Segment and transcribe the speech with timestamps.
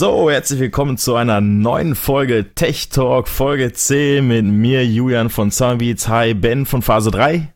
[0.00, 5.50] So, herzlich willkommen zu einer neuen Folge Tech Talk, Folge 10 mit mir, Julian von
[5.50, 6.08] Summerbeats.
[6.08, 7.52] Hi, Ben von Phase 3.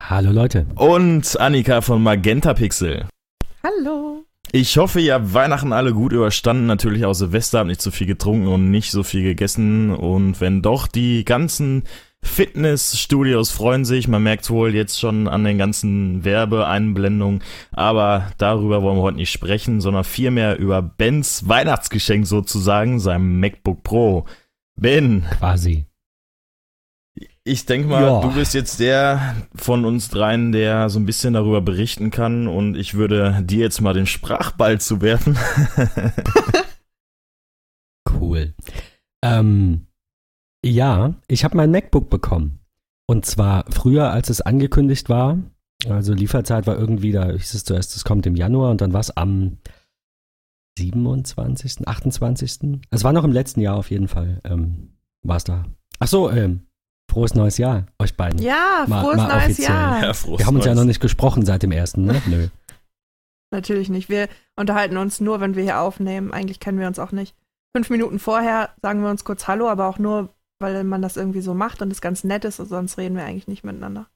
[0.00, 0.66] Hallo Leute.
[0.74, 3.06] Und Annika von Magenta Pixel.
[3.62, 4.24] Hallo.
[4.50, 6.66] Ich hoffe, ihr habt Weihnachten alle gut überstanden.
[6.66, 9.94] Natürlich auch Silvester, habt nicht so viel getrunken und nicht so viel gegessen.
[9.94, 11.84] Und wenn doch, die ganzen
[12.22, 14.06] Fitnessstudios freuen sich.
[14.06, 17.42] Man merkt wohl jetzt schon an den ganzen Werbeeinblendungen.
[17.72, 23.82] Aber darüber wollen wir heute nicht sprechen, sondern vielmehr über Bens Weihnachtsgeschenk sozusagen, seinem MacBook
[23.82, 24.26] Pro.
[24.76, 25.26] Ben.
[25.38, 25.86] Quasi.
[27.42, 28.20] Ich denke mal, ja.
[28.20, 32.46] du bist jetzt der von uns dreien, der so ein bisschen darüber berichten kann.
[32.46, 35.38] Und ich würde dir jetzt mal den Sprachball zuwerfen.
[38.10, 38.54] cool.
[39.22, 39.86] Ähm,
[40.64, 42.60] ja, ich habe mein MacBook bekommen.
[43.06, 45.38] Und zwar früher, als es angekündigt war.
[45.88, 49.00] Also Lieferzeit war irgendwie, da hieß es zuerst, es kommt im Januar und dann war
[49.00, 49.58] es am
[50.78, 52.80] 27., 28.
[52.90, 54.40] Es war noch im letzten Jahr auf jeden Fall.
[54.44, 55.64] Ähm, war es da.
[55.98, 56.66] Ach so, ähm,
[57.10, 58.40] frohes neues Jahr, euch beiden.
[58.40, 59.68] Ja, mal, frohes mal neues offiziell.
[59.68, 60.02] Jahr.
[60.02, 62.22] Ja, frohes Wir haben uns ja noch nicht gesprochen seit dem ersten, ne?
[62.26, 62.48] Nö.
[63.52, 64.08] Natürlich nicht.
[64.08, 66.32] Wir unterhalten uns nur, wenn wir hier aufnehmen.
[66.32, 67.34] Eigentlich kennen wir uns auch nicht.
[67.76, 71.40] Fünf Minuten vorher sagen wir uns kurz Hallo, aber auch nur, weil man das irgendwie
[71.40, 74.06] so macht und es ganz nett ist, sonst reden wir eigentlich nicht miteinander.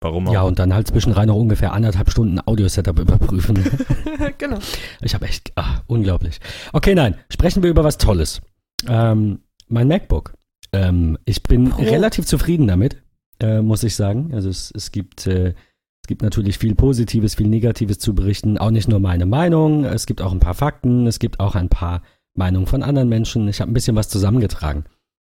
[0.00, 0.32] Warum auch?
[0.32, 3.64] Ja, und dann halt zwischenrein noch ungefähr anderthalb Stunden Audio-Setup überprüfen.
[4.38, 4.58] genau.
[5.00, 6.40] Ich habe echt, ach, unglaublich.
[6.72, 8.40] Okay, nein, sprechen wir über was Tolles.
[8.86, 10.34] Ähm, mein MacBook.
[10.72, 11.82] Ähm, ich bin Pro.
[11.82, 13.02] relativ zufrieden damit,
[13.40, 14.32] äh, muss ich sagen.
[14.34, 15.54] Also es, es gibt, äh,
[16.02, 18.58] es gibt natürlich viel Positives, viel Negatives zu berichten.
[18.58, 21.70] Auch nicht nur meine Meinung, es gibt auch ein paar Fakten, es gibt auch ein
[21.70, 22.02] paar
[22.34, 23.48] Meinungen von anderen Menschen.
[23.48, 24.84] Ich habe ein bisschen was zusammengetragen.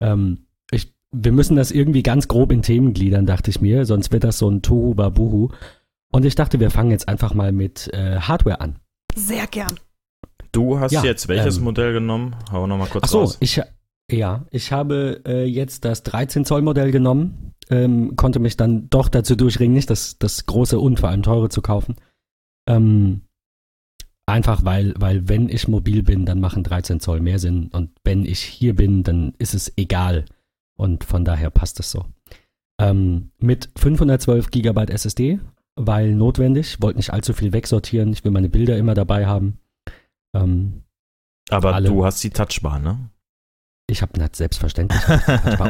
[0.02, 4.12] Ähm, ich, wir müssen das irgendwie ganz grob in Themen gliedern, dachte ich mir, sonst
[4.12, 5.50] wird das so ein Tohu Babuhu.
[6.12, 8.80] Und ich dachte, wir fangen jetzt einfach mal mit äh, Hardware an.
[9.16, 9.80] Sehr gern.
[10.52, 12.36] Du hast ja, jetzt welches ähm, Modell genommen?
[12.52, 13.38] Hau noch mal kurz ach so, raus.
[13.42, 13.62] Ich,
[14.10, 19.10] ja, ich habe äh, jetzt das 13 Zoll Modell genommen, ähm, konnte mich dann doch
[19.10, 21.96] dazu durchringen, nicht das, das große und vor allem teure zu kaufen.
[22.68, 23.22] Ähm,
[24.28, 27.70] Einfach weil, weil wenn ich mobil bin, dann machen 13 Zoll mehr Sinn.
[27.72, 30.26] Und wenn ich hier bin, dann ist es egal.
[30.76, 32.06] Und von daher passt es so.
[32.80, 35.40] Ähm, mit 512 GB SSD,
[35.76, 36.82] weil notwendig.
[36.82, 38.12] Wollte nicht allzu viel wegsortieren.
[38.12, 39.60] Ich will meine Bilder immer dabei haben.
[40.36, 40.84] Ähm,
[41.50, 41.88] Aber alle.
[41.88, 43.10] du hast die Touchbar, ne?
[43.90, 45.02] Ich habe nicht selbstverständlich.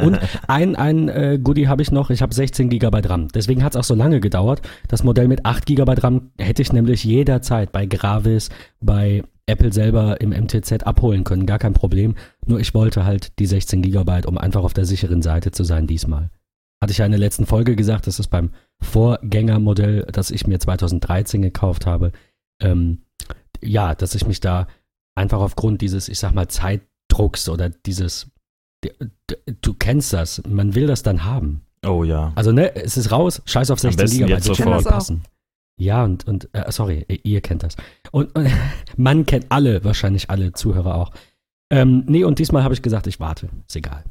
[0.01, 2.09] und ein, ein äh, Goodie habe ich noch.
[2.09, 3.27] Ich habe 16 GB RAM.
[3.27, 4.61] Deswegen hat es auch so lange gedauert.
[4.87, 8.49] Das Modell mit 8 GB RAM hätte ich nämlich jederzeit bei Gravis,
[8.81, 11.45] bei Apple selber im MTZ abholen können.
[11.45, 12.15] Gar kein Problem.
[12.45, 15.85] Nur ich wollte halt die 16 GB, um einfach auf der sicheren Seite zu sein
[15.85, 16.31] diesmal.
[16.81, 18.51] Hatte ich ja in der letzten Folge gesagt, das ist beim
[18.81, 22.11] Vorgängermodell, das ich mir 2013 gekauft habe.
[22.61, 23.03] Ähm,
[23.63, 24.67] ja, dass ich mich da
[25.15, 28.29] einfach aufgrund dieses, ich sag mal, Zeit Drucks oder dieses,
[29.61, 31.61] du kennst das, man will das dann haben.
[31.85, 32.31] Oh ja.
[32.35, 35.23] Also ne, es ist raus, scheiß auf 16 Gigabyte, die können passen.
[35.79, 37.75] Ja, und, und äh, sorry, ihr kennt das.
[38.11, 38.49] Und, und
[38.97, 41.11] man kennt alle, wahrscheinlich alle Zuhörer auch.
[41.69, 43.49] Ähm, nee, und diesmal habe ich gesagt, ich warte.
[43.67, 44.03] Ist egal.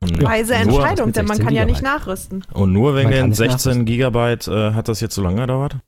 [0.00, 1.56] Und Weise Entscheidung, denn man kann Gigabyte.
[1.56, 2.44] ja nicht nachrüsten.
[2.52, 5.78] Und nur wegen den 16 Gigabyte äh, hat das jetzt so lange gedauert?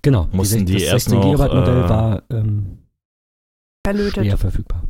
[0.00, 0.28] Genau.
[0.32, 2.78] Mussten die, die das 16 Gigabyte Modell äh, war ähm,
[3.86, 4.82] schwer verfügbar.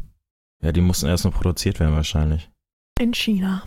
[0.65, 2.51] Ja, die mussten erst noch produziert werden wahrscheinlich.
[2.99, 3.65] In China.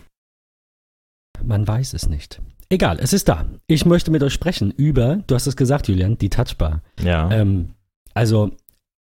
[1.44, 2.42] Man weiß es nicht.
[2.70, 3.46] Egal, es ist da.
[3.68, 6.82] Ich möchte mit euch sprechen über, du hast es gesagt, Julian, die Touchbar.
[7.02, 7.30] Ja.
[7.32, 7.76] Ähm,
[8.14, 8.52] also,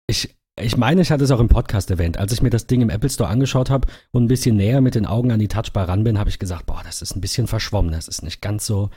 [0.07, 2.19] ich, ich meine, ich hatte es auch im Podcast erwähnt.
[2.19, 4.95] Als ich mir das Ding im Apple Store angeschaut habe und ein bisschen näher mit
[4.95, 7.47] den Augen an die Touchbar ran bin, habe ich gesagt, boah, das ist ein bisschen
[7.47, 7.93] verschwommen.
[7.93, 8.91] Das ist nicht ganz so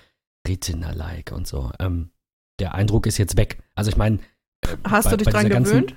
[0.48, 1.72] Retina-like und so.
[1.80, 2.10] Ähm,
[2.60, 3.62] der Eindruck ist jetzt weg.
[3.76, 4.18] Also ich meine.
[4.62, 5.96] Äh, Hast bei, du dich dran gewöhnt?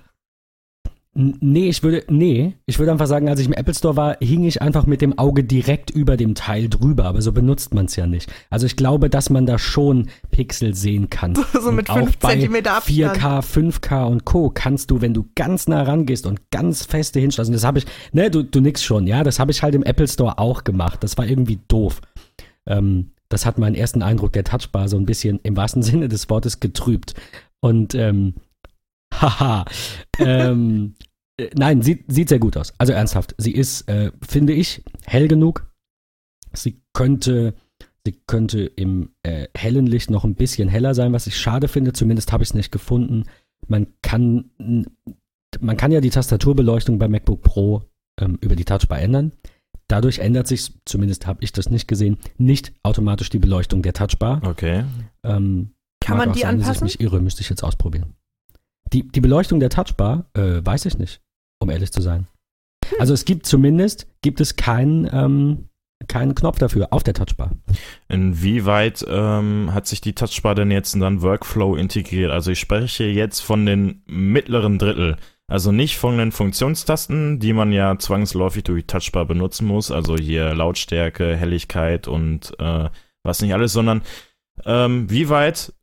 [1.16, 4.42] Nee, ich würde, nee, ich würde einfach sagen, als ich im Apple Store war, hing
[4.42, 7.94] ich einfach mit dem Auge direkt über dem Teil drüber, aber so benutzt man es
[7.94, 8.32] ja nicht.
[8.50, 11.34] Also ich glaube, dass man da schon Pixel sehen kann.
[11.64, 13.16] So mit 5 cm Abstand.
[13.16, 14.50] 4K, 5K und Co.
[14.52, 18.30] kannst du, wenn du ganz nah rangehst und ganz feste hinstellst, das habe ich, ne,
[18.30, 21.02] du, du nix schon, ja, das habe ich halt im Apple Store auch gemacht.
[21.04, 22.00] Das war irgendwie doof.
[22.66, 26.28] Ähm, das hat meinen ersten Eindruck der Touchbar so ein bisschen im wahrsten Sinne des
[26.28, 27.14] Wortes getrübt.
[27.60, 28.34] Und ähm,
[29.20, 29.64] Haha.
[30.18, 30.94] ähm,
[31.36, 32.72] äh, nein, sieht, sieht sehr gut aus.
[32.78, 33.34] Also ernsthaft.
[33.38, 35.70] Sie ist, äh, finde ich, hell genug.
[36.52, 37.54] Sie könnte,
[38.06, 41.92] sie könnte im äh, hellen Licht noch ein bisschen heller sein, was ich schade finde.
[41.92, 43.24] Zumindest habe ich es nicht gefunden.
[43.66, 44.50] Man kann,
[45.60, 47.82] man kann ja die Tastaturbeleuchtung bei MacBook Pro
[48.20, 49.32] ähm, über die Touchbar ändern.
[49.88, 54.40] Dadurch ändert sich, zumindest habe ich das nicht gesehen, nicht automatisch die Beleuchtung der Touchbar.
[54.44, 54.84] Okay.
[55.24, 56.68] Ähm, kann man die sein, anpassen?
[56.68, 58.14] Dass ich mich irre, müsste ich jetzt ausprobieren.
[58.92, 61.20] Die, die Beleuchtung der Touchbar, äh, weiß ich nicht.
[61.60, 62.26] um ehrlich zu sein.
[62.98, 65.68] Also es gibt zumindest, gibt es keinen, ähm,
[66.08, 67.52] keinen Knopf dafür auf der Touchbar.
[68.08, 72.30] Inwieweit ähm, hat sich die Touchbar denn jetzt in dann Workflow integriert?
[72.30, 75.16] Also ich spreche jetzt von den mittleren Drittel.
[75.46, 80.16] Also nicht von den Funktionstasten, die man ja zwangsläufig durch die Touchbar benutzen muss, also
[80.16, 82.88] hier Lautstärke, Helligkeit und äh,
[83.22, 84.02] was nicht alles, sondern
[84.64, 85.74] ähm, wie weit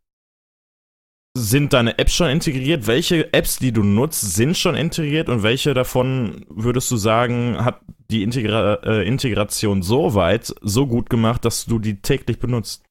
[1.37, 2.87] sind deine Apps schon integriert?
[2.87, 7.81] Welche Apps, die du nutzt, sind schon integriert und welche davon würdest du sagen, hat
[8.09, 12.83] die Integra äh, Integration so weit, so gut gemacht, dass du die täglich benutzt?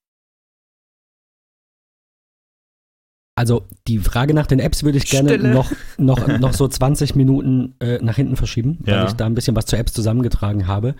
[3.37, 7.75] Also die Frage nach den Apps würde ich gerne noch, noch, noch so 20 Minuten
[7.79, 9.07] äh, nach hinten verschieben, weil Ja.
[9.07, 10.95] ich da ein bisschen was zu Apps zusammengetragen habe.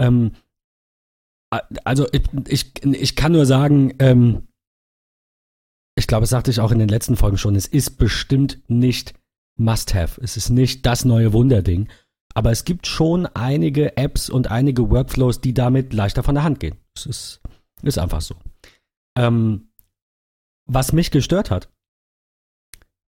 [0.00, 0.32] Ähm,
[1.84, 4.45] also ich, ich, ich kann nur sagen, ähm,
[5.96, 9.14] ich glaube, das sagte ich auch in den letzten Folgen schon, es ist bestimmt nicht
[9.56, 10.20] Must-Have.
[10.22, 11.88] Es ist nicht das neue Wunderding.
[12.34, 16.60] Aber es gibt schon einige Apps und einige Workflows, die damit leichter von der Hand
[16.60, 16.76] gehen.
[16.94, 17.40] Es ist,
[17.82, 18.34] ist einfach so.
[19.16, 19.70] Ähm,
[20.66, 21.70] was mich gestört hat,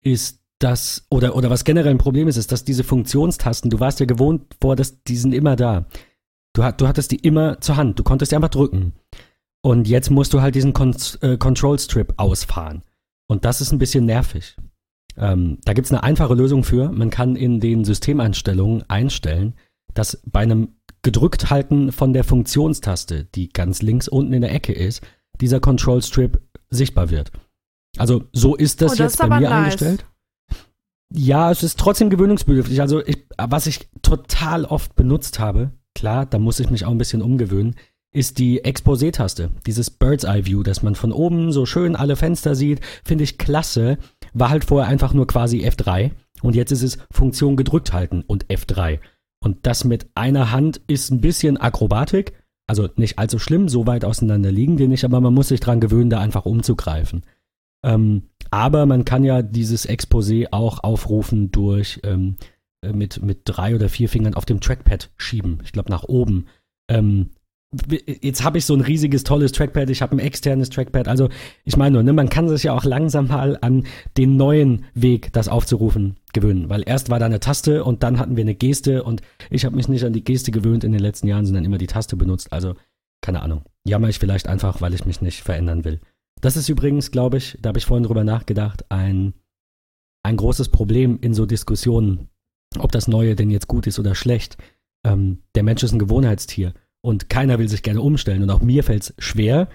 [0.04, 4.00] ist das, oder, oder was generell ein Problem ist, ist, dass diese Funktionstasten, du warst
[4.00, 5.88] ja gewohnt vor, dass die sind immer da.
[6.54, 8.94] Du, du hattest die immer zur Hand, du konntest die einfach drücken.
[9.66, 12.84] Und jetzt musst du halt diesen Con äh, Control Strip ausfahren.
[13.28, 14.56] Und das ist ein bisschen nervig.
[15.18, 16.92] Ähm, da gibt es eine einfache Lösung für.
[16.92, 19.56] Man kann in den Systemeinstellungen einstellen,
[19.96, 24.72] dass bei einem gedrückt halten von der Funktionstaste, die ganz links unten in der Ecke
[24.72, 25.02] ist,
[25.42, 26.40] dieser Control Strip
[26.70, 27.32] sichtbar wird.
[27.98, 29.64] Also so ist das Oh, das jetzt ist bei mir nice.
[29.64, 30.06] eingestellt.
[31.12, 32.82] Ja, es ist trotzdem gewöhnungsbedürftig.
[32.82, 37.00] Also ich, was ich total oft benutzt habe, klar, da muss ich mich auch ein
[37.00, 37.76] bisschen umgewöhnen,
[38.16, 39.52] ist die Exposé-Taste.
[39.66, 43.38] Dieses Bird's Eye View, dass man von oben so schön alle Fenster sieht, finde ich
[43.38, 43.98] klasse.
[44.34, 48.46] War halt vorher einfach nur quasi F3 und jetzt ist es Funktion gedrückt halten und
[48.46, 49.00] F3.
[49.44, 52.34] Und das mit einer Hand ist ein bisschen Akrobatik.
[52.68, 55.82] Also nicht allzu schlimm, so weit auseinander liegen die nicht, aber man muss sich dran
[55.82, 57.24] gewöhnen, da einfach umzugreifen.
[57.84, 62.38] Ähm, aber man kann ja dieses Exposé auch aufrufen durch ähm,
[62.82, 65.60] äh, mit, mit drei oder vier Fingern auf dem Trackpad schieben.
[65.66, 66.46] Ich glaube nach oben.
[66.90, 67.32] Ähm,
[67.90, 71.08] jetzt habe ich so ein riesiges, tolles Trackpad, ich habe ein externes Trackpad.
[71.08, 71.30] Also
[71.64, 73.86] ich meine nur, ne, man kann sich ja auch langsam mal an
[74.18, 76.70] den neuen Weg, das aufzurufen, gewöhnen.
[76.70, 79.76] Weil erst war da eine Taste und dann hatten wir eine Geste und ich habe
[79.76, 82.54] mich nicht an die Geste gewöhnt in den letzten Jahren, sondern immer die Taste benutzt.
[82.54, 82.76] Also
[83.22, 83.64] keine Ahnung.
[83.84, 86.00] Jammer ich vielleicht einfach, weil ich mich nicht verändern will.
[86.42, 89.34] Das ist übrigens, glaube ich, da habe ich vorhin drüber nachgedacht, ein,
[90.24, 92.30] ein großes Problem in so Diskussionen,
[92.78, 94.58] ob das Neue denn jetzt gut ist oder schlecht.
[95.04, 96.74] Ähm, der Mensch ist ein Gewohnheitstier
[97.06, 98.42] und keiner will sich gerne umstellen.
[98.42, 99.70] Und auch mir fällt es schwer,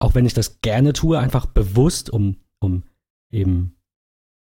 [0.00, 2.82] auch wenn ich das gerne tue, einfach bewusst, um, um
[3.30, 3.76] eben,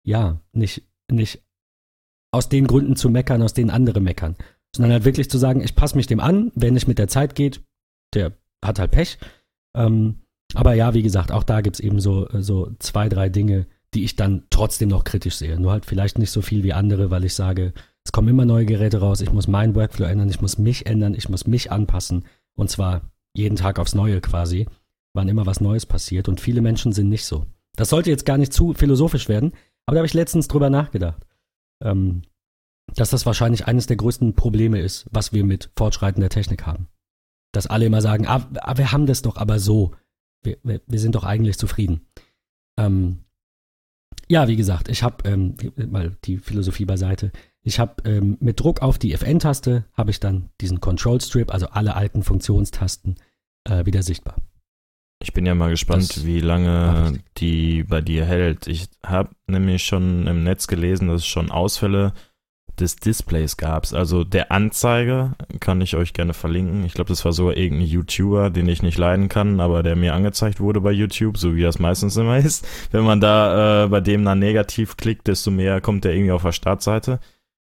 [0.07, 1.43] ja, nicht, nicht
[2.31, 4.37] aus den Gründen zu meckern, aus denen andere meckern,
[4.75, 7.35] sondern halt wirklich zu sagen, ich passe mich dem an, wenn nicht mit der Zeit
[7.35, 7.65] geht,
[8.15, 8.33] der
[8.65, 9.19] hat halt Pech.
[9.77, 10.21] Ähm,
[10.55, 14.05] aber ja, wie gesagt, auch da gibt es eben so, so zwei, drei Dinge, die
[14.05, 15.59] ich dann trotzdem noch kritisch sehe.
[15.59, 17.73] Nur halt vielleicht nicht so viel wie andere, weil ich sage,
[18.09, 21.13] es kommen immer neue Geräte raus, ich muss meinen Workflow ändern, ich muss mich ändern,
[21.13, 22.25] ich muss mich anpassen.
[22.55, 23.03] Und zwar
[23.35, 24.67] jeden Tag aufs Neue quasi,
[25.13, 26.27] wann immer was Neues passiert.
[26.27, 27.45] Und viele Menschen sind nicht so.
[27.77, 29.53] Das sollte jetzt gar nicht zu philosophisch werden,
[29.85, 31.27] aber da habe ich letztens drüber nachgedacht.
[31.85, 32.23] Ähm,
[32.95, 36.89] dass das wahrscheinlich eines der größten Probleme ist, was wir mit fortschreitender Technik haben.
[37.53, 39.95] Dass alle immer sagen, ah, ah, wir haben das doch aber so.
[40.43, 42.07] Wir, wir, wir sind doch eigentlich zufrieden.
[42.79, 43.19] Ähm,
[44.29, 45.57] ja, wie gesagt, ich habe ähm,
[45.91, 47.33] mal die Philosophie beiseite.
[47.69, 51.67] Ich habe ähm, mit Druck auf die FN-Taste habe ich dann diesen Control Strip, also
[51.67, 53.17] alle alten Funktionstasten,
[53.69, 54.37] äh, wieder sichtbar.
[55.23, 58.69] Ich bin ja mal gespannt, Das wie lange die bei dir hält.
[58.69, 62.15] Ich habe nämlich schon im Netz gelesen, dass es schon Ausfälle
[62.81, 63.93] des Displays gab.
[63.93, 66.87] Also der Anzeiger kann ich euch gerne verlinken.
[66.87, 70.15] Ich glaube, das war sogar irgendein YouTuber, den ich nicht leiden kann, aber der mir
[70.15, 72.67] angezeigt wurde bei YouTube, so wie das meistens immer ist.
[72.93, 76.45] Wenn man da äh, bei dem dann negativ klickt, desto mehr kommt der irgendwie auf
[76.45, 77.21] der Startseite.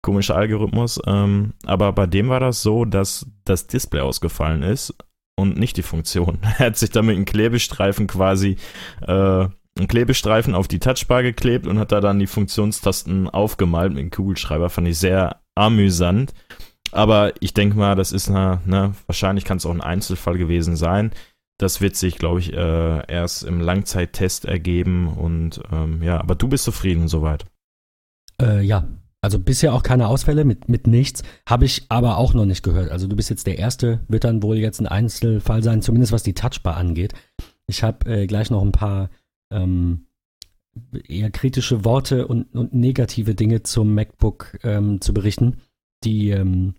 [0.04, 1.00] Komischer Algorithmus.
[1.06, 4.94] Ähm, aber bei dem war das so, dass das Display ausgefallen ist
[5.36, 6.38] und nicht die Funktion.
[6.58, 8.56] Er hat sich da mit einem Klebestreifen quasi
[9.00, 14.02] äh, einen Klebestreifen auf die Touchbar geklebt und hat da dann die Funktionstasten aufgemalt mit
[14.02, 14.70] dem Kugelschreiber.
[14.70, 16.32] Fand ich sehr amüsant.
[16.92, 20.76] Aber ich denke mal, das ist eine, ne, wahrscheinlich kann es auch ein Einzelfall gewesen
[20.76, 21.10] sein.
[21.58, 25.08] Das wird sich, glaube ich, äh, erst im Langzeittest ergeben.
[25.08, 27.46] Und ähm, ja, aber du bist zufrieden soweit.
[28.40, 28.86] Äh, ja,
[29.24, 31.22] also bisher auch keine Ausfälle mit, mit nichts.
[31.48, 32.90] Habe ich aber auch noch nicht gehört.
[32.90, 36.22] Also du bist jetzt der Erste, wird dann wohl jetzt ein Einzelfall sein, zumindest was
[36.22, 37.14] die Touchbar angeht.
[37.66, 39.08] Ich habe äh, gleich noch ein paar
[39.50, 40.06] ähm,
[41.08, 45.56] eher kritische Worte und, und negative Dinge zum MacBook ähm, zu berichten.
[46.04, 46.74] die ähm,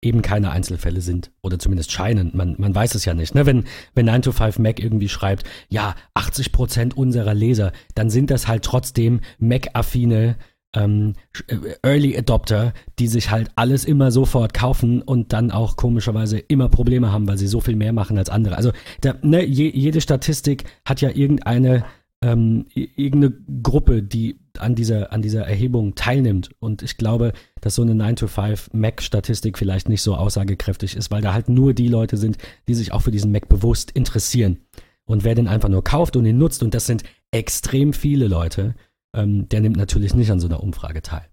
[0.00, 1.32] eben keine Einzelfälle sind.
[1.42, 2.30] Oder zumindest scheinen.
[2.34, 3.34] Man, man weiß es ja nicht.
[3.34, 3.46] Ne?
[3.46, 3.64] Wenn,
[3.94, 10.36] wenn 9to5Mac irgendwie schreibt, ja, 80% unserer Leser, dann sind das halt trotzdem Mac-affine
[10.74, 11.14] ähm,
[11.48, 16.68] äh, Early Adopter, die sich halt alles immer sofort kaufen und dann auch komischerweise immer
[16.68, 18.56] Probleme haben, weil sie so viel mehr machen als andere.
[18.56, 21.84] Also da, ne, je, jede Statistik hat ja irgendeine
[22.24, 26.50] ähm, irgendeine Gruppe, die an dieser, an dieser Erhebung teilnimmt.
[26.58, 31.34] Und ich glaube, dass so eine 9-to-5 Mac-Statistik vielleicht nicht so aussagekräftig ist, weil da
[31.34, 34.60] halt nur die Leute sind, die sich auch für diesen Mac bewusst interessieren.
[35.04, 38.74] Und wer den einfach nur kauft und ihn nutzt, und das sind extrem viele Leute,
[39.14, 41.28] ähm, der nimmt natürlich nicht an so einer Umfrage teil.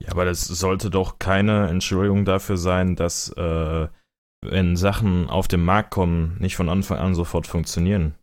[0.00, 3.88] Ja, aber das sollte doch keine Entschuldigung dafür sein, dass äh,
[4.42, 8.14] wenn Sachen auf den Markt kommen, nicht von Anfang an sofort funktionieren.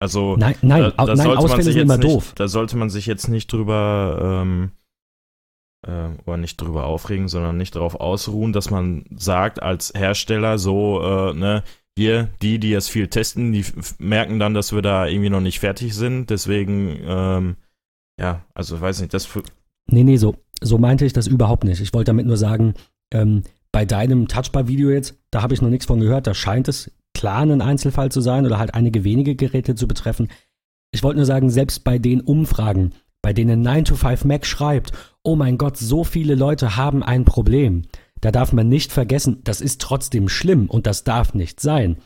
[0.00, 2.32] Also nein, nein, da, da nein Ausfälle sind immer nicht, doof.
[2.34, 4.72] Da sollte man sich jetzt nicht drüber ähm,
[5.86, 11.00] äh, oder nicht drüber aufregen, sondern nicht darauf ausruhen, dass man sagt als Hersteller so,
[11.02, 11.62] äh, ne,
[11.96, 13.64] wir, die, die es viel testen, die
[13.98, 16.28] merken dann, dass wir da irgendwie noch nicht fertig sind.
[16.28, 17.56] Deswegen ähm,
[18.20, 19.28] ja, also weiß nicht, das.
[19.86, 21.80] Nee, nee, so, so meinte ich das überhaupt nicht.
[21.80, 22.74] Ich wollte damit nur sagen,
[23.12, 23.42] ähm,
[23.72, 27.42] bei deinem Touchbar-Video jetzt, da habe ich noch nichts von gehört, da scheint es klar
[27.42, 30.28] ein Einzelfall zu sein oder halt einige wenige Geräte zu betreffen.
[30.92, 34.92] Ich wollte nur sagen, selbst bei den Umfragen, bei denen 9to5Mac schreibt,
[35.22, 37.82] oh mein Gott, so viele Leute haben ein Problem,
[38.20, 41.96] da darf man nicht vergessen, das ist trotzdem schlimm und das darf nicht sein.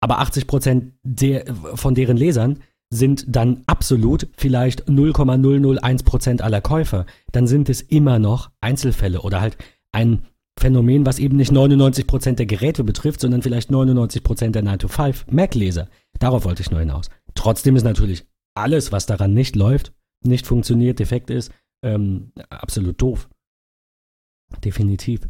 [0.00, 7.68] Aber 80% der, von deren Lesern sind dann absolut vielleicht 0,001% aller Käufer, dann sind
[7.68, 9.58] es immer noch Einzelfälle oder halt
[9.92, 10.24] ein
[10.58, 15.88] Phänomen, was eben nicht 99% der Geräte betrifft, sondern vielleicht 99% der 9-to-5 Mac-Leser.
[16.18, 17.10] Darauf wollte ich nur hinaus.
[17.34, 19.92] Trotzdem ist natürlich alles, was daran nicht läuft,
[20.24, 21.52] nicht funktioniert, defekt ist,
[21.84, 23.28] ähm, absolut doof.
[24.64, 25.28] Definitiv.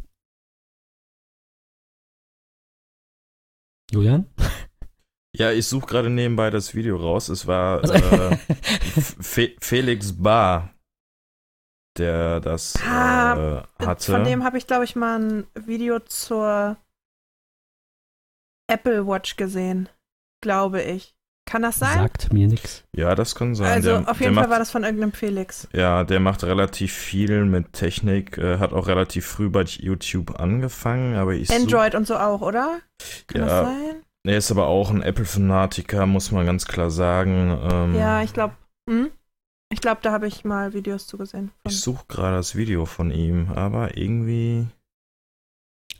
[3.91, 4.27] Julian?
[5.37, 7.28] Ja, ich suche gerade nebenbei das Video raus.
[7.28, 8.37] Es war also äh,
[9.20, 10.75] Fe Felix Bar,
[11.99, 14.12] der das ah, äh, hatte.
[14.12, 16.76] Von dem habe ich, glaube ich, mal ein Video zur
[18.70, 19.88] Apple Watch gesehen.
[20.42, 21.14] Glaube ich.
[21.49, 21.97] Kann das sein?
[21.97, 22.85] Sagt mir nichts.
[22.94, 23.73] Ja, das kann sein.
[23.73, 25.66] Also der, auf jeden Fall macht, war das von irgendeinem Felix.
[25.73, 31.16] Ja, der macht relativ viel mit Technik, äh, hat auch relativ früh bei YouTube angefangen,
[31.16, 32.80] aber ich Android und so auch, oder?
[33.28, 34.02] Kann ja, das sein?
[34.28, 37.58] Er ist aber auch ein Apple-Fanatiker, muss man ganz klar sagen.
[37.62, 38.54] Ähm, ja, ich glaube,
[38.87, 39.11] hm?
[39.73, 41.50] ich glaube, da habe ich mal Videos zugesehen.
[41.64, 44.66] Ich suche gerade das Video von ihm, aber irgendwie.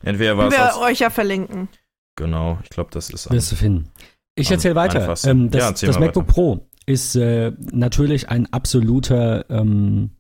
[0.02, 0.54] Entweder war es.
[0.54, 1.70] Wir euch ja verlinken.
[2.16, 3.30] Genau, ich glaube, das ist.
[3.30, 3.90] Wirst du finden.
[4.35, 5.14] Ich erzähle weiter.
[5.25, 6.32] Ähm, das, ja, das MacBook weiter.
[6.35, 10.11] Pro ist äh, natürlich ein absoluter, ähm,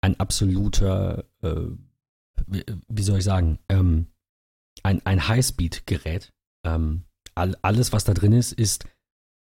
[0.00, 1.60] ein absoluter, äh,
[2.48, 4.08] wie, wie, soll ich sagen, ähm,
[4.82, 6.32] ein, ein Highspeed-Gerät.
[6.66, 8.86] Ähm, all, alles, was da drin ist, ist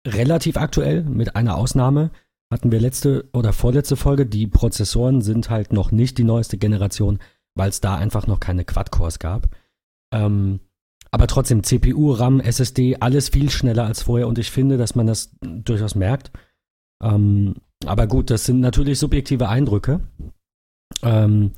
[0.06, 2.10] relativ aktuell, mit einer Ausnahme.
[2.52, 4.26] Hatten wir letzte oder vorletzte Folge.
[4.26, 7.18] Die Prozessoren sind halt noch nicht die neueste Generation,
[7.54, 9.48] weil es da einfach noch keine Quad-Cores gab.
[10.12, 10.60] Ähm,
[11.12, 15.06] aber trotzdem CPU, RAM, SSD, alles viel schneller als vorher und ich finde, dass man
[15.06, 16.30] das durchaus merkt.
[17.02, 20.00] Ähm, aber gut, das sind natürlich subjektive Eindrücke.
[21.02, 21.52] Ähm,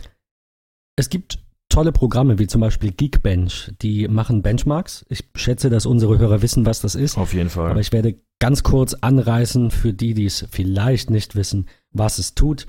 [0.97, 1.39] es gibt
[1.73, 5.05] tolle Programme, wie zum Beispiel Geekbench, die machen Benchmarks.
[5.09, 7.17] Ich schätze, dass unsere Hörer wissen, was das ist.
[7.17, 7.71] Auf jeden Fall.
[7.71, 12.35] Aber ich werde ganz kurz anreißen für die, die es vielleicht nicht wissen, was es
[12.35, 12.67] tut.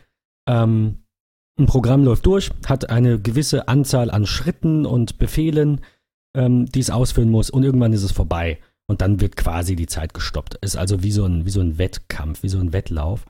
[0.48, 1.04] Ähm,
[1.60, 5.82] ein Programm läuft durch, hat eine gewisse Anzahl an Schritten und Befehlen,
[6.36, 8.60] ähm, die es ausführen muss, und irgendwann ist es vorbei.
[8.88, 10.56] Und dann wird quasi die Zeit gestoppt.
[10.62, 13.26] Ist also wie so ein, wie so ein Wettkampf, wie so ein Wettlauf.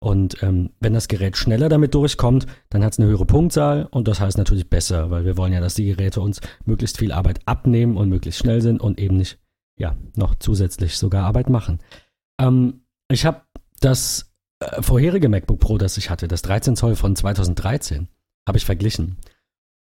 [0.00, 4.06] Und ähm, wenn das Gerät schneller damit durchkommt, dann hat es eine höhere Punktzahl und
[4.06, 7.40] das heißt natürlich besser, weil wir wollen ja, dass die Geräte uns möglichst viel Arbeit
[7.46, 9.38] abnehmen und möglichst schnell sind und eben nicht,
[9.78, 11.78] ja, noch zusätzlich sogar Arbeit machen.
[12.38, 13.42] Ähm, ich habe
[13.80, 18.08] das äh, vorherige MacBook Pro, das ich hatte, das 13 Zoll von 2013,
[18.46, 19.16] habe ich verglichen.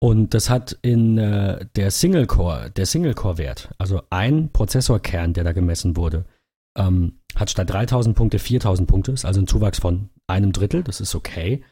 [0.00, 5.96] Und das hat in äh, der Single-Core, der Single-Core-Wert, also ein Prozessorkern, der da gemessen
[5.96, 6.26] wurde,
[6.76, 11.00] ähm, hat statt 3000 Punkte 4000 Punkte, ist also ein Zuwachs von einem Drittel, das
[11.00, 11.62] ist okay.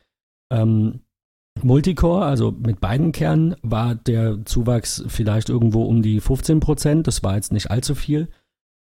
[0.52, 1.00] Ähm,
[1.60, 7.22] Multicore, also mit beiden Kernen, war der Zuwachs vielleicht irgendwo um die 15 Prozent, das
[7.22, 8.28] war jetzt nicht allzu viel,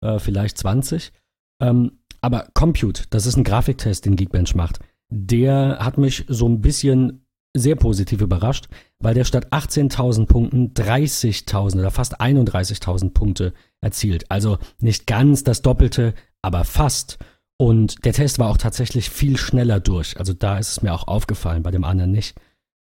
[0.02, 1.12] äh, vielleicht 20.
[1.60, 4.78] Ähm, aber Compute, das ist ein Grafiktest, den Geekbench macht,
[5.10, 7.26] der hat mich so ein bisschen
[7.56, 8.68] sehr positiv überrascht,
[9.00, 14.30] weil der statt 18.000 Punkten 30.000 oder fast 31.000 Punkte erzielt.
[14.30, 17.18] Also nicht ganz das Doppelte, aber fast.
[17.58, 20.18] Und der Test war auch tatsächlich viel schneller durch.
[20.18, 22.36] Also da ist es mir auch aufgefallen, bei dem anderen nicht.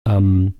[0.06, 0.54] Ähm,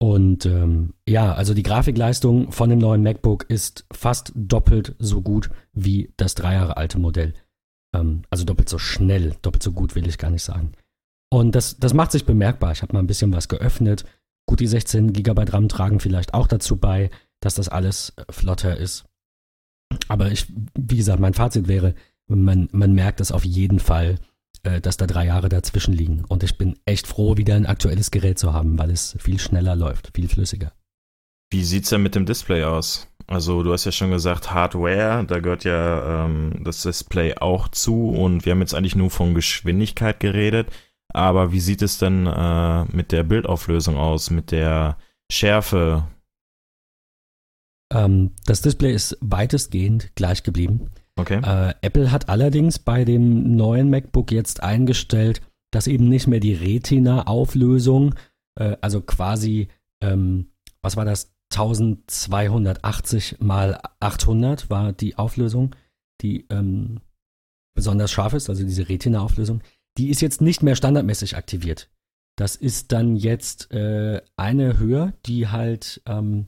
[0.00, 5.50] Und ähm, ja, also die Grafikleistung von dem neuen MacBook ist fast doppelt so gut
[5.72, 7.32] wie das drei Jahre alte Modell.
[7.94, 10.72] Ähm, also doppelt so schnell, doppelt so gut will ich gar nicht sagen.
[11.30, 12.72] Und das, das macht sich bemerkbar.
[12.72, 14.04] Ich habe mal ein bisschen was geöffnet.
[14.46, 19.04] Gut, die 16 GB RAM tragen vielleicht auch dazu bei, dass das alles flotter ist.
[20.08, 20.46] Aber ich,
[20.78, 21.94] wie gesagt, mein Fazit wäre,
[22.26, 24.18] man, man merkt es auf jeden Fall,
[24.62, 26.24] äh, dass da drei Jahre dazwischen liegen.
[26.26, 29.76] Und ich bin echt froh, wieder ein aktuelles Gerät zu haben, weil es viel schneller
[29.76, 30.72] läuft, viel flüssiger.
[31.50, 33.08] Wie sieht's denn mit dem Display aus?
[33.26, 38.10] Also du hast ja schon gesagt, Hardware, da gehört ja ähm, das Display auch zu
[38.10, 40.68] und wir haben jetzt eigentlich nur von Geschwindigkeit geredet.
[41.14, 44.98] Aber wie sieht es denn äh, mit der Bildauflösung aus, mit der
[45.30, 46.08] Schärfe?
[47.92, 50.90] Ähm, das Display ist weitestgehend gleich geblieben.
[51.16, 51.40] Okay.
[51.42, 55.40] Äh, Apple hat allerdings bei dem neuen MacBook jetzt eingestellt,
[55.72, 58.16] dass eben nicht mehr die Retina-Auflösung,
[58.58, 59.68] äh, also quasi,
[60.02, 60.50] ähm,
[60.82, 65.76] was war das, 1280 mal 800 war die Auflösung,
[66.20, 67.00] die ähm,
[67.76, 69.62] besonders scharf ist, also diese Retina-Auflösung.
[69.98, 71.90] Die ist jetzt nicht mehr standardmäßig aktiviert.
[72.36, 76.46] Das ist dann jetzt äh, eine höher, die halt ähm,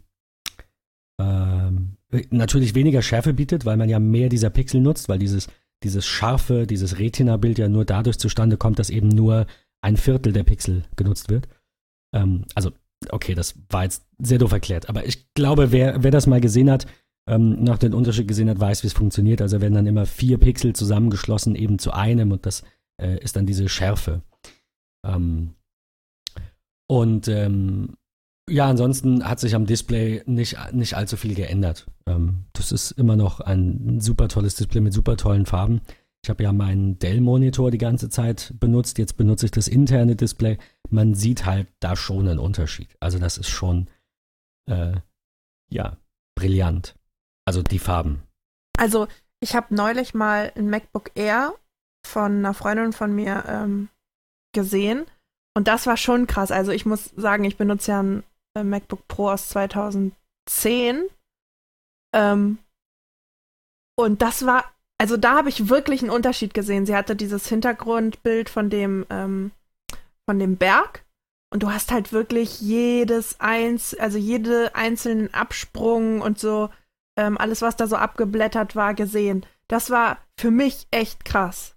[1.20, 1.96] ähm,
[2.30, 5.48] natürlich weniger Schärfe bietet, weil man ja mehr dieser Pixel nutzt, weil dieses,
[5.84, 9.46] dieses scharfe, dieses Retina-Bild ja nur dadurch zustande kommt, dass eben nur
[9.80, 11.48] ein Viertel der Pixel genutzt wird.
[12.12, 12.72] Ähm, also,
[13.10, 16.70] okay, das war jetzt sehr doof erklärt, aber ich glaube, wer, wer das mal gesehen
[16.70, 16.86] hat,
[17.28, 19.42] ähm, noch den Unterschied gesehen hat, weiß, wie es funktioniert.
[19.42, 22.62] Also werden dann immer vier Pixel zusammengeschlossen eben zu einem und das
[23.00, 24.22] äh, ist dann diese Schärfe.
[25.04, 25.54] Ähm,
[26.88, 27.96] und ähm,
[28.48, 31.86] ja, ansonsten hat sich am Display nicht, nicht allzu viel geändert.
[32.06, 35.80] Ähm, das ist immer noch ein super tolles Display mit super tollen Farben.
[36.22, 38.98] Ich habe ja meinen Dell-Monitor die ganze Zeit benutzt.
[38.98, 40.58] Jetzt benutze ich das interne Display.
[40.90, 42.96] Man sieht halt da schon einen Unterschied.
[43.00, 43.88] Also das ist schon,
[44.68, 44.92] äh,
[45.68, 45.96] ja,
[46.36, 46.96] brillant.
[47.44, 48.22] Also die Farben.
[48.78, 49.08] Also
[49.40, 51.54] ich habe neulich mal ein MacBook Air
[52.06, 53.88] von einer Freundin von mir ähm,
[54.54, 55.06] gesehen.
[55.54, 56.50] Und das war schon krass.
[56.50, 60.12] Also ich muss sagen, ich benutze ja ein äh, MacBook Pro aus 2010.
[62.14, 62.58] Ähm,
[63.98, 64.64] und das war,
[64.98, 66.86] also da habe ich wirklich einen Unterschied gesehen.
[66.86, 69.52] Sie hatte dieses Hintergrundbild von dem, ähm,
[70.28, 71.04] von dem Berg.
[71.52, 76.70] Und du hast halt wirklich jedes eins, also jede einzelnen Absprung und so,
[77.16, 79.46] ähm, alles, was da so abgeblättert war, gesehen.
[79.68, 81.75] Das war für mich echt krass.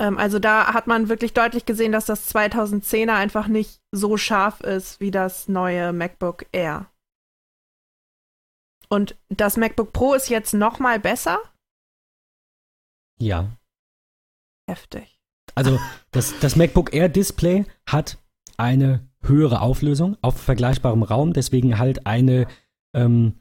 [0.00, 4.60] Ähm, also da hat man wirklich deutlich gesehen, dass das 2010er einfach nicht so scharf
[4.62, 6.90] ist wie das neue MacBook Air.
[8.88, 11.38] Und das MacBook Pro ist jetzt noch mal besser?
[13.20, 13.56] Ja.
[14.68, 15.20] Heftig.
[15.54, 15.78] Also
[16.10, 18.18] das, das MacBook Air Display hat
[18.56, 22.48] eine höhere Auflösung auf vergleichbarem Raum, deswegen halt eine
[22.94, 23.40] ähm,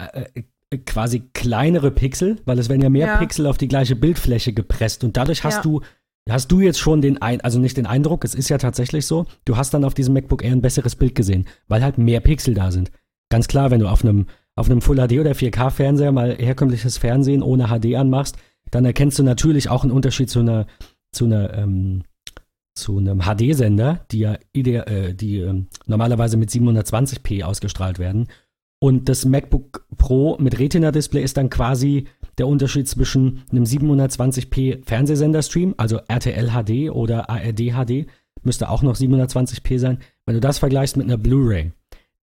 [0.00, 0.44] äh, äh,
[0.76, 3.16] quasi kleinere Pixel, weil es werden ja mehr ja.
[3.16, 5.62] Pixel auf die gleiche Bildfläche gepresst und dadurch hast ja.
[5.62, 5.80] du
[6.28, 9.24] hast du jetzt schon den ein also nicht den Eindruck, es ist ja tatsächlich so,
[9.46, 12.52] du hast dann auf diesem MacBook Air ein besseres Bild gesehen, weil halt mehr Pixel
[12.52, 12.90] da sind.
[13.30, 14.26] Ganz klar, wenn du auf einem
[14.56, 18.36] auf einem Full HD oder 4K Fernseher mal herkömmliches Fernsehen ohne HD anmachst,
[18.70, 20.66] dann erkennst du natürlich auch einen Unterschied zu einer
[21.12, 22.02] zu einer ähm,
[22.74, 28.28] zu einem HD-Sender, die ja äh, die äh, normalerweise mit 720p ausgestrahlt werden
[28.80, 32.06] und das MacBook Pro mit Retina-Display ist dann quasi
[32.38, 38.06] der Unterschied zwischen einem 720p Fernsehsender-Stream, also RTL HD oder ARD HD,
[38.44, 39.98] müsste auch noch 720p sein.
[40.24, 41.72] Wenn du das vergleichst mit einer Blu-ray,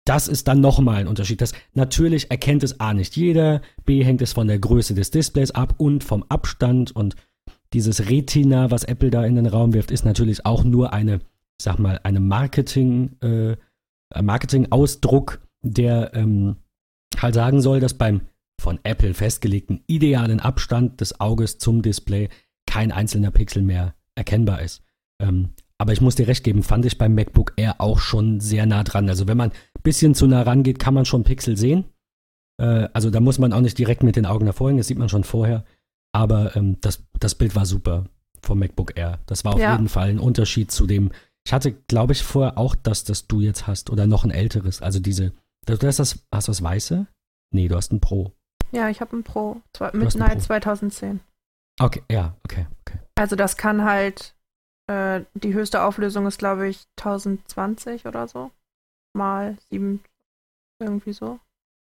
[0.04, 1.40] das ist dann nochmal ein Unterschied.
[1.40, 5.50] Das natürlich erkennt es A nicht jeder, B hängt es von der Größe des Displays
[5.50, 7.16] ab und vom Abstand und
[7.72, 11.20] dieses Retina, was Apple da in den Raum wirft, ist natürlich auch nur eine,
[11.60, 13.56] sag mal, eine Marketing, äh,
[14.20, 16.56] Marketing-Ausdruck der ähm,
[17.20, 18.22] halt sagen soll, dass beim
[18.60, 22.28] von Apple festgelegten idealen Abstand des Auges zum Display
[22.66, 24.82] kein einzelner Pixel mehr erkennbar ist.
[25.20, 28.64] Ähm, aber ich muss dir recht geben, fand ich beim MacBook Air auch schon sehr
[28.64, 29.08] nah dran.
[29.08, 31.84] Also wenn man ein bisschen zu nah rangeht, kann man schon Pixel sehen.
[32.58, 34.98] Äh, also da muss man auch nicht direkt mit den Augen davor hängen, das sieht
[34.98, 35.64] man schon vorher.
[36.12, 38.04] Aber ähm, das, das Bild war super
[38.40, 39.18] vom MacBook Air.
[39.26, 39.72] Das war auf ja.
[39.72, 41.10] jeden Fall ein Unterschied zu dem.
[41.44, 44.80] Ich hatte, glaube ich, vorher auch das, das du jetzt hast oder noch ein älteres.
[44.80, 45.32] Also diese
[45.66, 47.06] Du hast das, hast du das Weiße?
[47.54, 48.32] Nee, du hast ein Pro.
[48.72, 49.60] Ja, ich habe ein Pro.
[49.72, 51.20] Zwei, Midnight 2010.
[51.80, 52.98] Okay, ja, okay, okay.
[53.14, 54.34] Also das kann halt,
[54.88, 58.50] äh, die höchste Auflösung ist, glaube ich, 1020 oder so.
[59.16, 60.00] Mal 7,
[60.80, 61.38] irgendwie so.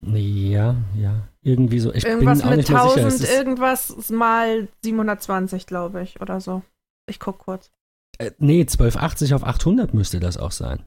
[0.01, 1.93] Ja, ja, irgendwie so.
[1.93, 3.33] Ich irgendwas bin auch mit nicht 1000, sicher.
[3.33, 6.61] irgendwas mal 720, glaube ich, oder so.
[7.09, 7.69] Ich guck kurz.
[8.17, 10.85] Äh, nee, 1280 auf 800 müsste das auch sein.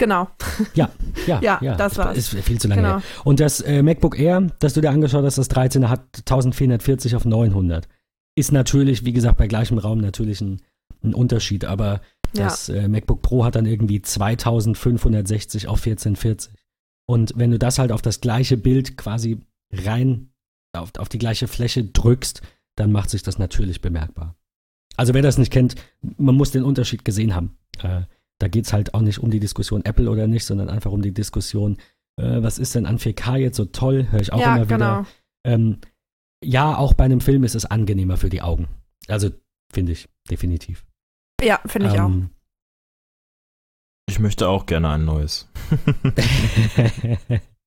[0.00, 0.28] Genau.
[0.74, 0.90] Ja,
[1.28, 1.76] ja, Ja, ja.
[1.76, 2.16] das war's.
[2.18, 2.94] Ist viel zu lange Genau.
[2.96, 3.02] her.
[3.24, 7.24] Und das äh, MacBook Air, das du dir angeschaut hast, das 13er hat 1440 auf
[7.24, 7.86] 900.
[8.34, 10.60] Ist natürlich, wie gesagt, bei gleichem Raum natürlich ein,
[11.04, 12.00] ein Unterschied, aber
[12.34, 12.44] Ja.
[12.44, 16.52] das äh, MacBook Pro hat dann irgendwie 2560 auf 1440.
[17.06, 19.40] Und wenn du das halt auf das gleiche Bild quasi
[19.72, 20.30] rein,
[20.72, 22.42] auf, auf die gleiche Fläche drückst,
[22.76, 24.36] dann macht sich das natürlich bemerkbar.
[24.96, 25.74] Also wer das nicht kennt,
[26.16, 27.56] man muss den Unterschied gesehen haben.
[27.82, 28.02] Äh,
[28.40, 31.02] da geht es halt auch nicht um die Diskussion Apple oder nicht, sondern einfach um
[31.02, 31.76] die Diskussion,
[32.16, 34.76] äh, was ist denn an 4K jetzt so toll, höre ich auch ja, immer wieder.
[34.76, 35.06] genau.
[35.44, 35.78] Ähm,
[36.42, 38.68] ja, auch bei einem Film ist es angenehmer für die Augen.
[39.08, 39.30] Also
[39.72, 40.86] finde ich, definitiv.
[41.42, 42.08] Ja, finde ich auch.
[42.08, 42.30] Ähm,
[44.08, 45.48] Ich möchte auch gerne ein neues.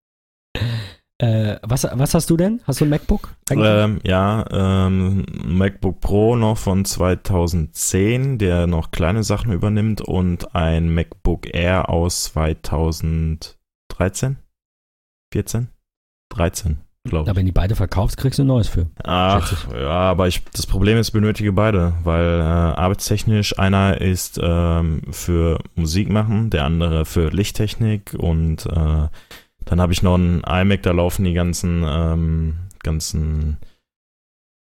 [1.23, 2.61] äh, was, was hast du denn?
[2.65, 3.29] Hast du ein MacBook?
[3.49, 10.93] Ähm, ja, ähm, MacBook Pro noch von 2010, der noch kleine Sachen übernimmt und ein
[10.93, 14.37] MacBook Air aus 2013?
[15.33, 15.67] 14?
[16.29, 17.37] 13, glaube Ja, ich.
[17.37, 18.87] wenn die beide verkaufst, kriegst du ein neues für.
[19.03, 24.39] Ach, ja, aber ich, das Problem ist, ich benötige beide, weil äh, arbeitstechnisch einer ist
[24.41, 29.07] ähm, für Musik machen, der andere für Lichttechnik und äh,
[29.65, 33.57] dann habe ich noch einen iMac, da laufen die ganzen, ähm, ganzen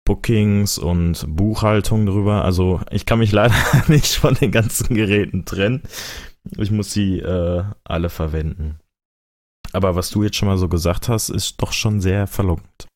[0.05, 2.43] Bookings und Buchhaltung drüber.
[2.43, 3.55] Also ich kann mich leider
[3.87, 5.83] nicht von den ganzen Geräten trennen.
[6.57, 8.79] Ich muss sie äh, alle verwenden.
[9.71, 12.87] Aber was du jetzt schon mal so gesagt hast, ist doch schon sehr verlockend.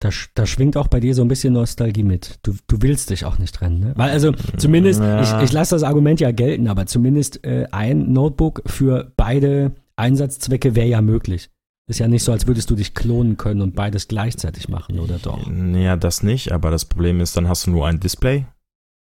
[0.00, 2.38] Da, da schwingt auch bei dir so ein bisschen Nostalgie mit.
[2.42, 3.92] Du, du willst dich auch nicht trennen, ne?
[3.96, 5.40] Weil also zumindest, Ja.
[5.40, 10.74] ich, ich lasse das Argument ja gelten, aber zumindest äh, ein Notebook für beide Einsatzzwecke
[10.74, 11.50] wäre ja möglich.
[11.88, 15.18] Ist ja nicht so, als würdest du dich klonen können und beides gleichzeitig machen, oder
[15.18, 15.38] doch?
[15.74, 18.44] Ja, das nicht, aber das Problem ist, dann hast du nur ein Display,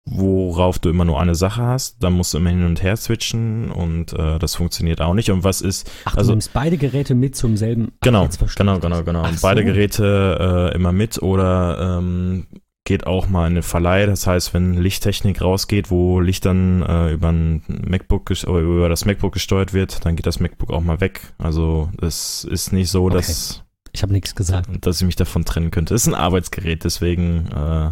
[0.06, 2.02] worauf du immer nur eine Sache hast.
[2.02, 5.30] Dann musst du immer hin und her switchen und äh, das funktioniert auch nicht.
[5.32, 7.90] Und was ist, Ach, Also- du nimmst beide Geräte mit zum selben.
[8.00, 9.24] Ach, genau, verstehe genau, genau, genau.
[9.26, 9.66] Ach beide so.
[9.68, 12.48] Geräte äh, immer mit oder ähm,
[12.92, 14.06] geht auch mal in eine Verleih.
[14.06, 19.06] Das heißt, wenn Lichttechnik rausgeht, wo Licht dann äh, über ein MacBook oder über das
[19.06, 21.22] MacBook gesteuert wird, dann geht das MacBook auch mal weg.
[21.38, 23.14] Also es ist nicht so, Okay.
[23.16, 24.68] dass Ich habe nichts gesagt.
[24.86, 25.96] dass ich mich davon trennen könnte.
[25.96, 27.92] Es ist ein Arbeitsgerät, deswegen äh,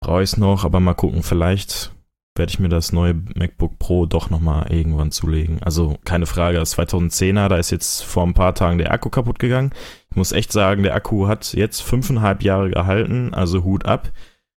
[0.00, 1.90] brauche ich es noch, aber mal gucken, vielleicht
[2.36, 5.60] werde ich mir das neue MacBook Pro doch nochmal irgendwann zulegen.
[5.64, 9.40] Also keine Frage, das 2010er, da ist jetzt vor ein paar Tagen der Akku kaputt
[9.40, 9.72] gegangen.
[10.10, 14.10] Ich muss echt sagen, der Akku hat jetzt fünfeinhalb Jahre gehalten, also Hut ab.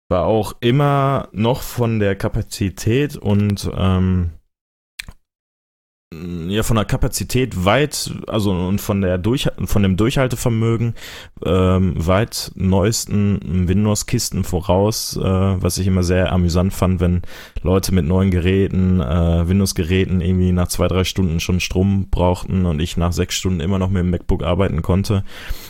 [0.09, 4.31] War auch immer noch von der Kapazität und ähm,
[6.13, 10.95] ja, von der Kapazität weit, also und von der Durch von dem Durchhaltevermögen
[11.45, 17.23] ähm, weit neuesten Windows-Kisten voraus, äh, was ich immer sehr amüsant fand, wenn
[17.63, 22.81] Leute mit neuen Geräten, äh, Windows-Geräten irgendwie nach zwei, drei Stunden schon Strom brauchten und
[22.81, 25.23] ich nach sechs Stunden immer noch mit dem MacBook arbeiten konnte.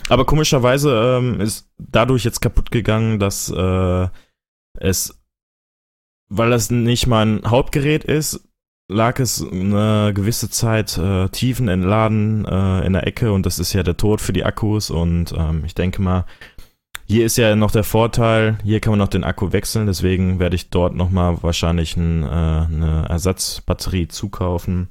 [0.09, 4.07] Aber komischerweise ähm, ist dadurch jetzt kaputt gegangen, dass äh,
[4.79, 5.21] es,
[6.29, 8.50] weil das nicht mein Hauptgerät ist,
[8.91, 13.73] lag es eine gewisse Zeit äh, tiefen entladen äh, in der Ecke und das ist
[13.73, 16.25] ja der Tod für die Akkus und ähm, ich denke mal,
[17.07, 20.55] hier ist ja noch der Vorteil, hier kann man noch den Akku wechseln, deswegen werde
[20.55, 24.89] ich dort nochmal wahrscheinlich ein, äh, eine Ersatzbatterie zukaufen.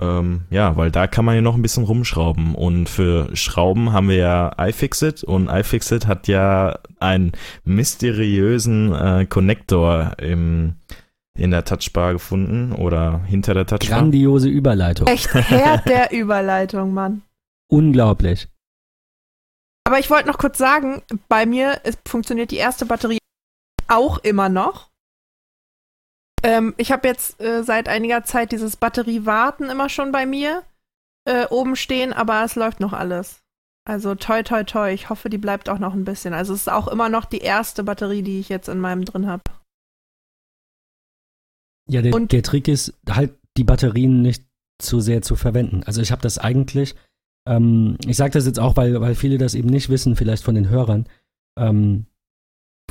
[0.00, 4.08] Ähm, ja, weil da kann man ja noch ein bisschen rumschrauben und für Schrauben haben
[4.08, 7.32] wir ja iFixit und iFixit hat ja einen
[7.64, 10.74] mysteriösen äh, Connector im
[11.38, 14.00] in der Touchbar gefunden oder hinter der Touchbar.
[14.00, 15.06] Grandiose Überleitung.
[15.06, 17.22] Echt Herr der Überleitung, Mann.
[17.70, 18.48] Unglaublich.
[19.84, 23.18] Aber ich wollte noch kurz sagen, bei mir ist, funktioniert die erste Batterie
[23.88, 24.90] auch immer noch.
[26.42, 30.62] Ähm, ich habe jetzt äh, seit einiger Zeit dieses Batteriewarten immer schon bei mir
[31.24, 33.40] äh, oben stehen, aber es läuft noch alles.
[33.88, 36.34] Also toi toi toi, ich hoffe, die bleibt auch noch ein bisschen.
[36.34, 39.26] Also es ist auch immer noch die erste Batterie, die ich jetzt in meinem drin
[39.26, 39.44] habe.
[41.90, 44.44] Ja, der, Und- der Trick ist halt, die Batterien nicht
[44.80, 45.82] zu sehr zu verwenden.
[45.84, 46.94] Also ich habe das eigentlich,
[47.48, 50.54] ähm, ich sage das jetzt auch, weil, weil viele das eben nicht wissen, vielleicht von
[50.54, 51.06] den Hörern,
[51.58, 52.06] ähm,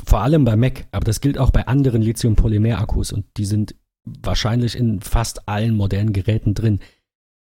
[0.04, 4.76] vor allem bei Mac, aber das gilt auch bei anderen Lithium-Polymer-Akkus und die sind wahrscheinlich
[4.76, 6.80] in fast allen modernen Geräten drin.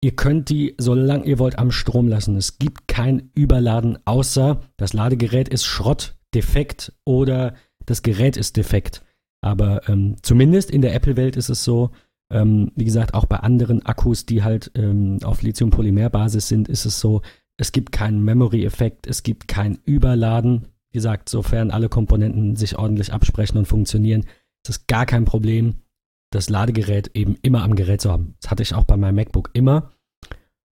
[0.03, 2.37] Ihr könnt die, solange ihr wollt, am Strom lassen.
[2.37, 9.03] Es gibt kein Überladen, außer das Ladegerät ist Schrott, defekt oder das Gerät ist defekt.
[9.43, 11.91] Aber ähm, zumindest in der Apple-Welt ist es so,
[12.33, 17.01] ähm, wie gesagt, auch bei anderen Akkus, die halt ähm, auf Lithium-Polymer-Basis sind, ist es
[17.01, 17.23] so,
[17.57, 20.67] es gibt keinen Memory-Effekt, es gibt kein Überladen.
[20.91, 24.23] Wie gesagt, sofern alle Komponenten sich ordentlich absprechen und funktionieren,
[24.65, 25.77] ist es gar kein Problem.
[26.31, 28.35] das Ladegerät eben immer am Gerät zu haben.
[28.41, 29.91] Das hatte ich auch bei meinem MacBook immer.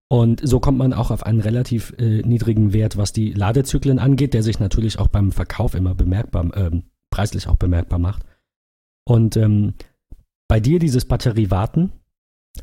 [0.07, 4.33] Und so kommt man auch auf einen relativ äh, niedrigen Wert, was die Ladezyklen angeht,
[4.33, 8.23] der sich natürlich auch beim Verkauf immer bemerkbar, ähm, preislich auch bemerkbar macht.
[9.09, 9.73] Und ähm,
[10.47, 11.91] bei dir dieses Batteriewarten,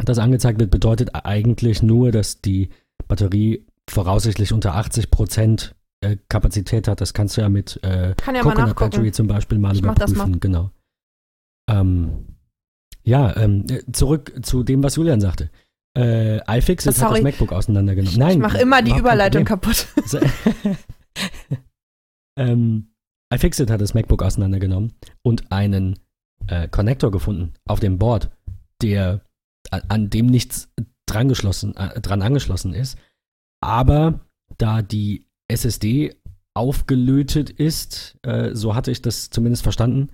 [0.05, 2.71] das angezeigt wird, bedeutet eigentlich nur, dass die
[3.09, 7.01] Batterie voraussichtlich unter 80 Prozent äh, Kapazität hat.
[7.01, 8.77] Das kannst du ja mit äh, Kann ja Coconut.
[8.77, 10.31] Battery zum Beispiel mal Ich mach überprüfen.
[10.31, 10.39] mal.
[10.39, 10.71] Genau.
[11.69, 12.27] Ähm,
[13.03, 15.51] ja, ähm, äh, zurück zu dem, was Julian sagte.
[15.99, 17.15] Äh, iFixit hat Sorry.
[17.15, 18.19] das MacBook auseinandergenommen.
[18.21, 19.89] Nein, ich mache immer die Überleitung kaputt.
[22.39, 22.93] Ähm,
[23.33, 25.99] iFixit hat das MacBook auseinandergenommen und einen
[26.49, 28.31] äh, Connector gefunden auf dem Board,
[28.83, 29.23] der
[29.71, 30.73] an, dem nichts
[31.07, 32.99] dran, geschlossen, äh, dran angeschlossen ist.
[33.61, 34.21] Aber
[34.59, 36.15] da die SSD
[36.55, 40.09] aufgelötet ist, äh, so hatte ich das zumindest verstanden,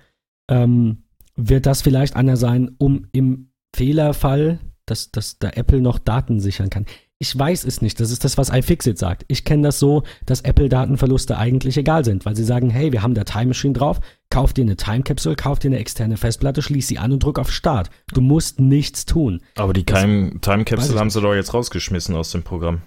[0.50, 1.04] ähm,
[1.36, 6.68] wird das vielleicht einer sein, um im Fehlerfall, dass, dass der Apple noch Daten sichern
[6.68, 6.86] kann.
[7.18, 8.00] Ich weiß es nicht.
[8.00, 9.24] Das ist das, was iFixit sagt.
[9.28, 13.14] Ich kenne das so, dass Apple-Datenverluste eigentlich egal sind, weil sie sagen, hey, wir haben
[13.14, 14.00] da Time Machine drauf,
[14.32, 17.38] kauf dir eine Time Capsule, kauf dir eine externe Festplatte, schließ sie an und drück
[17.38, 17.90] auf Start.
[18.12, 19.42] Du musst nichts tun.
[19.56, 22.82] Aber die Time, Time Capsule ich haben sie doch jetzt rausgeschmissen aus dem Programm.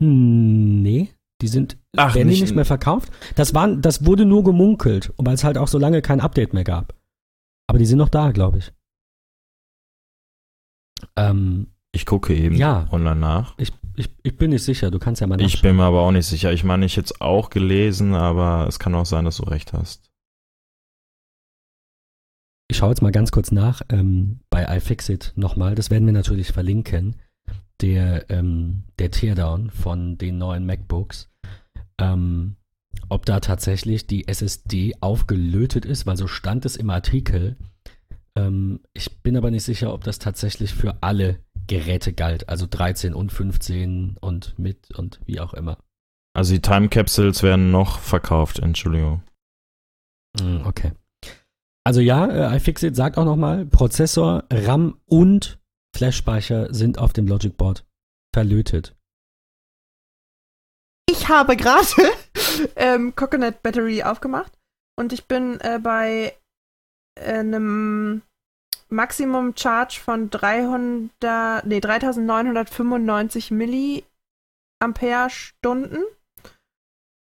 [0.00, 1.08] Hm, Nee,
[1.40, 3.10] die sind, Ach, werden nicht die nicht mehr verkauft?
[3.34, 6.64] Das, waren, das wurde nur gemunkelt, weil es halt auch so lange kein Update mehr
[6.64, 6.94] gab.
[7.66, 8.72] Aber die sind noch da, glaube ich.
[11.16, 12.86] Ähm, Ich gucke eben Ja.
[12.90, 13.54] online nach.
[13.58, 15.62] ich, ich, ich bin nicht sicher, du kannst ja mal Ich nachschauen.
[15.62, 16.52] bin mir aber auch nicht sicher.
[16.52, 20.10] Ich meine, ich jetzt auch gelesen, aber es kann auch sein, dass du recht hast.
[22.74, 25.76] Ich schaue jetzt mal ganz kurz nach ähm, bei iFixit nochmal.
[25.76, 27.14] Das werden wir natürlich verlinken.
[27.80, 31.30] Der, ähm, der Teardown von den neuen MacBooks.
[31.98, 32.56] Ähm,
[33.08, 37.54] ob da tatsächlich die SSD aufgelötet ist, weil so stand es im Artikel.
[38.34, 42.48] Ähm, ich bin aber nicht sicher, ob das tatsächlich für alle Geräte galt.
[42.48, 45.78] Also 13 und 15 und mit und wie auch immer.
[46.36, 49.22] Also die Time Capsules werden noch verkauft, Entschuldigung.
[50.40, 50.90] Mm, Okay.
[51.86, 55.58] Also ja, äh, iFixit sagt auch nochmal, Prozessor, RAM und
[55.94, 57.84] Flash-Speicher sind auf dem Logic Board
[58.34, 58.96] verlötet.
[61.08, 61.86] Ich habe gerade
[62.76, 64.52] ähm, Coconut Battery aufgemacht
[64.98, 66.34] und ich bin äh, bei
[67.20, 68.22] äh, einem
[68.88, 76.02] Maximum Charge von 300, nee, 3995 Milliampere Stunden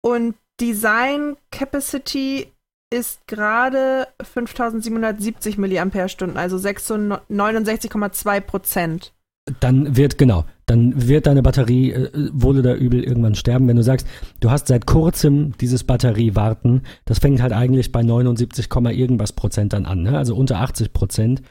[0.02, 2.52] und Design Capacity
[2.92, 9.14] ist gerade 5770 Milliampere Stunden, also 69,2 Prozent.
[9.60, 13.68] Dann wird, genau, dann wird deine Batterie äh, wohl oder übel irgendwann sterben.
[13.68, 14.06] Wenn du sagst,
[14.42, 19.74] du hast seit kurzem dieses Batteriewarten, das fängt halt eigentlich bei 79, Komma irgendwas Prozent
[19.74, 20.18] dann an, ne?
[20.18, 21.42] also unter 80 Prozent.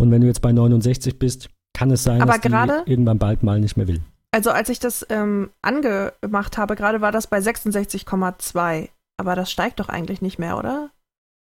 [0.00, 3.18] Und wenn du jetzt bei 69 bist, kann es sein, Aber dass die gerade- irgendwann
[3.18, 4.00] bald mal nicht mehr will.
[4.30, 8.88] Also als ich das ähm, angemacht habe, gerade war das bei 66,2.
[9.18, 10.90] Aber das steigt doch eigentlich nicht mehr, oder?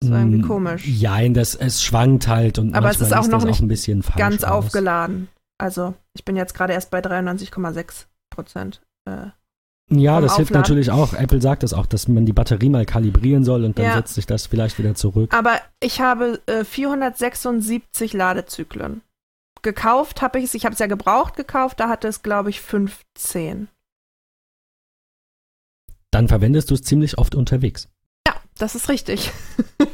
[0.01, 0.85] Das war irgendwie Mm, komisch.
[0.87, 3.67] Jein, das, es schwankt halt und Aber es ist auch liest noch nicht auch ein
[3.67, 4.65] bisschen Ganz aus.
[4.65, 5.27] aufgeladen.
[5.57, 8.81] Also ich bin jetzt gerade erst bei 93,6 Prozent.
[9.05, 9.27] Äh,
[9.91, 11.13] Ja, das hilft natürlich auch.
[11.13, 13.93] Apple sagt das auch, dass man die Batterie mal kalibrieren soll und dann Ja.
[13.93, 15.33] setzt sich das vielleicht wieder zurück.
[15.33, 19.01] aber ich habe äh, 476 Ladezyklen.
[19.61, 22.61] Gekauft habe ich es, ich habe es ja gebraucht gekauft, da hatte es, glaube ich,
[22.61, 23.67] 15.
[26.11, 27.87] Dann verwendest du es ziemlich oft unterwegs.
[28.27, 29.31] Ja, das ist richtig.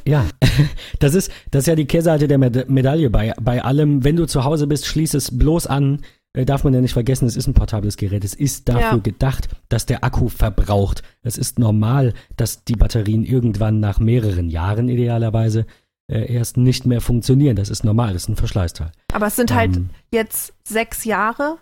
[0.07, 0.23] Ja,
[0.99, 4.03] das ist, das ist ja die Kehrseite der Meda- Medaille bei, bei allem.
[4.03, 6.01] Wenn du zu Hause bist, schließ es bloß an.
[6.33, 8.23] Äh, darf man ja nicht vergessen, es ist ein portables Gerät.
[8.23, 8.97] Es ist dafür Ja.
[8.97, 11.01] gedacht, dass der Akku verbraucht.
[11.23, 15.65] Es ist normal, dass die Batterien irgendwann nach mehreren Jahren idealerweise
[16.07, 17.55] äh, erst nicht mehr funktionieren.
[17.55, 18.91] Das ist normal, das ist ein Verschleißteil.
[19.11, 21.57] Aber es sind halt Ähm, jetzt sechs Jahre.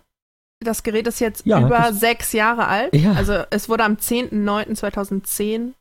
[0.64, 2.94] Das Gerät ist jetzt Ja, über das- sechs Jahre alt.
[2.94, 3.12] Ja.
[3.12, 5.72] Also es wurde am 10.09.2010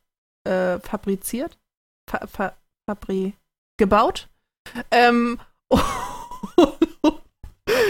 [0.46, 1.58] äh, fabriziert.
[2.10, 2.54] Fa fa
[2.88, 3.34] fabri
[3.78, 4.28] gebaut.
[4.92, 5.40] Ähm,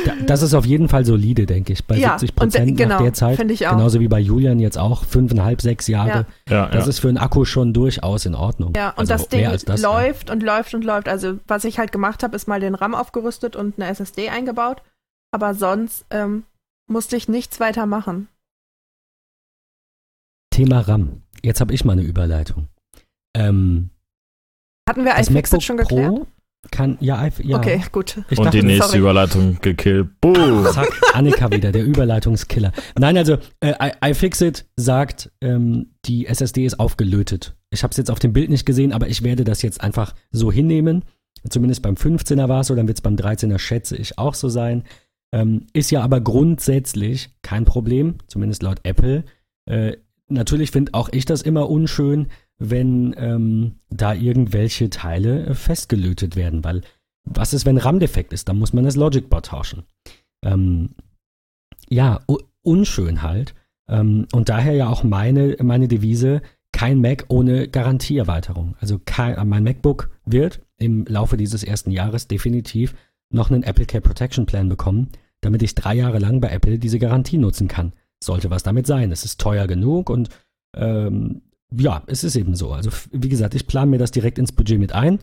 [0.05, 1.85] da, das ist auf jeden Fall solide, denke ich.
[1.85, 3.35] Bei ja, 70 und, Prozent äh, genau, nach der Zeit.
[3.37, 3.71] finde ich auch.
[3.71, 5.03] Genauso wie bei Julian jetzt auch.
[5.03, 6.25] Fünfeinhalb, sechs Jahre.
[6.47, 6.89] Ja, Das ja.
[6.89, 8.73] ist für einen Akku schon durchaus in Ordnung.
[8.75, 9.75] Ja, und Also das Ding das, ja.
[9.91, 11.09] läuft und läuft und läuft.
[11.09, 14.81] Also, was ich halt gemacht habe, ist mal den RAM aufgerüstet und eine SSD eingebaut.
[15.31, 16.43] Aber sonst ähm,
[16.87, 18.27] musste ich nichts weiter machen.
[20.51, 21.23] Thema RAM.
[21.43, 22.67] Jetzt habe ich mal eine Überleitung.
[23.35, 23.89] Ähm,
[24.87, 26.09] Hatten wir iFixit schon geklärt?
[26.09, 26.27] Pro
[26.71, 27.57] kann, ja, I- ja.
[27.57, 28.21] Okay, gut.
[28.29, 28.99] Ich Und dachte, die nächste sorry.
[28.99, 30.21] Überleitung gekillt.
[30.21, 30.63] Buh.
[30.71, 32.71] Zack, Annika wieder, der Überleitungskiller.
[32.97, 37.57] Nein, also äh, I- iFixit sagt, ähm, die SSD ist aufgelötet.
[37.69, 40.15] Ich habe es jetzt auf dem Bild nicht gesehen, aber ich werde das jetzt einfach
[40.31, 41.03] so hinnehmen.
[41.49, 44.47] Zumindest beim 15er war es so, dann wird es beim 13er, schätze ich, auch so
[44.47, 44.85] sein.
[45.33, 49.23] Ähm, ist ja aber grundsätzlich kein Problem, zumindest laut Apple.
[49.65, 52.27] Äh, natürlich finde auch ich das immer unschön,
[52.59, 56.81] wenn ähm, da irgendwelche Teile äh, festgelötet werden, weil
[57.25, 58.47] was ist, wenn RAM-Defekt ist?
[58.47, 59.83] Dann muss man das Logic-Board tauschen.
[60.45, 60.91] Ähm,
[61.89, 62.19] ja,
[62.61, 63.55] unschön halt.
[63.89, 66.41] Ähm, und daher ja auch meine, meine Devise,
[66.71, 68.75] kein Mac ohne Garantieerweiterung.
[68.79, 72.93] Also kein, mein MacBook wird im Laufe dieses ersten Jahres definitiv
[73.31, 75.09] noch einen Apple Care Protection Plan bekommen,
[75.45, 77.93] damit ich drei Jahre lang bei Apple diese Garantie nutzen kann.
[78.23, 79.11] Sollte was damit sein.
[79.11, 80.29] Es ist teuer genug und
[80.75, 81.41] ähm,
[81.75, 82.71] ja, es ist eben so.
[82.71, 85.19] Also wie gesagt, ich plane mir das direkt ins Budget mit ein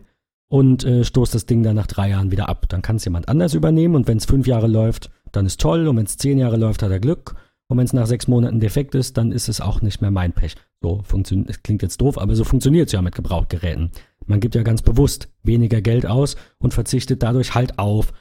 [0.49, 2.67] und äh, stoße das Ding dann nach drei Jahren wieder ab.
[2.69, 5.87] Dann kann es jemand anders übernehmen und wenn es fünf Jahre läuft, dann ist toll
[5.87, 7.35] und wenn es zehn Jahre läuft, hat er Glück
[7.71, 10.33] und wenn es nach sechs Monaten defekt ist, dann ist es auch nicht mehr mein
[10.33, 10.55] Pech.
[10.81, 13.91] So funktioniert, es klingt jetzt doof, aber so funktioniert es ja mit Gebrauchtgeräten.
[14.25, 18.11] Man gibt ja ganz bewusst weniger Geld aus und verzichtet dadurch halt auf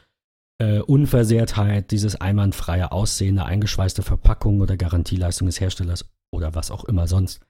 [0.61, 6.85] äh, Unversehrtheit, dieses einwandfreie Aussehen, eine eingeschweißte Verpackung oder Garantieleistung des Herstellers oder was auch
[6.85, 7.41] immer sonst,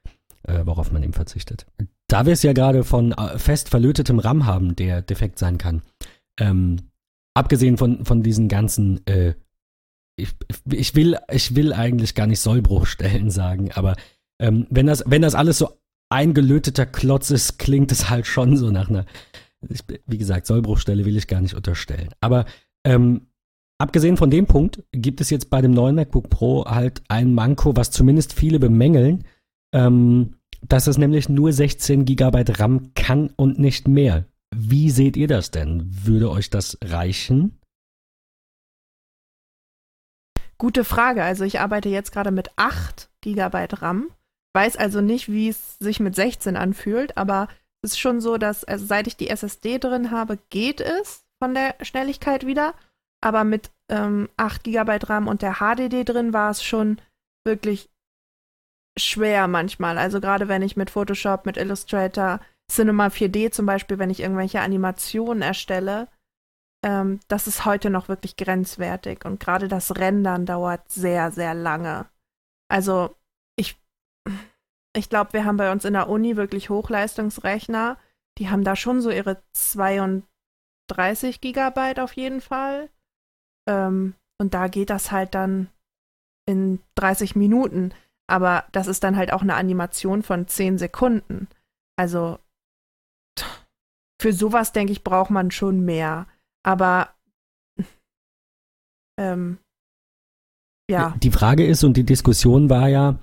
[0.44, 1.66] äh, worauf man eben verzichtet.
[2.08, 5.82] Da wir es ja gerade von äh, fest verlötetem RAM haben, der defekt sein kann,
[6.38, 6.76] ähm,
[7.34, 9.34] abgesehen von, von diesen ganzen äh,
[10.16, 10.34] ich,
[10.70, 13.96] ich, will, ich will eigentlich gar nicht Sollbruchstellen sagen, aber
[14.40, 18.70] ähm, wenn, das, wenn das alles so eingelöteter Klotz ist, klingt es halt schon so
[18.70, 19.04] nach einer,
[19.68, 22.10] ich, wie gesagt, Sollbruchstelle will ich gar nicht unterstellen.
[22.20, 22.46] Aber
[22.84, 23.28] ähm,
[23.78, 27.76] abgesehen von dem Punkt gibt es jetzt bei dem neuen MacBook Pro halt ein Manko,
[27.76, 29.24] was zumindest viele bemängeln,
[29.74, 34.26] ähm, dass es nämlich nur 16 GB RAM kann und nicht mehr.
[34.54, 35.86] Wie seht ihr das denn?
[36.04, 37.58] Würde euch das reichen?
[40.58, 41.24] Gute Frage.
[41.24, 44.10] Also ich arbeite jetzt gerade mit 8 GB RAM.
[44.52, 47.48] Weiß also nicht, wie es sich mit 16 anfühlt, aber
[47.82, 51.54] es ist schon so, dass, also seit ich die SSD drin habe, geht es von
[51.54, 52.74] der Schnelligkeit wieder.
[53.22, 57.00] Aber mit ähm, 8 GB RAM und der HDD drin war es schon
[57.44, 57.90] wirklich
[58.98, 59.98] schwer manchmal.
[59.98, 64.60] Also gerade wenn ich mit Photoshop, mit Illustrator, Cinema 4D zum Beispiel, wenn ich irgendwelche
[64.60, 66.08] Animationen erstelle,
[66.84, 69.24] ähm, das ist heute noch wirklich grenzwertig.
[69.24, 72.08] Und gerade das Rendern dauert sehr, sehr lange.
[72.68, 73.16] Also
[73.56, 73.78] ich,
[74.96, 77.98] ich glaube, wir haben bei uns in der Uni wirklich Hochleistungsrechner.
[78.38, 79.42] Die haben da schon so ihre
[80.90, 82.90] 32 Gigabyte auf jeden Fall.
[83.68, 85.68] Ähm, und da geht das halt dann
[86.46, 87.92] in 30 Minuten.
[88.26, 91.48] Aber das ist dann halt auch eine Animation von 10 Sekunden.
[91.96, 92.38] Also
[94.20, 96.26] für sowas, denke ich, braucht man schon mehr.
[96.62, 97.10] Aber
[99.18, 99.58] ähm,
[100.90, 101.14] ja.
[101.22, 103.18] Die Frage ist und die Diskussion war ja,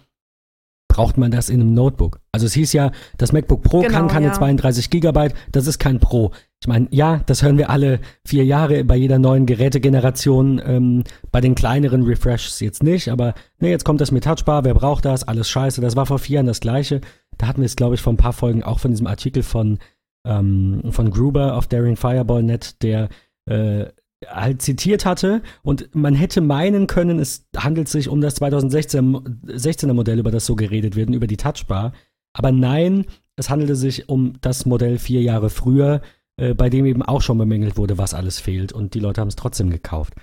[0.87, 2.19] braucht man das in einem Notebook?
[2.31, 4.33] Also es hieß ja, das MacBook Pro genau, kann keine ja.
[4.33, 6.31] 32 Gigabyte, das ist kein Pro.
[6.59, 11.39] Ich meine, ja, das hören wir alle vier Jahre bei jeder neuen Gerätegeneration, ähm, bei
[11.39, 15.23] den kleineren Refreshs jetzt nicht, aber ne, jetzt kommt das mit Touchbar, wer braucht das?
[15.23, 17.01] Alles scheiße, das war vor vier Jahren das gleiche.
[17.37, 19.77] Da hatten wir es, glaube ich, vor ein paar Folgen auch von diesem Artikel von,
[20.25, 22.43] ähm, von Gruber auf Daring Fireball
[22.81, 23.09] der
[23.45, 23.85] äh,
[24.25, 30.17] halt zitiert hatte und man hätte meinen können, es handelt sich um das 2016er Modell,
[30.17, 31.93] über das so geredet wird, über die Touchbar.
[32.33, 36.01] Aber nein, es handelte sich um das Modell vier Jahre früher,
[36.37, 39.27] äh, bei dem eben auch schon bemängelt wurde, was alles fehlt und die Leute haben
[39.27, 40.13] es trotzdem gekauft.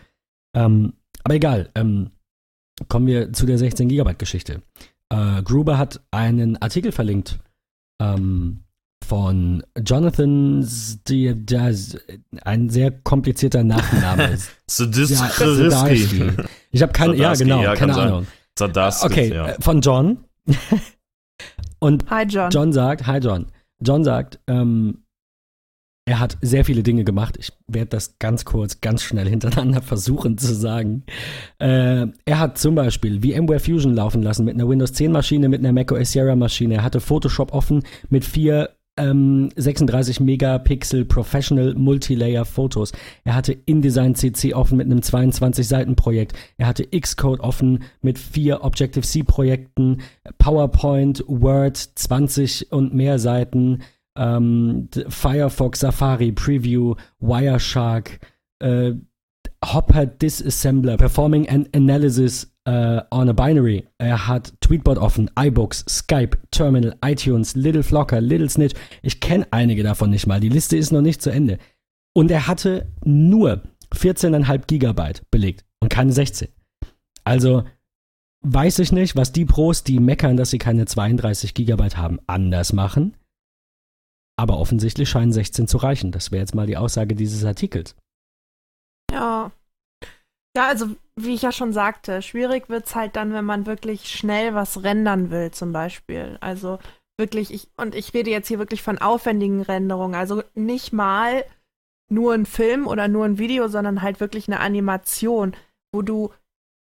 [0.57, 2.11] Ähm, aber egal, ähm,
[2.89, 4.63] kommen wir zu der 16 Gigabyte Geschichte.
[5.11, 7.39] Äh, Gruber hat einen Artikel verlinkt
[8.01, 8.65] ähm,
[9.05, 10.67] von Jonathan,
[12.43, 14.39] ein sehr komplizierter Nachname.
[14.67, 16.33] Zadarsky.
[16.71, 18.27] Ich habe keine, ja genau, ja, keine Ahnung.
[18.57, 19.49] Zadarsky, okay, ja.
[19.51, 20.25] Äh, von John.
[21.79, 22.51] Und hi John.
[22.51, 23.47] John sagt, hi John.
[23.81, 25.04] John sagt, ähm,
[26.07, 27.37] er hat sehr viele Dinge gemacht.
[27.39, 31.05] Ich werde das ganz kurz, ganz schnell hintereinander versuchen zu sagen.
[31.59, 35.61] Äh, er hat zum Beispiel VMware Fusion laufen lassen mit einer Windows 10 Maschine, mit
[35.61, 36.75] einer macOS Sierra Maschine.
[36.75, 42.93] Er hatte Photoshop offen mit vier ähm, 36 Megapixel Professional Multilayer Fotos.
[43.25, 46.35] Er hatte InDesign CC offen mit einem 22 Seiten Projekt.
[46.59, 50.03] Er hatte Xcode offen mit vier Objective C Projekten,
[50.39, 53.83] PowerPoint, Word 20 und mehr Seiten,
[54.17, 58.21] ähm, Firefox Safari Preview, Wireshark,
[58.61, 58.93] äh,
[59.65, 63.87] Hopper Disassembler, Performing an Analysis uh, on a Binary.
[63.99, 68.75] Er hat Tweetbot offen, iBooks, Skype, Terminal, iTunes, Little Flocker, Little Snitch.
[69.03, 70.41] Ich kenne einige davon nicht mal.
[70.41, 71.59] Die Liste ist noch nicht zu Ende.
[72.15, 73.63] Und er hatte nur
[73.95, 76.49] 14,5 Gigabyte belegt und keine 16.
[77.25, 77.65] Also
[78.43, 82.73] weiß ich nicht, was die Pros, die meckern, dass sie keine 32 Gigabyte haben, anders
[82.73, 83.17] machen.
[84.37, 86.13] Aber offensichtlich scheinen 16 zu reichen.
[86.13, 87.95] Das wäre jetzt mal die Aussage dieses Artikels.
[89.13, 89.53] Ja.
[90.57, 94.09] Ja, also wie ich ja schon sagte, schwierig wird es halt dann, wenn man wirklich
[94.09, 96.39] schnell was rendern will, zum Beispiel.
[96.41, 96.79] Also
[97.19, 100.15] wirklich, ich, und ich rede jetzt hier wirklich von aufwendigen Renderungen.
[100.15, 101.45] Also nicht mal
[102.11, 105.57] nur ein Film oder nur ein Video, sondern halt wirklich eine Animation,
[105.93, 106.33] wo du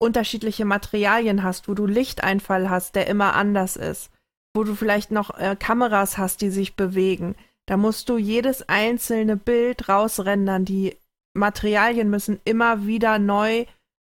[0.02, 4.10] unterschiedliche Materialien hast, wo du Lichteinfall hast, der immer anders ist,
[4.54, 7.34] wo du vielleicht noch äh, Kameras hast, die sich bewegen.
[7.66, 10.64] Da musst du jedes einzelne Bild rausrendern.
[10.64, 10.96] Die
[11.34, 13.64] Materialien müssen immer wieder neu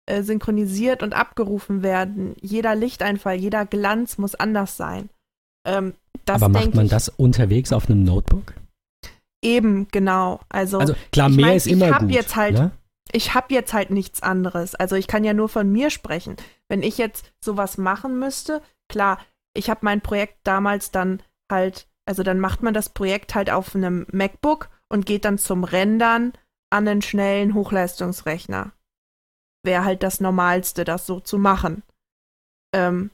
[0.07, 2.35] äh, synchronisiert und abgerufen werden.
[2.41, 5.09] Jeder Lichteinfall, jeder Glanz muss anders sein.
[5.67, 5.95] Ähm,
[6.27, 8.55] Aber macht man ich, das unterwegs auf einem Notebook?
[9.43, 10.41] Eben, genau.
[10.49, 12.11] Also, also klar, mehr mein, ist immer ich gut.
[12.11, 12.71] Jetzt halt, ne?
[13.13, 14.75] Ich habe jetzt halt nichts anderes.
[14.75, 16.37] Also ich kann ja nur von mir sprechen.
[16.69, 19.19] Wenn ich jetzt sowas machen müsste, klar,
[19.55, 23.75] ich habe mein Projekt damals dann halt, also dann macht man das Projekt halt auf
[23.75, 26.33] einem MacBook und geht dann zum Rendern
[26.71, 28.73] an einen schnellen Hochleistungsrechner.
[29.65, 31.83] Wäre halt das Normalste, das so zu machen.
[32.75, 33.11] Ähm,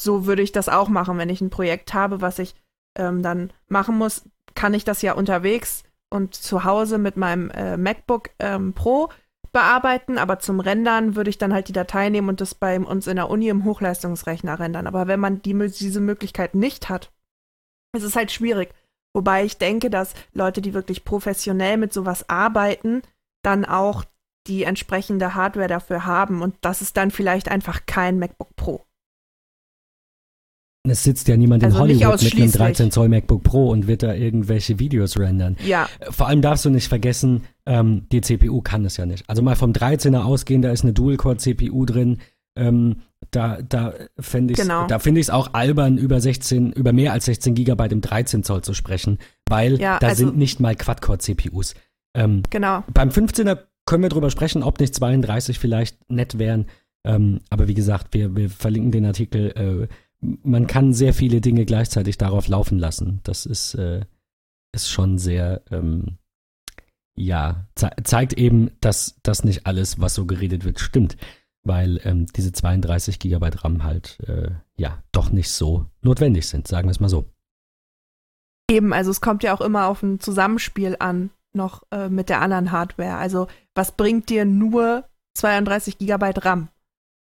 [0.00, 2.54] so würde ich das auch machen, wenn ich ein Projekt habe, was ich
[2.96, 7.76] ähm, dann machen muss, kann ich das ja unterwegs und zu Hause mit meinem äh,
[7.76, 9.10] MacBook ähm, Pro
[9.52, 13.06] bearbeiten, aber zum Rendern würde ich dann halt die Datei nehmen und das bei uns
[13.06, 14.86] in der Uni im Hochleistungsrechner rendern.
[14.86, 17.12] Aber wenn man die, diese Möglichkeit nicht hat,
[17.96, 18.72] ist es halt schwierig.
[19.14, 23.02] Wobei ich denke, dass Leute, die wirklich professionell mit sowas arbeiten,
[23.42, 24.04] dann auch
[24.46, 28.86] die entsprechende Hardware dafür haben und das ist dann vielleicht einfach kein MacBook Pro.
[30.88, 34.02] Es sitzt ja niemand also in Hollywood mit einem 13 Zoll MacBook Pro und wird
[34.02, 35.56] da irgendwelche Videos rendern.
[35.64, 35.88] Ja.
[36.08, 39.28] Vor allem darfst du nicht vergessen, ähm, die CPU kann es ja nicht.
[39.28, 42.18] Also mal vom 13er ausgehen, da ist eine Dual-Core-CPU drin.
[42.56, 42.96] Ähm,
[43.30, 44.86] da da fände ich es genau.
[45.36, 49.18] auch albern, über 16, über mehr als 16 Gigabyte im 13 Zoll zu sprechen,
[49.48, 51.74] weil ja, da also, sind nicht mal Quad-Core-CPUs.
[52.14, 52.84] Ähm, genau.
[52.92, 56.66] Beim 15er können wir drüber sprechen, ob nicht 32 vielleicht nett wären.
[57.04, 59.50] Ähm, aber wie gesagt, wir, wir verlinken den Artikel.
[59.50, 63.20] Äh, man kann sehr viele Dinge gleichzeitig darauf laufen lassen.
[63.22, 64.04] Das ist, äh,
[64.72, 66.18] ist schon sehr, ähm,
[67.16, 71.16] ja, ze zeigt eben, dass das nicht alles, was so geredet wird, stimmt.
[71.62, 76.88] Weil ähm, diese 32 Gigabyte RAM halt, äh, ja, doch nicht so notwendig sind, sagen
[76.88, 77.26] wir es mal so.
[78.70, 82.40] Eben, also es kommt ja auch immer auf ein Zusammenspiel an, noch äh, mit der
[82.40, 83.16] anderen Hardware.
[83.16, 85.04] Also was bringt dir nur
[85.34, 86.68] 32 Gigabyte RAM?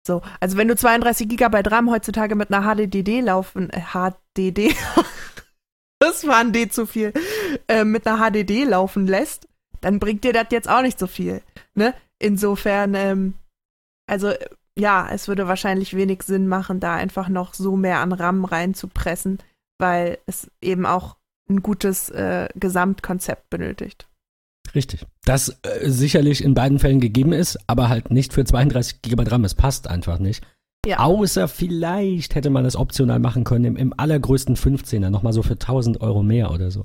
[0.07, 4.73] So, also wenn du 32 Gigabyte RAM heutzutage mit einer HDD laufen, äh, HDD,
[5.99, 7.13] das war ein D zu viel,
[7.67, 9.49] äh, mit einer HDD laufen lässt,
[9.81, 11.43] dann bringt dir das jetzt auch nicht so viel.
[11.75, 11.93] Ne?
[12.21, 13.35] Insofern, ähm,
[14.09, 14.33] also
[14.79, 19.39] ja, es würde wahrscheinlich wenig Sinn machen, da einfach noch so mehr an RAM reinzupressen,
[19.79, 21.17] weil es eben auch
[21.51, 24.07] ein gutes äh, Gesamtkonzept benötigt.
[24.77, 25.07] Richtig.
[25.25, 29.45] Das äh, sicherlich in beiden Fällen gegeben ist, aber halt nicht für 32 GB RAM.
[29.45, 30.47] Es passt einfach nicht.
[30.87, 30.99] Ja.
[30.99, 35.55] Außer vielleicht hätte man das optional machen können im, im allergrößten 15er, nochmal so für
[35.55, 36.85] 1000 Euro mehr oder so.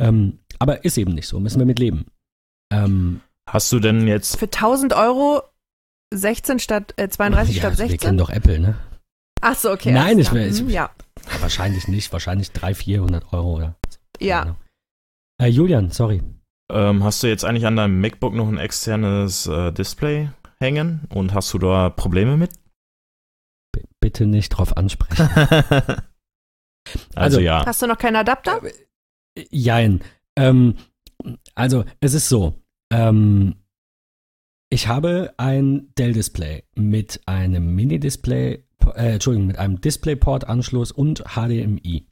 [0.00, 2.06] Ähm, aber ist eben nicht so, müssen wir mit leben.
[2.72, 4.38] Ähm, Hast du denn jetzt.
[4.38, 5.42] Für 1000 Euro
[6.12, 7.90] 16 statt äh, 32 ja, statt 16?
[7.90, 8.76] Wir kennen doch Apple, ne?
[9.42, 9.92] Ach so, okay.
[9.92, 10.50] Nein, ich will.
[10.50, 10.90] Mhm, ja.
[11.40, 13.76] Wahrscheinlich nicht, wahrscheinlich 300, 400 Euro oder.
[13.88, 13.98] So.
[14.24, 14.56] Ja.
[15.40, 16.22] Äh, Julian, sorry.
[16.72, 21.34] Ähm, hast du jetzt eigentlich an deinem MacBook noch ein externes äh, Display hängen und
[21.34, 22.52] hast du da Probleme mit?
[23.72, 25.28] B bitte nicht drauf ansprechen.
[25.36, 26.02] also,
[27.14, 27.64] also, ja.
[27.64, 28.62] Hast du noch keinen Adapter?
[28.64, 30.02] Äh, jein.
[30.36, 30.76] Ähm,
[31.54, 32.62] also es ist so.
[32.92, 33.56] Ähm,
[34.72, 38.64] ich habe ein Dell-Display mit einem Mini-Display,
[38.94, 42.06] äh, Entschuldigung, mit einem DisplayPort-Anschluss und HDMI.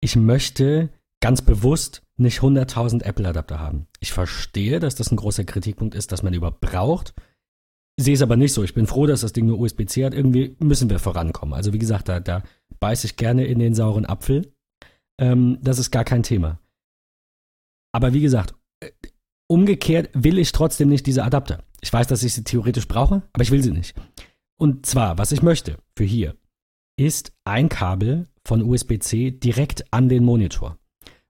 [0.00, 0.90] Ich möchte
[1.24, 3.86] ganz bewusst nicht 100.000 Apple-Adapter haben.
[3.98, 7.14] Ich verstehe, dass das ein großer Kritikpunkt ist, dass man überhaupt braucht.
[7.96, 8.62] Ich sehe es aber nicht so.
[8.62, 10.12] Ich bin froh, dass das Ding nur USB-C hat.
[10.12, 11.54] Irgendwie müssen wir vorankommen.
[11.54, 12.42] Also wie gesagt, da, da
[12.78, 14.52] beiße ich gerne in den sauren Apfel.
[15.18, 16.60] Ähm, das ist gar kein Thema.
[17.92, 18.90] Aber wie gesagt, äh,
[19.46, 21.64] umgekehrt will ich trotzdem nicht diese Adapter.
[21.80, 23.96] Ich weiß, dass ich sie theoretisch brauche, aber ich will sie nicht.
[24.60, 26.36] Und zwar, was ich möchte für hier,
[26.98, 30.78] ist ein Kabel von USB-C direkt an den Monitor.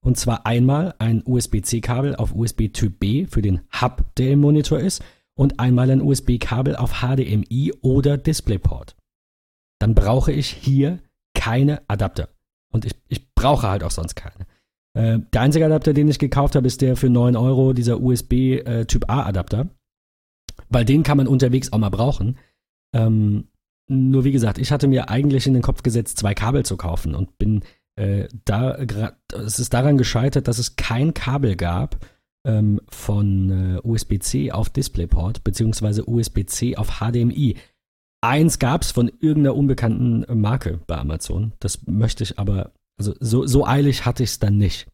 [0.04, 4.78] Und zwar einmal ein USB-C-Kabel auf USB Typ B für den Hub, der im Monitor
[4.78, 5.02] ist,
[5.34, 8.96] und einmal ein USB-Kabel auf HDMI oder DisplayPort.
[9.80, 11.00] Dann brauche ich hier
[11.34, 12.28] keine Adapter.
[12.70, 14.46] Und ich, ich brauche halt auch sonst keine.
[14.92, 18.32] Äh, der einzige Adapter, den ich gekauft habe, ist der für 9 Euro, dieser USB
[18.32, 19.70] äh, Typ A-Adapter.
[20.68, 22.38] Weil den kann man unterwegs auch mal brauchen.
[22.94, 23.48] Ähm,
[23.88, 27.14] nur wie gesagt, ich hatte mir eigentlich in den Kopf gesetzt, zwei Kabel zu kaufen
[27.14, 27.62] und bin
[27.96, 28.76] Äh, da,
[29.32, 32.04] es ist daran gescheitert, dass es kein Kabel gab
[32.46, 37.56] ähm, von äh, USB-C auf DisplayPort beziehungsweise USB-C auf HDMI.
[38.20, 41.52] Eins gab es von irgendeiner unbekannten Marke bei Amazon.
[41.60, 44.88] Das möchte ich aber, also so, so eilig hatte ich es dann nicht.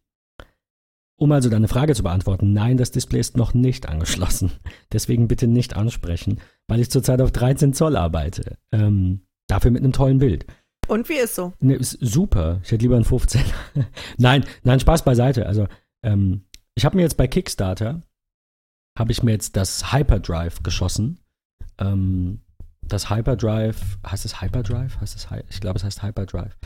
[1.19, 4.53] Um also deine Frage zu beantworten, nein, das Display ist noch nicht angeschlossen.
[4.93, 8.57] Deswegen bitte nicht ansprechen, weil ich zurzeit auf 13 Zoll arbeite.
[8.73, 10.47] Ähm, dafür mit einem tollen Bild.
[10.87, 11.53] Und wie ist so?
[11.61, 12.61] Ne, ist super.
[12.65, 13.43] Ich hätte lieber ein 15.
[14.19, 15.47] nein, nein, Spaß beiseite.
[15.47, 15.69] Also,
[16.03, 18.03] ähm, ich habe mir jetzt bei Kickstarter,
[18.99, 21.21] habe ich mir jetzt das Hyperdrive geschossen.
[21.79, 22.41] Ähm,
[22.83, 25.01] das Hyperdrive, heißt es Hyperdrive?
[25.01, 26.57] Heißt es, ich glaube, es heißt Hyperdrive.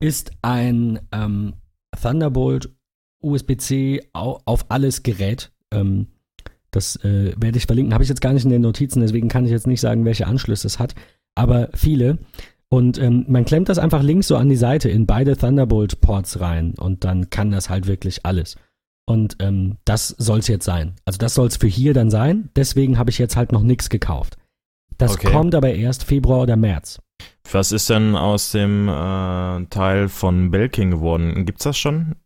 [0.00, 1.54] Ist ein ähm,
[2.00, 2.70] Thunderbolt
[3.20, 5.52] USB-C auf alles Gerät.
[5.70, 6.08] Ähm,
[6.70, 7.94] das äh, werde ich verlinken.
[7.94, 10.26] Habe ich jetzt gar nicht in den Notizen, deswegen kann ich jetzt nicht sagen, welche
[10.26, 10.94] Anschlüsse es hat.
[11.34, 12.18] Aber viele.
[12.70, 16.74] Und ähm, man klemmt das einfach links so an die Seite in beide Thunderbolt-Ports rein
[16.78, 18.56] und dann kann das halt wirklich alles.
[19.06, 20.96] Und ähm, das soll es jetzt sein.
[21.06, 22.50] Also das soll es für hier dann sein.
[22.56, 24.36] Deswegen habe ich jetzt halt noch nichts gekauft.
[24.98, 25.32] Das okay.
[25.32, 27.00] kommt aber erst Februar oder März.
[27.50, 31.46] Was ist denn aus dem äh, Teil von Belking geworden?
[31.46, 32.16] Gibt's das schon?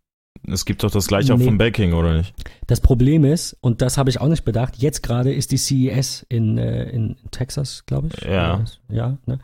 [0.48, 1.40] Es gibt doch das gleiche nee.
[1.40, 2.34] auch von Belking, oder nicht?
[2.66, 6.26] Das Problem ist, und das habe ich auch nicht bedacht, jetzt gerade ist die CES
[6.28, 8.24] in, äh, in Texas, glaube ich.
[8.24, 8.64] Ja.
[8.88, 9.38] Ja, ne?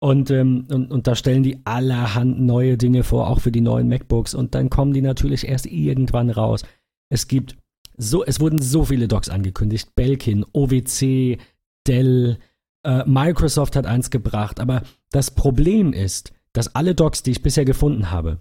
[0.00, 3.88] Und, ähm, und, und da stellen die allerhand neue Dinge vor, auch für die neuen
[3.88, 4.34] MacBooks.
[4.34, 6.64] Und dann kommen die natürlich erst irgendwann raus.
[7.08, 7.56] Es gibt
[7.96, 9.96] so, es wurden so viele Docs angekündigt.
[9.96, 11.38] Belkin, OWC,
[11.86, 12.38] Dell,
[12.84, 14.60] äh, Microsoft hat eins gebracht.
[14.60, 18.40] Aber das Problem ist, dass alle Docs, die ich bisher gefunden habe,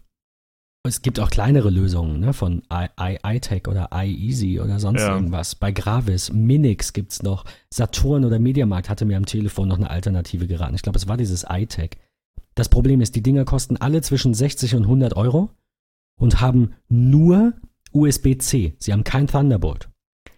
[0.84, 5.15] es gibt auch kleinere Lösungen ne, von iTech oder iEasy oder sonst ja.
[5.15, 5.55] irgendwas.
[5.55, 7.45] Bei Gravis, Minix gibt es noch.
[7.69, 10.75] Saturn oder Mediamarkt hatte mir am Telefon noch eine Alternative geraten.
[10.75, 11.91] Ich glaube, es war dieses iTech.
[12.55, 15.51] Das Problem ist, die Dinger kosten alle zwischen 60 und 100 Euro
[16.19, 17.53] und haben nur
[17.91, 18.75] USB-C.
[18.80, 19.89] Sie haben kein Thunderbolt.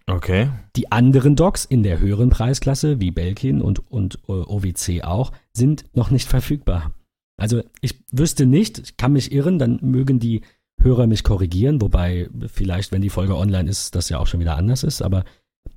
[0.07, 0.49] Okay.
[0.75, 5.85] Die anderen Docks in der höheren Preisklasse, wie Belkin und, und äh, OWC auch, sind
[5.95, 6.91] noch nicht verfügbar.
[7.39, 10.41] Also ich wüsste nicht, ich kann mich irren, dann mögen die
[10.81, 14.55] Hörer mich korrigieren, wobei vielleicht, wenn die Folge online ist, das ja auch schon wieder
[14.55, 15.25] anders ist, aber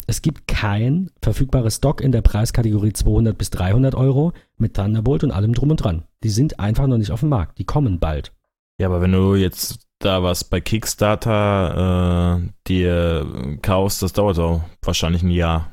[0.07, 5.31] es gibt kein verfügbares Stock in der Preiskategorie 200 bis 300 Euro mit Thunderbolt und
[5.31, 6.05] allem drum und dran.
[6.23, 7.59] Die sind einfach noch nicht auf dem Markt.
[7.59, 8.33] Die kommen bald.
[8.79, 14.63] Ja, aber wenn du jetzt da was bei Kickstarter äh, dir kaufst, das dauert auch
[14.83, 15.72] wahrscheinlich ein Jahr.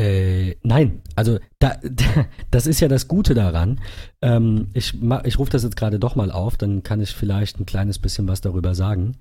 [0.00, 1.78] Äh, nein, also da,
[2.50, 3.80] das ist ja das Gute daran.
[4.22, 4.94] Ähm, ich
[5.24, 8.26] ich rufe das jetzt gerade doch mal auf, dann kann ich vielleicht ein kleines bisschen
[8.26, 9.18] was darüber sagen.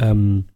[0.00, 0.46] Ähm,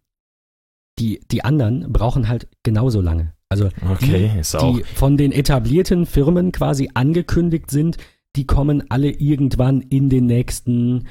[0.98, 3.32] die, die anderen brauchen halt genauso lange.
[3.48, 7.96] Also okay, die, die von den etablierten Firmen quasi angekündigt sind,
[8.34, 11.06] die kommen alle irgendwann in den nächsten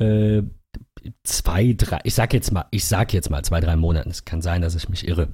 [0.00, 0.42] äh,
[1.22, 4.10] zwei, drei, ich sag jetzt mal, ich sag jetzt mal zwei, drei Monaten.
[4.10, 5.32] Es kann sein, dass ich mich irre.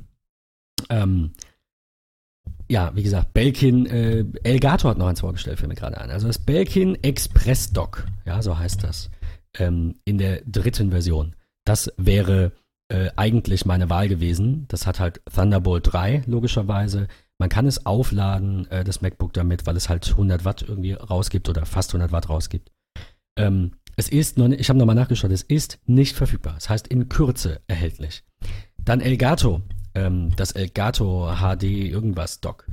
[0.91, 1.33] Ähm,
[2.71, 6.11] ja, wie gesagt, Belkin, äh, Elgato hat noch eins vorgestellt, fällt mir gerade an.
[6.11, 9.11] Also das Belkin Express Dock, ja, so heißt das,
[9.59, 11.35] ähm, in der dritten Version.
[11.65, 12.53] Das wäre
[12.89, 14.67] äh, eigentlich meine Wahl gewesen.
[14.69, 17.09] Das hat halt Thunderbolt 3, logischerweise.
[17.39, 21.49] Man kann es aufladen, äh, das MacBook damit, weil es halt 100 Watt irgendwie rausgibt
[21.49, 22.71] oder fast 100 Watt rausgibt.
[23.37, 26.55] Ähm, es ist noch ich habe nochmal nachgeschaut, es ist nicht verfügbar.
[26.55, 28.23] Das heißt in Kürze erhältlich.
[28.79, 29.61] Dann Elgato
[30.01, 32.67] ähm, das Elgato HD irgendwas Dock,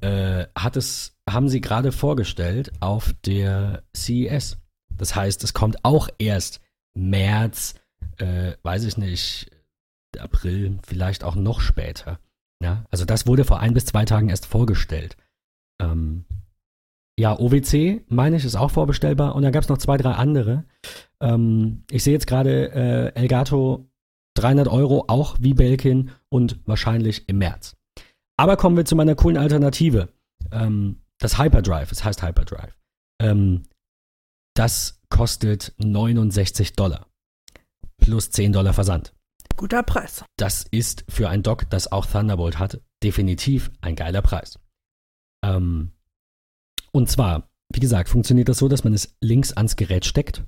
[0.00, 4.58] äh, hat es, haben sie gerade vorgestellt auf der CES.
[4.96, 6.60] Das heißt, es kommt auch erst
[6.94, 7.74] März,
[8.18, 9.50] äh, weiß ich nicht,
[10.18, 12.18] April, vielleicht auch noch später.
[12.62, 15.16] Ja, also das wurde vor ein bis zwei Tagen erst vorgestellt.
[15.80, 16.24] Ähm,
[17.18, 19.34] ja, OWC, meine ich, ist auch vorbestellbar.
[19.34, 20.64] Und da gab es noch zwei, drei andere.
[21.20, 23.86] Ähm, ich sehe jetzt gerade äh, Elgato
[24.34, 27.76] 300 Euro, auch wie Belkin und wahrscheinlich im März.
[28.36, 30.08] Aber kommen wir zu meiner coolen Alternative.
[30.50, 32.76] Ähm, das Hyperdrive, es heißt Hyperdrive.
[33.20, 33.62] Ähm,
[34.54, 37.06] das kostet 69 Dollar.
[37.98, 39.14] Plus 10 Dollar Versand.
[39.56, 40.24] Guter Preis.
[40.36, 44.58] Das ist für ein Dock, das auch Thunderbolt hat, definitiv ein geiler Preis.
[45.44, 45.92] Ähm,
[46.90, 50.42] und zwar, wie gesagt, funktioniert das so, dass man es links ans Gerät steckt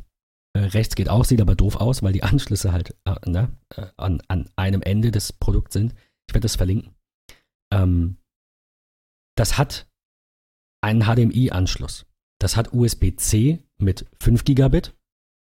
[0.56, 3.86] äh, rechts geht auch, sieht aber doof aus, weil die Anschlüsse halt äh, ne, äh,
[3.96, 5.94] an, an einem Ende des Produkts sind.
[6.28, 6.94] Ich werde das verlinken.
[7.72, 8.16] Ähm,
[9.36, 9.86] das hat
[10.82, 12.06] einen HDMI-Anschluss.
[12.40, 14.94] Das hat USB-C mit 5 Gigabit.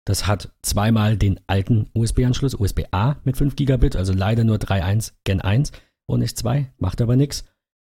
[0.05, 5.41] Das hat zweimal den alten USB-Anschluss, USB-A mit 5 Gigabit, also leider nur 3.1 Gen
[5.41, 5.72] 1
[6.07, 7.45] und nicht 2, macht aber nichts.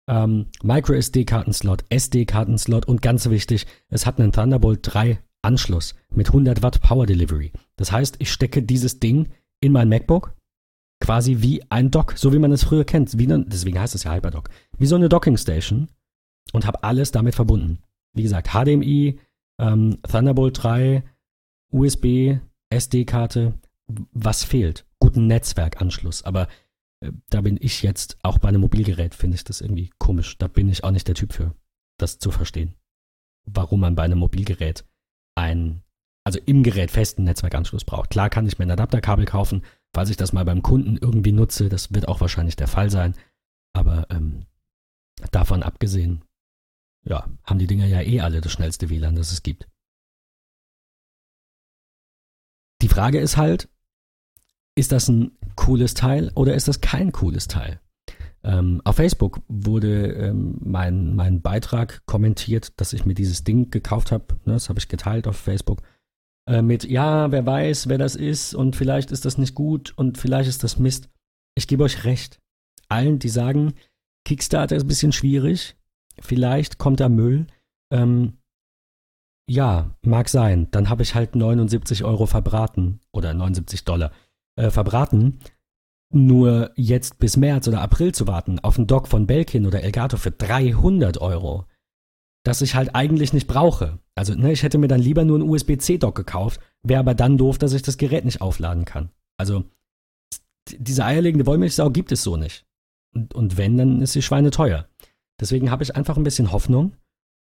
[0.10, 6.62] Ähm, Micro SD-Kartenslot, SD-Kartenslot und ganz wichtig, es hat einen Thunderbolt 3 Anschluss mit 100
[6.62, 7.52] Watt Power Delivery.
[7.76, 9.30] Das heißt, ich stecke dieses Ding
[9.60, 10.36] in mein MacBook
[11.02, 13.14] quasi wie ein Dock, so wie man es früher kennt.
[13.14, 14.50] Eine, deswegen heißt es ja Hyperdock.
[14.78, 15.90] Wie so eine Docking Station
[16.54, 17.80] und habe alles damit verbunden.
[18.14, 19.20] Wie gesagt, HDMI,
[19.60, 21.04] ähm, Thunderbolt 3,
[21.72, 22.38] USB,
[22.70, 23.60] SD-Karte.
[24.14, 24.86] Was fehlt?
[25.00, 26.24] Guten Netzwerkanschluss.
[26.24, 26.48] Aber
[27.02, 30.38] äh, da bin ich jetzt auch bei einem Mobilgerät, finde ich das irgendwie komisch.
[30.38, 31.54] Da bin ich auch nicht der Typ für,
[31.98, 32.76] das zu verstehen.
[33.46, 34.86] Warum man bei einem Mobilgerät
[35.36, 35.84] ein,
[36.24, 38.10] also im Gerät festen Netzwerkanschluss braucht.
[38.10, 39.64] Klar kann ich mir ein Adapterkabel kaufen,
[39.94, 41.70] falls ich das mal beim Kunden irgendwie nutze.
[41.70, 43.16] Das wird auch wahrscheinlich der Fall sein.
[43.74, 44.46] Aber ähm,
[45.32, 46.24] davon abgesehen,
[47.04, 49.68] ja, haben die Dinger ja eh alle das schnellste WLAN, das es gibt.
[52.82, 53.70] Die Frage ist halt,
[54.76, 57.80] ist das ein cooles Teil oder ist das kein cooles Teil?
[58.44, 64.12] Ähm, auf Facebook wurde ähm, mein, mein Beitrag kommentiert, dass ich mir dieses Ding gekauft
[64.12, 64.26] habe.
[64.46, 65.82] Ne, das habe ich geteilt auf Facebook.
[66.48, 70.18] Äh, mit, ja, wer weiß, wer das ist und vielleicht ist das nicht gut und
[70.18, 71.10] vielleicht ist das Mist.
[71.56, 72.40] Ich gebe euch recht.
[72.90, 73.74] Allen, die sagen,
[74.26, 75.76] Kickstarter ist ein bisschen schwierig,
[76.20, 77.48] vielleicht kommt da Müll.
[77.92, 78.38] Ähm,
[79.48, 80.68] ja, mag sein.
[80.72, 84.12] Dann habe ich halt 79 Euro verbraten oder 79 Dollar
[84.56, 85.40] äh, verbraten.
[86.12, 90.18] Nur jetzt bis März oder April zu warten auf einen Dock von Belkin oder Elgato
[90.18, 91.66] für 300 Euro,
[92.44, 94.00] das ich halt eigentlich nicht brauche.
[94.16, 97.58] Also, ne, ich hätte mir dann lieber nur einen USB-C-Dock gekauft, wäre aber dann doof,
[97.58, 99.10] dass ich das Gerät nicht aufladen kann.
[99.38, 99.64] Also,
[100.70, 102.66] diese eierlegende Wollmilchsau gibt es so nicht.
[103.14, 104.88] Und, und wenn, dann ist sie schweineteuer.
[105.40, 106.94] Deswegen habe ich einfach ein bisschen Hoffnung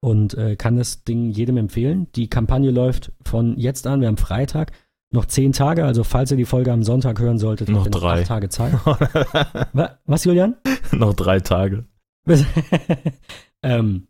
[0.01, 2.09] und äh, kann das Ding jedem empfehlen.
[2.14, 4.73] Die Kampagne läuft von jetzt an, wir haben Freitag,
[5.12, 8.26] noch zehn Tage, also falls ihr die Folge am Sonntag hören solltet, noch drei noch
[8.26, 8.74] Tage Zeit.
[10.04, 10.57] Was, Julian?
[10.92, 11.84] noch drei Tage.
[13.62, 14.09] ähm,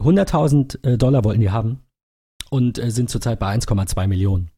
[0.00, 1.80] 100.000 äh, Dollar wollten die haben
[2.50, 4.50] und äh, sind zurzeit bei 1,2 Millionen.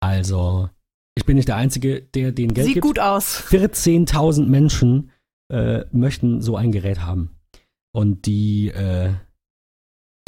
[0.00, 0.70] Also,
[1.14, 2.86] ich bin nicht der Einzige, der den Geld Sieht gibt.
[2.86, 3.44] gut aus.
[3.48, 5.10] 14.000 Menschen
[5.50, 7.36] äh, möchten so ein Gerät haben.
[7.92, 9.12] Und die, äh,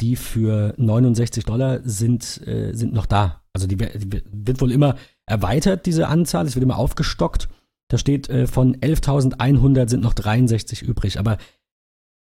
[0.01, 3.41] die für 69 Dollar sind, äh, sind noch da.
[3.53, 4.95] Also die, die, wird wohl immer
[5.25, 6.45] erweitert, diese Anzahl.
[6.45, 7.49] Es wird immer aufgestockt.
[7.89, 11.19] Da steht, äh, von 11.100 sind noch 63 übrig.
[11.19, 11.37] Aber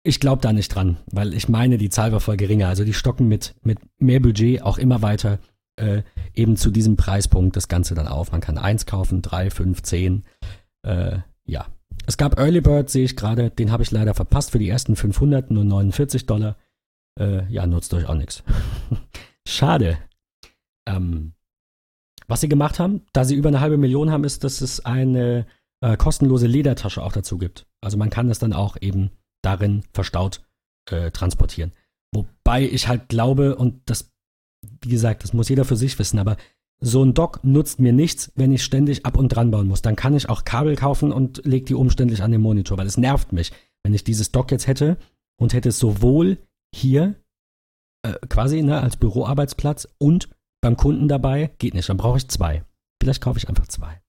[0.02, 2.68] ich glaube da nicht dran, weil ich meine, die Zahl war voll geringer.
[2.68, 5.40] Also die stocken mit, mit mehr Budget auch immer weiter
[5.76, 6.02] äh,
[6.34, 8.32] eben zu diesem Preispunkt das Ganze dann auf.
[8.32, 10.24] Man kann eins kaufen, drei, fünf, zehn.
[10.82, 11.66] Äh, ja.
[12.06, 13.50] Es gab Early Bird, sehe ich gerade.
[13.50, 16.56] Den habe ich leider verpasst für die ersten 500, nur 49 Dollar.
[17.18, 18.42] Äh, ja, nutzt euch auch nichts.
[19.48, 19.98] Schade.
[20.86, 21.32] Ähm,
[22.28, 25.46] was sie gemacht haben, da sie über eine halbe Million haben, ist, dass es eine
[25.80, 27.66] äh, kostenlose Ledertasche auch dazu gibt.
[27.80, 29.10] Also man kann das dann auch eben
[29.42, 30.42] darin verstaut
[30.90, 31.72] äh, transportieren.
[32.12, 34.12] Wobei ich halt glaube, und das,
[34.82, 36.36] wie gesagt, das muss jeder für sich wissen, aber
[36.80, 39.82] so ein Dock nutzt mir nichts, wenn ich ständig ab und dran bauen muss.
[39.82, 42.98] Dann kann ich auch Kabel kaufen und lege die umständlich an den Monitor, weil es
[42.98, 43.52] nervt mich.
[43.82, 44.98] Wenn ich dieses Dock jetzt hätte
[45.38, 46.38] und hätte es sowohl
[46.76, 47.16] hier
[48.02, 50.28] äh, quasi ne, als Büroarbeitsplatz und
[50.62, 51.88] beim Kunden dabei, geht nicht.
[51.88, 52.64] Dann brauche ich zwei.
[53.00, 54.00] Vielleicht kaufe ich einfach zwei.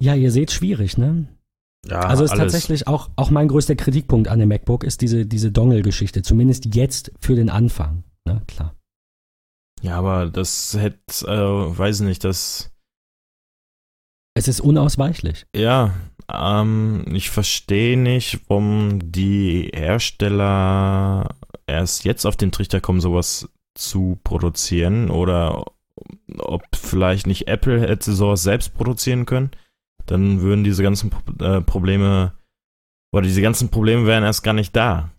[0.00, 1.28] Ja, ihr seht, schwierig, ne?
[1.86, 2.52] Ja, also ist alles.
[2.52, 6.22] tatsächlich auch, auch mein größter Kritikpunkt an dem MacBook ist diese, diese Dongle-Geschichte.
[6.22, 8.04] Zumindest jetzt für den Anfang.
[8.24, 8.74] Ne, klar.
[9.82, 12.70] Ja, aber das hätte, äh, weiß nicht, das.
[14.34, 15.46] Es ist unausweichlich.
[15.54, 15.94] Ja,
[16.32, 24.18] ähm, ich verstehe nicht, warum die Hersteller erst jetzt auf den Trichter kommen, sowas zu
[24.24, 25.64] produzieren oder
[26.38, 29.50] ob vielleicht nicht Apple hätte sowas selbst produzieren können.
[30.06, 31.10] Dann würden diese ganzen
[31.40, 32.32] äh, Probleme
[33.12, 35.12] oder diese ganzen Probleme wären erst gar nicht da.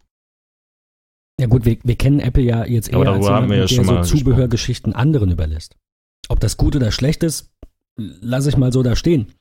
[1.40, 4.18] Ja gut, wir, wir kennen Apple ja jetzt eher Aber als jemanden, ja der so
[4.18, 5.78] Zubehörgeschichten anderen überlässt.
[6.30, 7.52] Ob das gut oder schlecht ist,
[7.96, 9.34] lasse ich mal so da stehen.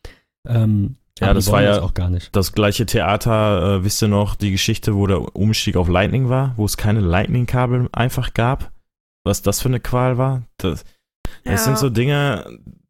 [0.46, 2.34] Ähm, Ja, das war ja- auch gar nicht.
[2.34, 6.54] Das gleiche Theater, äh, wisst ihr noch, die Geschichte, wo der Umstieg auf Lightning war,
[6.56, 8.70] wo es keine Lightning-Kabel einfach gab?
[9.24, 10.42] Was das für eine Qual war?
[10.58, 10.84] Das,
[11.44, 12.44] das sind so Dinge,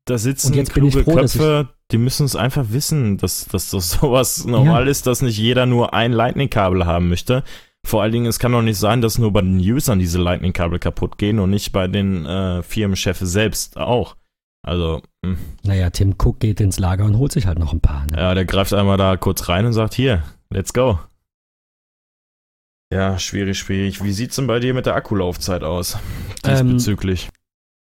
[0.07, 4.89] da sitzen kluge froh, Köpfe, die müssen es einfach wissen, dass, dass das sowas normal
[4.89, 7.45] ist, dass nicht jeder nur ein Lightning-Kabel haben möchte.
[7.85, 10.79] Vor allen Dingen, es kann doch nicht sein, dass nur bei den Usern diese Lightning-Kabel
[10.79, 14.17] kaputt gehen und nicht bei den äh, Firmenchefs selbst auch.
[14.65, 15.39] Also, hm.
[15.63, 18.07] Naja, Tim Cook geht ins Lager und holt sich halt noch ein paar.
[18.11, 18.19] Ne?
[18.19, 20.99] Ja, der greift einmal da kurz rein und sagt, hier, let's go.
[22.93, 24.05] Ja, schwierig, schwierig.
[24.05, 25.97] Wie sieht's denn bei dir mit der Akkulaufzeit aus?
[26.45, 27.31] Ähm, Diesbezüglich.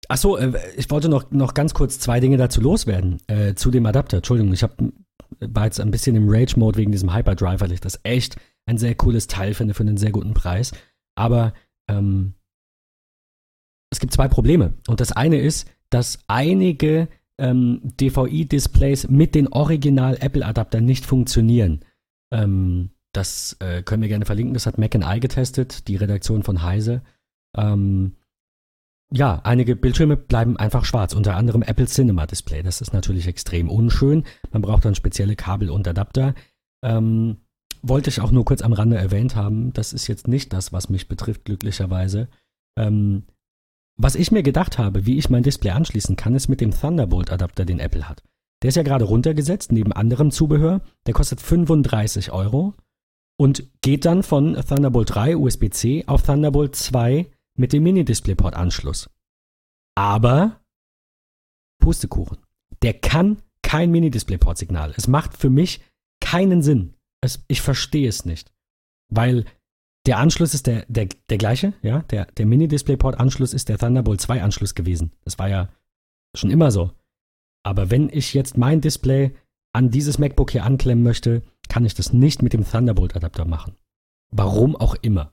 [0.08, 3.20] Achso, äh, ich wollte noch, noch ganz kurz zwei Dinge dazu loswerden.
[3.28, 4.18] Äh, zu dem Adapter.
[4.18, 4.78] Entschuldigung, ich hab,
[5.40, 8.94] war jetzt ein bisschen im Rage-Mode wegen diesem Hyperdrive, weil ich das echt ein sehr
[8.96, 10.74] cooles Teil finde für einen sehr guten Preis.
[11.16, 11.54] Aber
[11.90, 12.36] ähm,
[13.92, 14.74] es gibt zwei Probleme.
[14.88, 21.82] Und das eine ist, dass einige ähm, DVI-Displays mit den Original-Apple-Adaptern nicht funktionieren.
[22.32, 24.54] Ähm, das äh, können wir gerne verlinken.
[24.54, 27.04] Das hat Mac Eye getestet, die Redaktion von Heise.
[27.56, 28.16] Ähm,
[29.12, 32.64] ja, einige Bildschirme bleiben einfach schwarz, unter anderem Apple Cinema Display.
[32.64, 34.24] Das ist natürlich extrem unschön.
[34.52, 36.34] Man braucht dann spezielle Kabel und Adapter.
[36.84, 37.38] Ähm,
[37.84, 39.74] wollte ich auch nur kurz am Rande erwähnt haben.
[39.74, 42.30] Das ist jetzt nicht das, was mich betrifft, glücklicherweise.
[42.76, 43.26] Ähm,
[43.96, 47.66] was ich mir gedacht habe, wie ich mein Display anschließen kann, ist mit dem Thunderbolt-Adapter,
[47.66, 48.24] den Apple hat.
[48.62, 50.82] Der ist ja gerade runtergesetzt, neben anderem Zubehör.
[51.06, 52.74] Der kostet 35 Euro
[53.38, 59.10] und geht dann von Thunderbolt 3 USB-C auf Thunderbolt 2 mit dem Mini-DisplayPort-Anschluss.
[59.96, 60.62] Aber
[61.80, 62.38] Pustekuchen.
[62.82, 64.94] Der kann kein Mini-DisplayPort-Signal.
[64.96, 65.82] Es macht für mich
[66.22, 66.96] keinen Sinn.
[67.22, 68.52] Es, ich verstehe es nicht.
[69.10, 69.46] Weil
[70.06, 72.00] der Anschluss ist der, der, der gleiche, ja.
[72.04, 75.12] Der, der Mini-DisplayPort-Anschluss ist der Thunderbolt 2-Anschluss gewesen.
[75.24, 75.70] Das war ja
[76.36, 76.92] schon immer so.
[77.64, 79.32] Aber wenn ich jetzt mein Display
[79.72, 83.76] an dieses MacBook hier anklemmen möchte, kann ich das nicht mit dem Thunderbolt-Adapter machen.
[84.30, 85.32] Warum auch immer.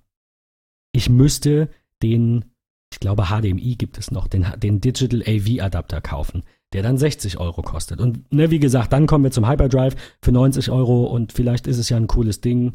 [0.92, 1.68] Ich müsste
[2.02, 2.44] den,
[2.92, 7.62] ich glaube HDMI gibt es noch, den, den Digital AV-Adapter kaufen, der dann 60 Euro
[7.62, 8.00] kostet.
[8.00, 11.78] Und ne, wie gesagt, dann kommen wir zum Hyperdrive für 90 Euro und vielleicht ist
[11.78, 12.74] es ja ein cooles Ding.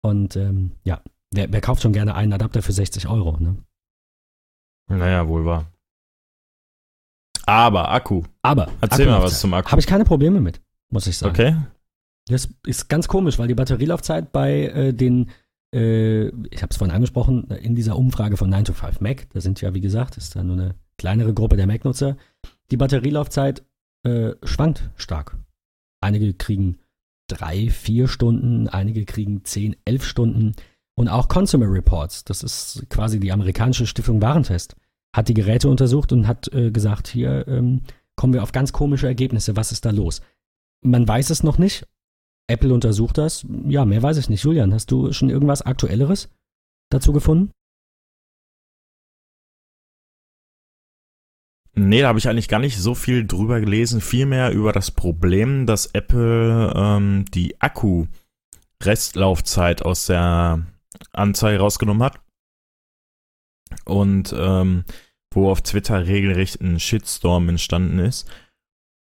[0.00, 1.00] Und ähm, ja,
[1.32, 3.36] wer, wer, kauft schon gerne einen Adapter für 60 Euro?
[3.38, 3.56] Ne?
[4.88, 5.72] Naja, wohl wahr.
[7.46, 8.24] Aber Akku.
[8.42, 8.70] Aber.
[8.80, 9.70] Erzähl mal was zum Akku.
[9.70, 10.60] Habe ich keine Probleme mit,
[10.90, 11.30] muss ich sagen.
[11.30, 11.56] Okay.
[12.26, 15.30] Das ist ganz komisch, weil die Batterielaufzeit bei äh, den
[15.74, 19.40] äh, ich habe es vorhin angesprochen, in dieser Umfrage von 9 to 5 Mac, da
[19.40, 22.16] sind ja, wie gesagt, ist da nur eine kleinere Gruppe der Mac-Nutzer,
[22.70, 23.64] die Batterielaufzeit
[24.04, 25.36] äh, schwankt stark.
[26.00, 26.78] Einige kriegen
[27.28, 30.54] drei, vier Stunden, einige kriegen zehn, elf Stunden.
[30.98, 34.74] Und auch Consumer Reports, das ist quasi die amerikanische Stiftung Warentest,
[35.14, 37.82] hat die Geräte untersucht und hat äh, gesagt, hier ähm,
[38.16, 40.22] kommen wir auf ganz komische Ergebnisse, was ist da los?
[40.84, 41.86] Man weiß es noch nicht,
[42.48, 43.46] Apple untersucht das.
[43.68, 44.42] Ja, mehr weiß ich nicht.
[44.42, 46.30] Julian, hast du schon irgendwas Aktuelleres
[46.90, 47.52] dazu gefunden?
[51.74, 54.00] Nee, da habe ich eigentlich gar nicht so viel drüber gelesen.
[54.00, 60.66] Vielmehr über das Problem, dass Apple ähm, die Akku-Restlaufzeit aus der
[61.12, 62.20] Anzeige rausgenommen hat.
[63.84, 64.84] Und ähm,
[65.34, 68.28] wo auf Twitter regelrecht ein Shitstorm entstanden ist.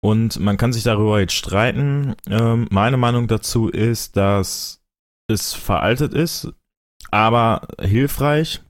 [0.02, 2.14] Und man kann sich darüber jetzt streiten.
[2.26, 4.82] Ähm, meine Meinung dazu ist, dass
[5.28, 6.52] es veraltet ist,
[7.10, 8.62] aber hilfreich.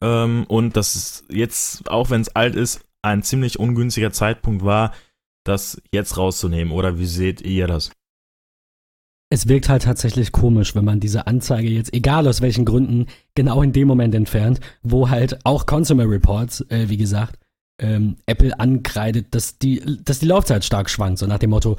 [0.00, 4.92] Ähm, und dass es jetzt, auch wenn es alt ist, ein ziemlich ungünstiger Zeitpunkt war,
[5.44, 6.72] das jetzt rauszunehmen.
[6.72, 7.90] Oder wie seht ihr das?
[9.28, 13.60] Es wirkt halt tatsächlich komisch, wenn man diese Anzeige jetzt, egal aus welchen Gründen, genau
[13.62, 17.40] in dem Moment entfernt, wo halt auch Consumer Reports, äh, wie gesagt,
[17.80, 21.76] ähm, Apple ankreidet, dass die, dass die Laufzeit stark schwankt, so nach dem Motto,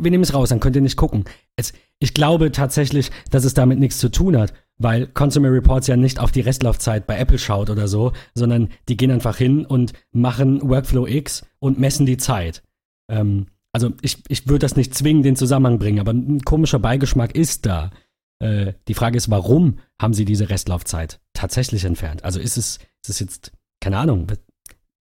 [0.00, 1.24] wir nehmen es raus, dann könnt ihr nicht gucken.
[1.56, 5.96] Es, ich glaube tatsächlich, dass es damit nichts zu tun hat, weil Consumer Reports ja
[5.96, 9.92] nicht auf die Restlaufzeit bei Apple schaut oder so, sondern die gehen einfach hin und
[10.12, 12.62] machen Workflow X und messen die Zeit.
[13.10, 16.78] Ähm, also ich, ich würde das nicht zwingend in den Zusammenhang bringen, aber ein komischer
[16.78, 17.90] Beigeschmack ist da.
[18.38, 22.24] Äh, die Frage ist, warum haben sie diese Restlaufzeit tatsächlich entfernt?
[22.24, 23.52] Also ist es, ist es jetzt,
[23.82, 24.28] keine Ahnung,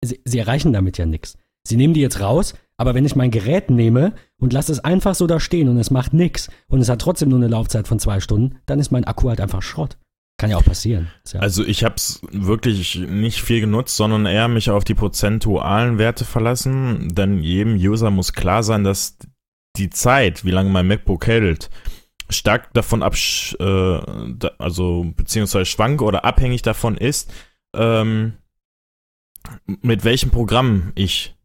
[0.00, 1.36] sie, sie erreichen damit ja nichts.
[1.68, 5.16] Sie nehmen die jetzt raus, aber wenn ich mein Gerät nehme und lasse es einfach
[5.16, 7.98] so da stehen und es macht nichts und es hat trotzdem nur eine Laufzeit von
[7.98, 9.98] zwei Stunden, dann ist mein Akku halt einfach Schrott.
[10.42, 11.08] Kann ja auch passieren.
[11.32, 15.98] Ja also ich habe es wirklich nicht viel genutzt, sondern eher mich auf die prozentualen
[15.98, 19.18] Werte verlassen, denn jedem User muss klar sein, dass
[19.76, 21.70] die Zeit, wie lange mein MacBook hält,
[22.28, 23.14] stark davon ab,
[23.60, 27.32] äh, also beziehungsweise schwank oder abhängig davon ist,
[27.76, 28.32] ähm,
[29.66, 31.36] mit welchem Programm ich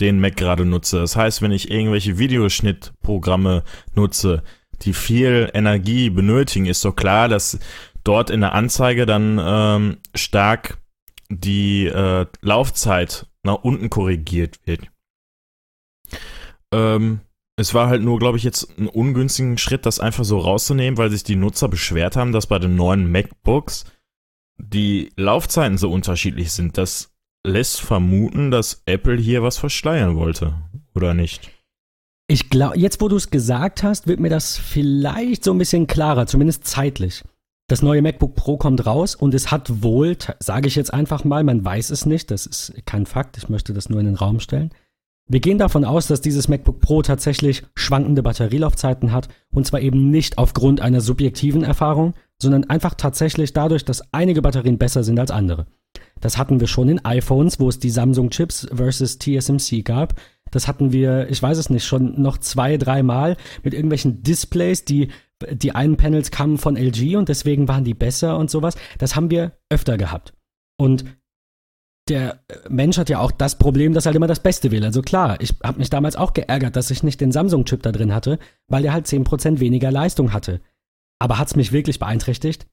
[0.00, 0.98] den Mac gerade nutze.
[0.98, 3.64] Das heißt, wenn ich irgendwelche Videoschnittprogramme
[3.94, 4.42] nutze,
[4.82, 7.58] die viel Energie benötigen, ist doch klar, dass
[8.04, 10.78] dort in der Anzeige dann ähm, stark
[11.30, 14.90] die äh, Laufzeit nach unten korrigiert wird.
[16.72, 17.20] Ähm,
[17.56, 21.10] es war halt nur, glaube ich, jetzt ein ungünstigen Schritt, das einfach so rauszunehmen, weil
[21.10, 23.84] sich die Nutzer beschwert haben, dass bei den neuen MacBooks
[24.58, 27.14] die Laufzeiten so unterschiedlich sind, dass
[27.46, 30.54] lässt vermuten, dass Apple hier was verschleiern wollte,
[30.94, 31.50] oder nicht?
[32.26, 35.86] Ich glaube, jetzt wo du es gesagt hast, wird mir das vielleicht so ein bisschen
[35.86, 37.22] klarer, zumindest zeitlich.
[37.66, 41.44] Das neue MacBook Pro kommt raus und es hat wohl, sage ich jetzt einfach mal,
[41.44, 44.38] man weiß es nicht, das ist kein Fakt, ich möchte das nur in den Raum
[44.38, 44.70] stellen.
[45.26, 50.10] Wir gehen davon aus, dass dieses MacBook Pro tatsächlich schwankende Batterielaufzeiten hat und zwar eben
[50.10, 55.30] nicht aufgrund einer subjektiven Erfahrung, sondern einfach tatsächlich dadurch, dass einige Batterien besser sind als
[55.30, 55.66] andere.
[56.20, 60.20] Das hatten wir schon in iPhones, wo es die Samsung-Chips versus TSMC gab.
[60.50, 65.08] Das hatten wir, ich weiß es nicht, schon noch zwei, dreimal mit irgendwelchen Displays, die
[65.50, 68.76] die einen Panels kamen von LG und deswegen waren die besser und sowas.
[68.98, 70.32] Das haben wir öfter gehabt.
[70.76, 71.04] Und
[72.08, 74.84] der Mensch hat ja auch das Problem, dass er halt immer das Beste will.
[74.84, 78.14] Also klar, ich habe mich damals auch geärgert, dass ich nicht den Samsung-Chip da drin
[78.14, 80.60] hatte, weil der halt 10% weniger Leistung hatte.
[81.18, 82.66] Aber hat es mich wirklich beeinträchtigt?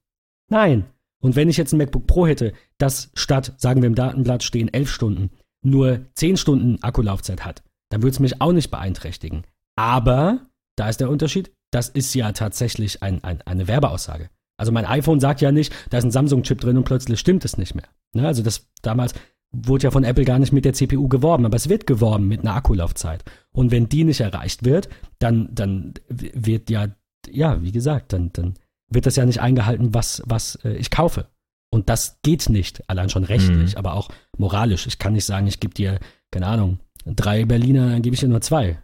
[0.50, 0.86] Nein.
[1.22, 4.74] Und wenn ich jetzt ein MacBook Pro hätte, das statt, sagen wir im Datenblatt stehen
[4.74, 5.30] 11 Stunden,
[5.64, 9.44] nur 10 Stunden Akkulaufzeit hat, dann würde es mich auch nicht beeinträchtigen.
[9.76, 14.30] Aber, da ist der Unterschied, das ist ja tatsächlich ein, ein, eine Werbeaussage.
[14.58, 17.58] Also mein iPhone sagt ja nicht, da ist ein Samsung-Chip drin und plötzlich stimmt es
[17.58, 17.88] nicht mehr.
[18.14, 18.28] Ne?
[18.28, 19.14] Also das damals
[19.52, 22.42] wurde ja von Apple gar nicht mit der CPU geworben, aber es wird geworben mit
[22.42, 23.24] einer Akkulaufzeit.
[23.52, 26.90] Und wenn die nicht erreicht wird, dann, dann wird ja,
[27.30, 28.54] ja, wie gesagt, dann, dann
[28.90, 31.28] wird das ja nicht eingehalten, was, was äh, ich kaufe.
[31.74, 33.78] Und das geht nicht, allein schon rechtlich, mhm.
[33.78, 34.88] aber auch moralisch.
[34.88, 36.00] Ich kann nicht sagen, ich gebe dir,
[36.30, 38.80] keine Ahnung, drei Berliner, dann gebe ich dir nur zwei.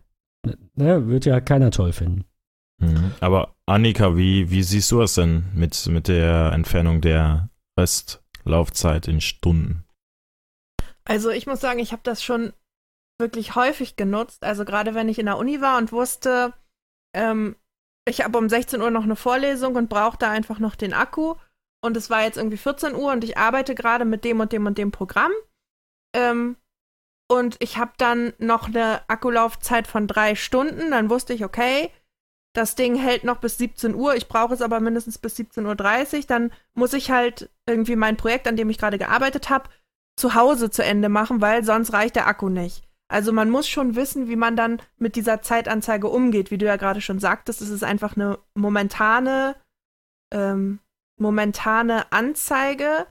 [0.76, 2.24] Ne, wird ja keiner toll finden.
[2.80, 3.12] Mhm.
[3.20, 7.50] Aber Annika, wie, wie siehst du das denn mit, mit der Entfernung der
[7.80, 9.84] Restlaufzeit in Stunden?
[11.06, 12.54] Also ich muss sagen, ich habe das schon
[13.20, 14.44] wirklich häufig genutzt.
[14.44, 16.54] Also gerade wenn ich in der Uni war und wusste,
[17.16, 17.56] ähm,
[18.08, 21.36] ich habe um 16 Uhr noch eine Vorlesung und brauchte einfach noch den Akku.
[21.84, 24.66] Und es war jetzt irgendwie 14 Uhr und ich arbeite gerade mit dem und dem
[24.66, 25.32] und dem Programm.
[26.16, 26.58] Ähm,
[27.30, 30.92] und ich habe dann noch eine Akkulaufzeit von drei Stunden.
[30.92, 31.92] Dann wusste ich, okay,
[32.58, 36.24] das Ding hält noch bis 17 Uhr, ich brauche es aber mindestens bis 17.30 Uhr.
[36.28, 39.70] Dann muss ich halt irgendwie mein Projekt, an dem ich gerade gearbeitet habe,
[40.20, 42.84] zu Hause zu Ende machen, weil sonst reicht der Akku nicht.
[43.10, 46.50] Also man muss schon wissen, wie man dann mit dieser Zeitanzeige umgeht.
[46.50, 49.56] Wie du ja gerade schon sagtest, es ist einfach eine momentane,
[50.34, 50.80] ähm,
[51.20, 53.06] momentane Anzeige,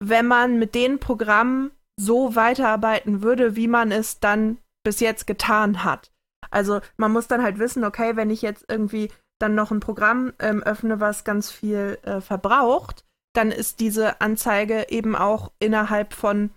[0.00, 5.84] wenn man mit den Programmen so weiterarbeiten würde, wie man es dann bis jetzt getan
[5.84, 6.12] hat.
[6.50, 10.32] Also man muss dann halt wissen, okay, wenn ich jetzt irgendwie dann noch ein Programm
[10.38, 16.50] ähm, öffne, was ganz viel äh, verbraucht, dann ist diese Anzeige eben auch innerhalb von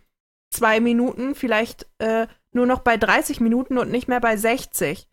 [0.52, 5.08] zwei Minuten vielleicht äh, nur noch bei 30 Minuten und nicht mehr bei 60.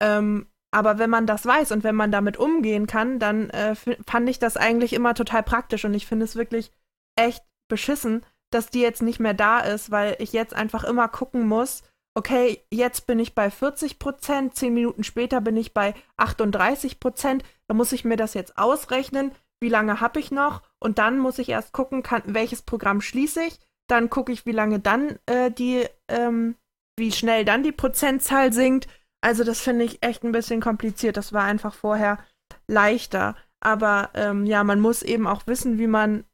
[0.00, 3.74] Ähm, aber wenn man das weiß und wenn man damit umgehen kann, dann äh,
[4.06, 6.72] fand ich das eigentlich immer total praktisch und ich finde es wirklich
[7.16, 11.46] echt beschissen, dass die jetzt nicht mehr da ist, weil ich jetzt einfach immer gucken
[11.46, 11.82] muss,
[12.14, 17.44] okay, jetzt bin ich bei 40 Prozent, zehn Minuten später bin ich bei 38 Prozent,
[17.68, 21.38] da muss ich mir das jetzt ausrechnen, wie lange habe ich noch und dann muss
[21.38, 23.58] ich erst gucken, kann, welches Programm schließe ich,
[23.88, 26.56] dann gucke ich, wie lange dann äh, die, ähm,
[26.96, 28.88] wie schnell dann die Prozentzahl sinkt.
[29.20, 31.16] Also das finde ich echt ein bisschen kompliziert.
[31.16, 32.18] Das war einfach vorher
[32.66, 33.36] leichter.
[33.60, 36.24] Aber ähm, ja, man muss eben auch wissen, wie man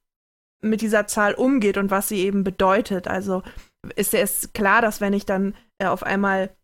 [0.63, 3.09] mit dieser Zahl umgeht und was sie eben bedeutet.
[3.09, 3.43] Also
[3.97, 6.55] ist es klar, dass wenn ich dann äh, auf einmal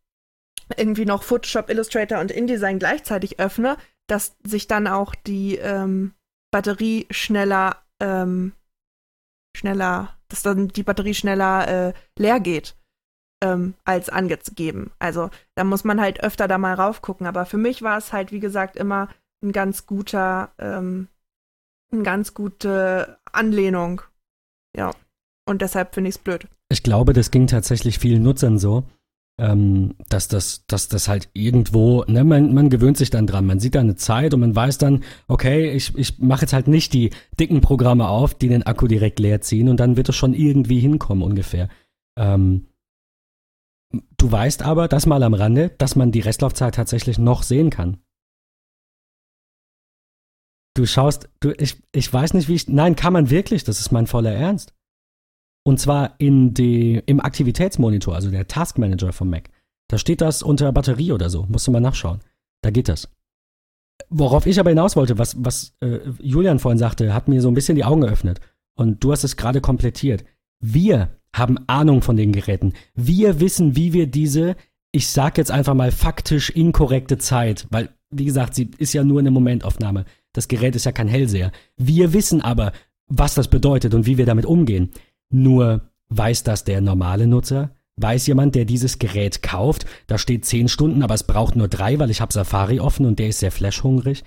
[0.77, 3.77] irgendwie noch Photoshop, Illustrator und InDesign gleichzeitig öffne,
[4.09, 6.15] dass sich dann auch die ähm,
[6.51, 8.53] Batterie schneller, ähm,
[9.57, 12.77] schneller, dass dann die Batterie schneller äh, leer geht
[13.43, 14.93] ähm, als angegeben.
[14.99, 17.27] Also da muss man halt öfter da mal raufgucken.
[17.27, 19.09] Aber für mich war es halt, wie gesagt, immer
[19.43, 21.09] ein ganz guter, ähm,
[21.93, 24.03] eine ganz gute Anlehnung.
[24.77, 24.91] Ja.
[25.49, 26.49] Und deshalb finde ich es blöd.
[26.69, 28.85] Ich glaube, das ging tatsächlich vielen Nutzern so,
[29.39, 33.47] ähm, dass, das, dass das halt irgendwo, ne, man, man gewöhnt sich dann dran.
[33.47, 36.69] Man sieht da eine Zeit und man weiß dann, okay, ich, ich mache jetzt halt
[36.69, 40.17] nicht die dicken Programme auf, die den Akku direkt leer ziehen und dann wird es
[40.17, 41.69] schon irgendwie hinkommen ungefähr.
[42.19, 42.69] Ähm,
[44.17, 47.99] du weißt aber, das mal am Rande, dass man die Restlaufzeit tatsächlich noch sehen kann.
[50.75, 52.69] Du schaust, du, ich, ich weiß nicht, wie ich.
[52.69, 54.75] Nein, kann man wirklich, das ist mein voller Ernst.
[55.67, 59.51] Und zwar in die, im Aktivitätsmonitor, also der Task Manager vom Mac.
[59.89, 61.45] Da steht das unter Batterie oder so.
[61.49, 62.21] Musst du mal nachschauen.
[62.63, 63.09] Da geht das.
[64.09, 67.55] Worauf ich aber hinaus wollte, was, was äh, Julian vorhin sagte, hat mir so ein
[67.55, 68.41] bisschen die Augen geöffnet.
[68.77, 70.25] Und du hast es gerade komplettiert.
[70.61, 72.73] Wir haben Ahnung von den Geräten.
[72.95, 74.55] Wir wissen, wie wir diese,
[74.93, 79.19] ich sag jetzt einfach mal faktisch inkorrekte Zeit, weil, wie gesagt, sie ist ja nur
[79.19, 80.05] eine Momentaufnahme.
[80.33, 81.51] Das Gerät ist ja kein Hellseher.
[81.77, 82.71] Wir wissen aber,
[83.09, 84.93] was das bedeutet und wie wir damit umgehen.
[85.31, 87.71] Nur weiß das der normale Nutzer?
[87.99, 91.99] Weiß jemand, der dieses Gerät kauft, da steht 10 Stunden, aber es braucht nur drei,
[91.99, 94.23] weil ich habe Safari offen und der ist sehr flashhungrig?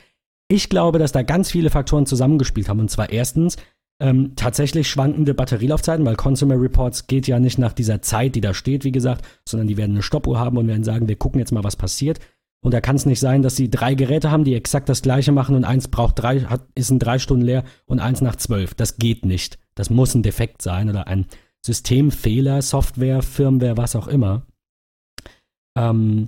[0.47, 2.79] Ich glaube, dass da ganz viele Faktoren zusammengespielt haben.
[2.79, 3.57] Und zwar erstens
[4.01, 8.55] ähm, tatsächlich schwankende Batterielaufzeiten, weil Consumer Reports geht ja nicht nach dieser Zeit, die da
[8.55, 11.51] steht, wie gesagt, sondern die werden eine Stoppuhr haben und werden sagen, wir gucken jetzt
[11.51, 12.19] mal, was passiert.
[12.61, 15.31] Und da kann es nicht sein, dass sie drei Geräte haben, die exakt das gleiche
[15.31, 18.73] machen und eins braucht drei, hat, ist in drei Stunden leer und eins nach zwölf.
[18.73, 19.59] Das geht nicht.
[19.79, 21.25] Das muss ein Defekt sein oder ein
[21.65, 24.45] Systemfehler, Software, Firmware, was auch immer.
[25.77, 26.27] Ähm,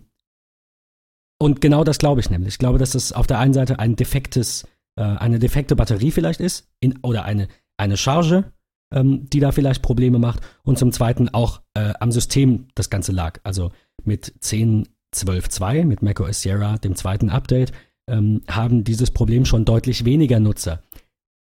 [1.37, 2.53] und genau das glaube ich nämlich.
[2.53, 6.39] Ich glaube, dass es auf der einen Seite ein defektes, äh, eine defekte Batterie vielleicht
[6.39, 8.53] ist in, oder eine, eine Charge,
[8.93, 10.39] ähm, die da vielleicht Probleme macht.
[10.63, 13.41] Und zum Zweiten auch äh, am System das Ganze lag.
[13.43, 13.73] Also
[14.05, 17.73] mit 10.12.2, mit macOS Sierra, dem zweiten Update,
[18.07, 20.81] ähm, haben dieses Problem schon deutlich weniger Nutzer.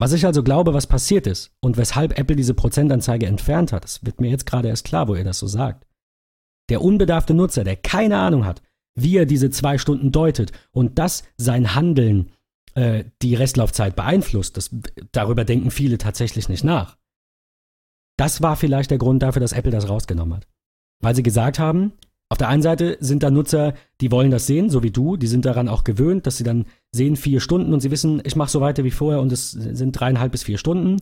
[0.00, 4.04] Was ich also glaube, was passiert ist und weshalb Apple diese Prozentanzeige entfernt hat, das
[4.04, 5.86] wird mir jetzt gerade erst klar, wo ihr das so sagt.
[6.68, 8.62] Der unbedarfte Nutzer, der keine Ahnung hat,
[8.96, 12.32] wie er diese zwei Stunden deutet und dass sein Handeln
[12.74, 14.70] äh, die Restlaufzeit beeinflusst, das,
[15.12, 16.96] darüber denken viele tatsächlich nicht nach.
[18.16, 20.48] Das war vielleicht der Grund dafür, dass Apple das rausgenommen hat.
[21.02, 21.92] Weil sie gesagt haben,
[22.30, 25.26] auf der einen Seite sind da Nutzer, die wollen das sehen, so wie du, die
[25.26, 28.50] sind daran auch gewöhnt, dass sie dann sehen vier Stunden und sie wissen, ich mache
[28.50, 31.00] so weiter wie vorher und es sind dreieinhalb bis vier Stunden.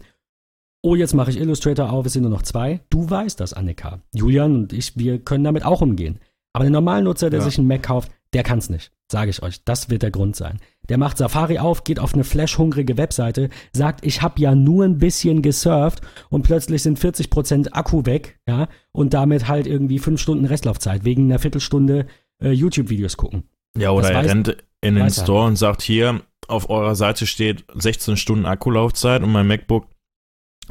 [0.82, 2.80] Oh, jetzt mache ich Illustrator auf, es sind nur noch zwei.
[2.90, 4.00] Du weißt das, Annika.
[4.12, 6.18] Julian und ich, wir können damit auch umgehen.
[6.52, 7.44] Aber der Normalnutzer, der ja.
[7.44, 8.90] sich einen Mac kauft, der kann es nicht.
[9.12, 9.62] Sage ich euch.
[9.64, 10.58] Das wird der Grund sein.
[10.88, 14.96] Der macht Safari auf, geht auf eine flashhungrige Webseite, sagt, ich habe ja nur ein
[14.96, 16.00] bisschen gesurft
[16.30, 21.24] und plötzlich sind 40% Akku weg, ja, und damit halt irgendwie fünf Stunden Restlaufzeit wegen
[21.24, 22.06] einer Viertelstunde
[22.42, 23.44] äh, YouTube-Videos gucken.
[23.76, 27.26] Ja, oder das er weiß, rennt in den Store und sagt, hier, auf eurer Seite
[27.26, 29.88] steht 16 Stunden Akkulaufzeit und mein MacBook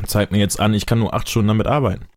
[0.08, 2.08] zeigt mir jetzt an, ich kann nur 8 Stunden damit arbeiten.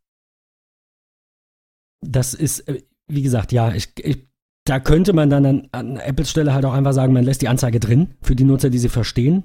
[2.01, 4.27] Das ist, äh, wie gesagt, ja, ich, ich
[4.65, 7.49] da könnte man dann an, an Apples Stelle halt auch einfach sagen, man lässt die
[7.49, 9.45] Anzeige drin für die Nutzer, die sie verstehen.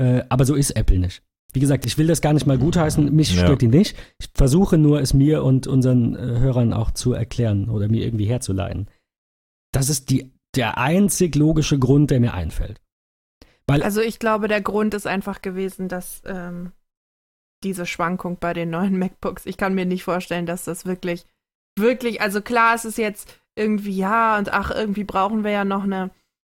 [0.00, 1.22] Äh, aber so ist Apple nicht.
[1.52, 3.42] Wie gesagt, ich will das gar nicht mal gutheißen, mich ja.
[3.42, 3.96] stört die nicht.
[4.20, 8.26] Ich versuche nur, es mir und unseren äh, Hörern auch zu erklären oder mir irgendwie
[8.26, 8.88] herzuleiten.
[9.72, 12.80] Das ist die, der einzig logische Grund, der mir einfällt.
[13.66, 16.72] Weil, also ich glaube, der Grund ist einfach gewesen, dass ähm,
[17.64, 21.24] diese Schwankung bei den neuen MacBooks, ich kann mir nicht vorstellen, dass das wirklich,
[21.78, 25.84] wirklich, also klar, es ist jetzt irgendwie, ja, und ach, irgendwie brauchen wir ja noch
[25.84, 26.10] eine,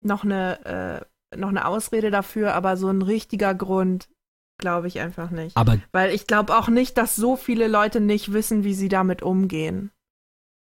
[0.03, 4.09] noch eine, äh, noch eine Ausrede dafür, aber so ein richtiger Grund
[4.59, 5.57] glaube ich einfach nicht.
[5.57, 9.22] Aber Weil ich glaube auch nicht, dass so viele Leute nicht wissen, wie sie damit
[9.22, 9.90] umgehen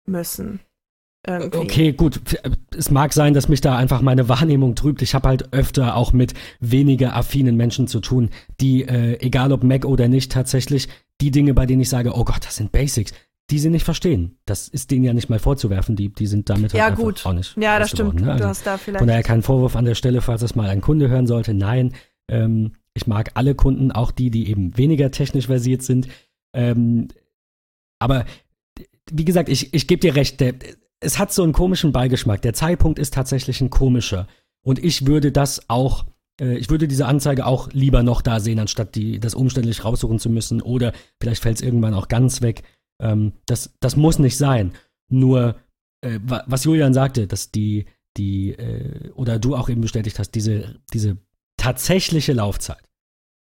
[0.06, 0.60] müssen.
[1.26, 1.58] Irgendwie.
[1.58, 2.20] Okay, gut.
[2.76, 5.02] Es mag sein, dass mich da einfach meine Wahrnehmung trübt.
[5.02, 9.64] Ich habe halt öfter auch mit weniger affinen Menschen zu tun, die, äh, egal ob
[9.64, 10.88] Mac oder nicht, tatsächlich
[11.20, 13.12] die Dinge, bei denen ich sage, oh Gott, das sind Basics,
[13.50, 14.38] die sie nicht verstehen.
[14.44, 17.24] Das ist denen ja nicht mal vorzuwerfen, die, die sind damit halt ja, gut.
[17.24, 17.56] auch nicht.
[17.56, 18.20] Ja, das stimmt.
[18.20, 18.32] Ne?
[18.32, 18.98] Also, du hast da vielleicht.
[18.98, 21.54] Von daher kein Vorwurf an der Stelle, falls es mal ein Kunde hören sollte.
[21.54, 21.94] Nein,
[22.30, 26.08] ähm, ich mag alle Kunden, auch die, die eben weniger technisch versiert sind.
[26.52, 27.08] Ähm,
[27.98, 28.26] aber
[29.10, 30.54] wie gesagt, ich, ich gebe dir recht, der,
[31.00, 32.42] es hat so einen komischen Beigeschmack.
[32.42, 34.26] Der Zeitpunkt ist tatsächlich ein komischer.
[34.62, 36.06] Und ich würde das auch,
[36.40, 40.18] äh, ich würde diese Anzeige auch lieber noch da sehen, anstatt die, das umständlich raussuchen
[40.18, 40.60] zu müssen.
[40.60, 42.62] Oder vielleicht fällt es irgendwann auch ganz weg.
[43.00, 44.72] Ähm, das, das muss nicht sein.
[45.10, 45.56] Nur,
[46.02, 47.86] äh, was Julian sagte, dass die,
[48.16, 51.18] die, äh, oder du auch eben bestätigt hast, diese, diese
[51.56, 52.82] tatsächliche Laufzeit,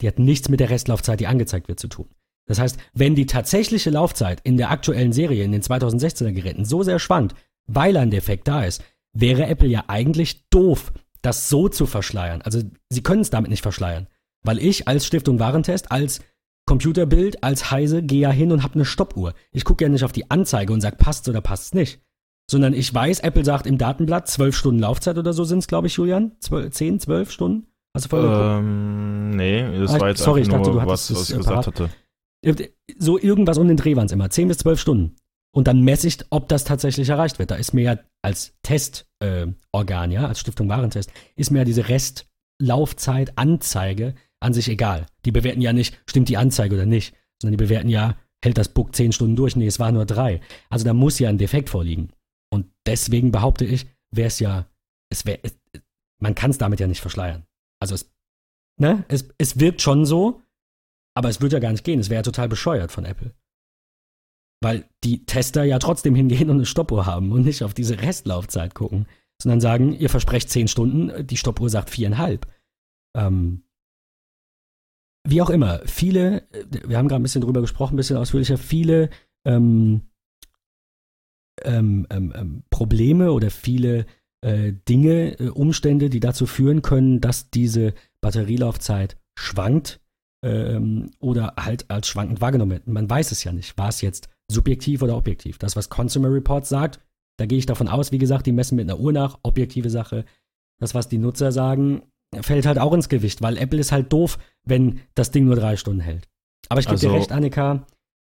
[0.02, 2.10] die hat nichts mit der Restlaufzeit, die angezeigt wird, zu tun.
[2.48, 6.84] Das heißt, wenn die tatsächliche Laufzeit in der aktuellen Serie, in den 2016er Geräten, so
[6.84, 7.36] sehr schwankt,
[7.68, 8.84] weil ein Defekt da ist,
[9.14, 10.92] wäre Apple ja eigentlich doof,
[11.22, 12.42] das so zu verschleiern.
[12.42, 14.08] Also sie können es damit nicht verschleiern.
[14.44, 16.22] Weil ich als Stiftung Warentest, als
[16.72, 19.34] Computerbild als Heise gehe ja hin und habe eine Stoppuhr.
[19.52, 22.00] Ich gucke ja nicht auf die Anzeige und sage, passt oder passt nicht.
[22.50, 25.88] Sondern ich weiß, Apple sagt im Datenblatt zwölf Stunden Laufzeit oder so sind es, glaube
[25.88, 26.32] ich, Julian.
[26.40, 27.68] Zehn, zwölf Stunden?
[27.94, 31.30] Hast du vorher ähm, Nee, das ah, war jetzt sorry, ich dachte, du was, was
[31.30, 31.90] ich gesagt hatte.
[32.98, 34.30] So irgendwas um den Dreh waren es immer.
[34.30, 35.18] Zehn bis zwölf Stunden.
[35.54, 37.52] Und dann messe ich, ob das tatsächlich erreicht wird.
[37.52, 41.90] Da ist mir ja als Testorgan, äh, ja, als Stiftung Warentest, ist mir ja diese
[41.90, 45.06] Restlaufzeit Anzeige an sich egal.
[45.26, 48.70] Die bewerten ja nicht, stimmt die Anzeige oder nicht, sondern die bewerten ja, hält das
[48.70, 49.56] Book zehn Stunden durch?
[49.56, 50.42] Nee, es war nur drei.
[50.70, 52.12] Also da muss ja ein Defekt vorliegen.
[52.52, 54.68] Und deswegen behaupte ich, wäre es ja,
[55.10, 55.40] es wäre,
[56.22, 57.46] man kann es damit ja nicht verschleiern.
[57.80, 58.12] Also es,
[58.80, 60.42] ne, es, es wirkt schon so,
[61.16, 62.00] aber es wird ja gar nicht gehen.
[62.00, 63.34] Es wäre ja total bescheuert von Apple.
[64.64, 68.76] Weil die Tester ja trotzdem hingehen und eine Stoppuhr haben und nicht auf diese Restlaufzeit
[68.76, 69.08] gucken,
[69.42, 72.48] sondern sagen, ihr versprecht zehn Stunden, die Stoppuhr sagt viereinhalb.
[73.18, 73.64] Ähm,
[75.28, 79.10] wie auch immer, viele, wir haben gerade ein bisschen drüber gesprochen, ein bisschen ausführlicher, viele
[79.46, 80.02] ähm,
[81.64, 84.06] ähm, ähm, ähm Probleme oder viele
[84.42, 90.02] äh, Dinge, äh, Umstände, die dazu führen können, dass diese Batterielaufzeit schwankt
[90.44, 92.88] ähm, oder halt als schwankend wahrgenommen wird.
[92.88, 93.78] Man weiß es ja nicht.
[93.78, 95.58] War es jetzt subjektiv oder objektiv?
[95.60, 97.00] Das, was Consumer Reports sagt,
[97.38, 100.26] da gehe ich davon aus, wie gesagt, die messen mit einer Uhr nach, objektive Sache.
[100.80, 102.04] Das, was die Nutzer sagen,
[102.42, 105.76] fällt halt auch ins Gewicht, weil Apple ist halt doof, wenn das Ding nur drei
[105.78, 106.28] Stunden hält.
[106.70, 107.86] Aber ich gebe dir Also- recht, Annika,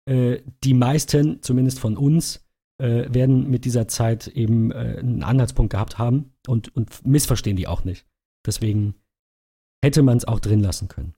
[0.10, 2.46] äh, die meisten, zumindest von uns,
[2.82, 7.68] äh, werden mit dieser Zeit eben äh, einen Anhaltspunkt gehabt haben und, und missverstehen die
[7.68, 8.06] auch nicht.
[8.46, 8.96] Deswegen
[9.84, 11.14] hätte man es auch drin lassen können.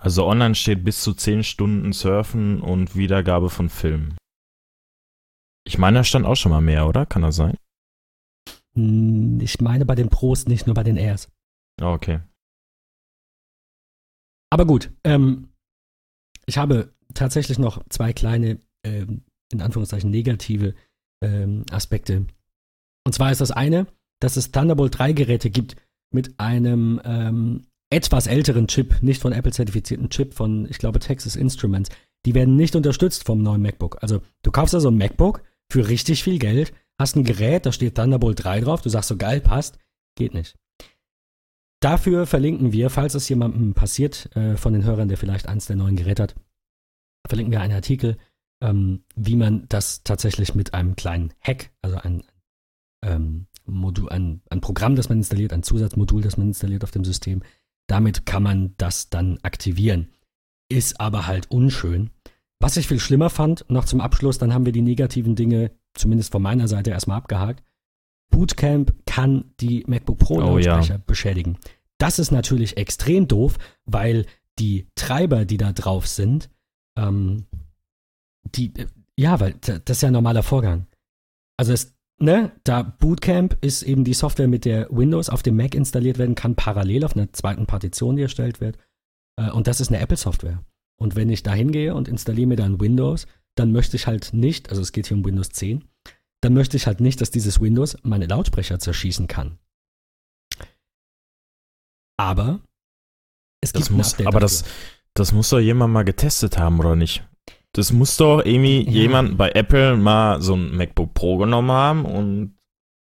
[0.00, 4.16] Also online steht bis zu 10 Stunden Surfen und Wiedergabe von Filmen.
[5.66, 7.04] Ich meine, da stand auch schon mal mehr, oder?
[7.04, 7.56] Kann das sein?
[8.74, 11.28] Hm, Ich meine bei den Pros, nicht nur bei den Airs.
[11.80, 12.20] Ah, okay.
[14.52, 15.48] Aber gut, ähm,
[16.44, 20.74] ich habe tatsächlich noch zwei kleine, ähm, in Anführungszeichen negative
[21.24, 22.26] ähm, Aspekte.
[23.06, 23.86] Und zwar ist das eine,
[24.20, 25.76] dass es Thunderbolt 3 Geräte gibt
[26.12, 31.34] mit einem ähm, etwas älteren Chip, nicht von Apple zertifizierten Chip von, ich glaube, Texas
[31.34, 31.88] Instruments.
[32.26, 34.02] Die werden nicht unterstützt vom neuen MacBook.
[34.02, 37.94] Also du kaufst also ein MacBook für richtig viel Geld, hast ein Gerät, da steht
[37.94, 39.78] Thunderbolt 3 drauf, du sagst so geil, passt,
[40.14, 40.58] geht nicht.
[41.82, 45.74] Dafür verlinken wir, falls es jemandem passiert, äh, von den Hörern, der vielleicht eins der
[45.74, 46.36] neuen Geräte hat,
[47.26, 48.18] verlinken wir einen Artikel,
[48.62, 52.22] ähm, wie man das tatsächlich mit einem kleinen Hack, also ein,
[53.04, 57.04] ähm, Modul, ein, ein Programm, das man installiert, ein Zusatzmodul, das man installiert auf dem
[57.04, 57.42] System,
[57.88, 60.12] damit kann man das dann aktivieren.
[60.68, 62.10] Ist aber halt unschön.
[62.60, 66.30] Was ich viel schlimmer fand, noch zum Abschluss, dann haben wir die negativen Dinge, zumindest
[66.30, 67.64] von meiner Seite, erstmal abgehakt.
[68.32, 70.74] Bootcamp kann die MacBook Pro Oh ja.
[70.74, 71.58] Lautsprecher beschädigen.
[71.98, 74.26] Das ist natürlich extrem doof, weil
[74.58, 76.50] die Treiber, die da drauf sind,
[76.98, 77.46] ähm,
[78.56, 80.86] die, äh, ja, weil da- das ist ja ein normaler Vorgang.
[81.56, 85.74] Also es, ne, da Bootcamp ist eben die Software, mit der Windows auf dem Mac
[85.74, 88.78] installiert werden kann, parallel auf einer zweiten Partition, die erstellt wird.
[89.38, 90.64] Äh, und das ist eine Apple-Software.
[91.00, 93.26] Und wenn ich da hingehe und installiere mir dann Windows,
[93.56, 95.84] dann möchte ich halt nicht, also es geht hier um Windows 10,
[96.42, 99.58] dann möchte ich halt nicht, dass dieses Windows meine Lautsprecher zerschießen kann.
[102.18, 102.60] Aber
[103.62, 104.64] es Das gibt muss, aber das,
[105.14, 107.24] das muss doch jemand mal getestet haben, oder nicht?
[107.72, 108.90] Das muss doch irgendwie Ja.
[108.90, 112.58] jemand bei Apple mal so ein MacBook Pro genommen haben und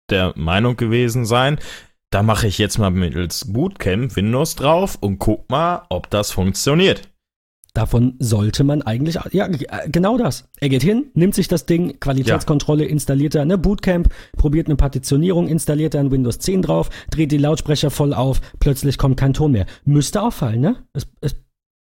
[0.09, 1.59] der Meinung gewesen sein,
[2.11, 7.09] da mache ich jetzt mal mittels Bootcamp Windows drauf und guck mal, ob das funktioniert.
[7.73, 10.49] Davon sollte man eigentlich, ja, äh, genau das.
[10.59, 15.47] Er geht hin, nimmt sich das Ding, Qualitätskontrolle, installiert er, ne, Bootcamp, probiert eine Partitionierung,
[15.47, 19.53] installiert er ein Windows 10 drauf, dreht die Lautsprecher voll auf, plötzlich kommt kein Ton
[19.53, 19.65] mehr.
[19.85, 20.83] Müsste auffallen, ne?
[20.93, 21.07] Es,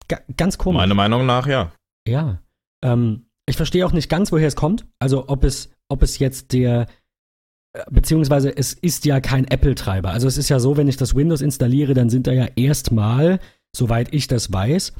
[0.08, 0.78] ga- ganz komisch.
[0.82, 1.72] Meiner Meinung nach, ja.
[2.08, 2.40] Ja.
[2.84, 4.86] Ähm, ich verstehe auch nicht ganz, woher es kommt.
[5.00, 6.86] Also ob es, ob es jetzt der,
[7.74, 10.12] äh, beziehungsweise es ist ja kein Apple-Treiber.
[10.12, 13.40] Also es ist ja so, wenn ich das Windows installiere, dann sind da ja erstmal,
[13.76, 14.94] soweit ich das weiß,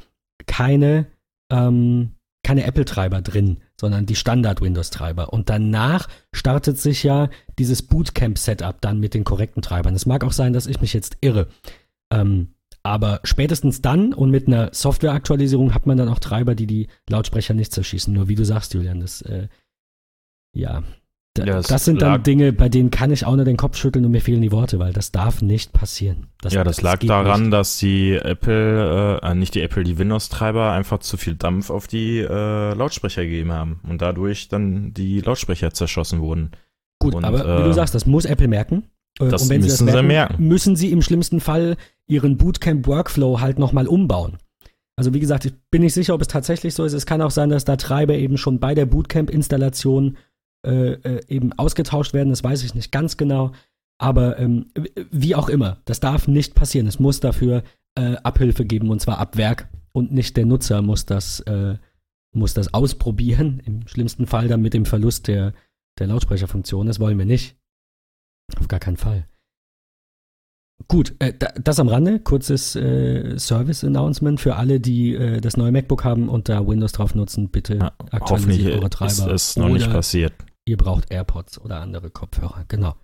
[0.46, 1.06] keine,
[1.50, 2.12] ähm,
[2.44, 5.32] keine Apple-Treiber drin, sondern die Standard-Windows-Treiber.
[5.32, 9.94] Und danach startet sich ja dieses Bootcamp-Setup dann mit den korrekten Treibern.
[9.94, 11.48] Es mag auch sein, dass ich mich jetzt irre.
[12.12, 16.88] Ähm, aber spätestens dann und mit einer Software-Aktualisierung hat man dann auch Treiber, die die
[17.08, 18.12] Lautsprecher nicht zerschießen.
[18.12, 19.48] Nur wie du sagst, Julian, das, äh,
[20.52, 20.82] ja.
[21.34, 23.56] Da, Ja, es das sind dann lag- Dinge, bei denen kann ich auch nur den
[23.56, 26.26] Kopf schütteln und mir fehlen die Worte, weil das darf nicht passieren.
[26.50, 27.52] ja, das lag geht daran, nicht.
[27.54, 32.18] dass die Apple, äh, nicht die Apple, die Windows-Treiber einfach zu viel Dampf auf die
[32.18, 36.50] äh, Lautsprecher gegeben haben und dadurch dann die Lautsprecher zerschossen wurden.
[36.98, 38.84] Gut, und, aber wie du äh, sagst, das muss Apple merken.
[39.18, 40.46] Äh, das und wenn müssen sie sie das merken, merken.
[40.48, 41.76] müssen sie im schlimmsten Fall
[42.06, 44.36] ihren Bootcamp-Workflow halt nochmal umbauen.
[44.96, 46.92] Also wie gesagt, ich bin nicht sicher, ob es tatsächlich so ist.
[46.92, 50.18] Es kann auch sein, dass da Treiber eben schon bei der Bootcamp-Installation
[50.64, 52.30] äh, äh, eben ausgetauscht werden.
[52.30, 53.52] Das weiß ich nicht ganz genau.
[53.98, 54.66] Aber ähm,
[55.10, 56.86] wie auch immer, das darf nicht passieren.
[56.86, 57.62] Es muss dafür
[57.94, 61.76] äh, Abhilfe geben und zwar ab Werk und nicht der Nutzer muss das, äh,
[62.34, 63.62] muss das ausprobieren.
[63.64, 65.52] Im schlimmsten Fall dann mit dem Verlust der,
[65.98, 66.86] der Lautsprecherfunktion.
[66.86, 67.56] Das wollen wir nicht.
[68.58, 69.26] Auf gar keinen Fall.
[70.88, 72.18] Gut, äh, da, das am Rande.
[72.18, 77.14] Kurzes äh, Service-Announcement für alle, die äh, das neue MacBook haben und da Windows drauf
[77.14, 77.50] nutzen.
[77.50, 79.32] Bitte Ja, aktualisiert eure ist Treiber.
[79.32, 80.32] es noch nicht passiert.
[80.66, 82.64] Ihr braucht AirPods oder andere Kopfhörer.
[82.68, 82.94] Genau.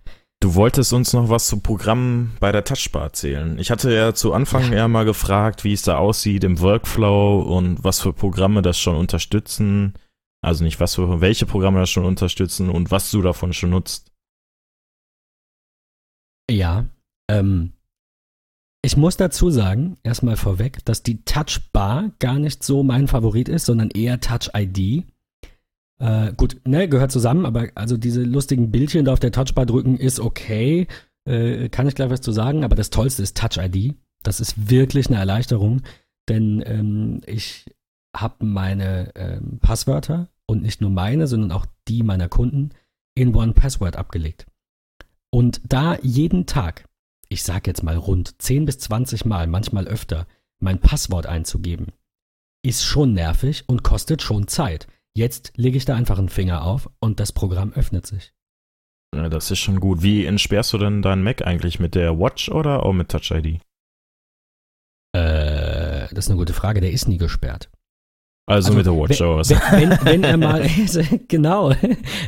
[0.41, 3.59] Du wolltest uns noch was zu Programmen bei der Touchbar erzählen.
[3.59, 4.79] Ich hatte ja zu Anfang Ja.
[4.79, 8.95] ja mal gefragt, wie es da aussieht im Workflow und was für Programme das schon
[8.95, 9.95] unterstützen.
[10.41, 14.13] Also nicht was für welche Programme das schon unterstützen und was du davon schon nutzt.
[16.49, 16.85] Ja,
[17.29, 17.73] ähm,
[18.81, 23.65] ich muss dazu sagen, erstmal vorweg, dass die Touchbar gar nicht so mein Favorit ist,
[23.65, 25.05] sondern eher Touch ID.
[25.99, 29.97] Äh, gut, ne, gehört zusammen, aber also diese lustigen Bildchen da auf der Touchbar drücken
[29.97, 30.87] ist okay.
[31.25, 33.95] Äh, kann ich gleich was zu sagen, aber das Tollste ist Touch ID.
[34.23, 35.81] Das ist wirklich eine Erleichterung,
[36.27, 37.65] denn ähm, ich
[38.15, 42.71] habe meine ähm, Passwörter und nicht nur meine, sondern auch die meiner Kunden
[43.15, 44.47] in One Password abgelegt.
[45.31, 46.85] Und da jeden Tag,
[47.27, 50.25] ich sag jetzt mal rund 10 bis 20 Mal, manchmal öfter,
[50.59, 51.87] mein Passwort einzugeben,
[52.63, 54.87] ist schon nervig und kostet schon Zeit.
[55.15, 58.33] Jetzt lege ich da einfach einen Finger auf und das Programm öffnet sich.
[59.15, 60.03] Ja, das ist schon gut.
[60.03, 61.79] Wie entsperrst du denn deinen Mac eigentlich?
[61.79, 63.59] Mit der Watch oder auch mit Touch ID?
[65.15, 66.81] Äh, das ist eine gute Frage.
[66.81, 67.69] Der ist nie gesperrt.
[68.47, 69.49] Also, Also, mit der Watch oder was?
[69.49, 70.67] Wenn, wenn, wenn er mal,
[71.27, 71.71] genau,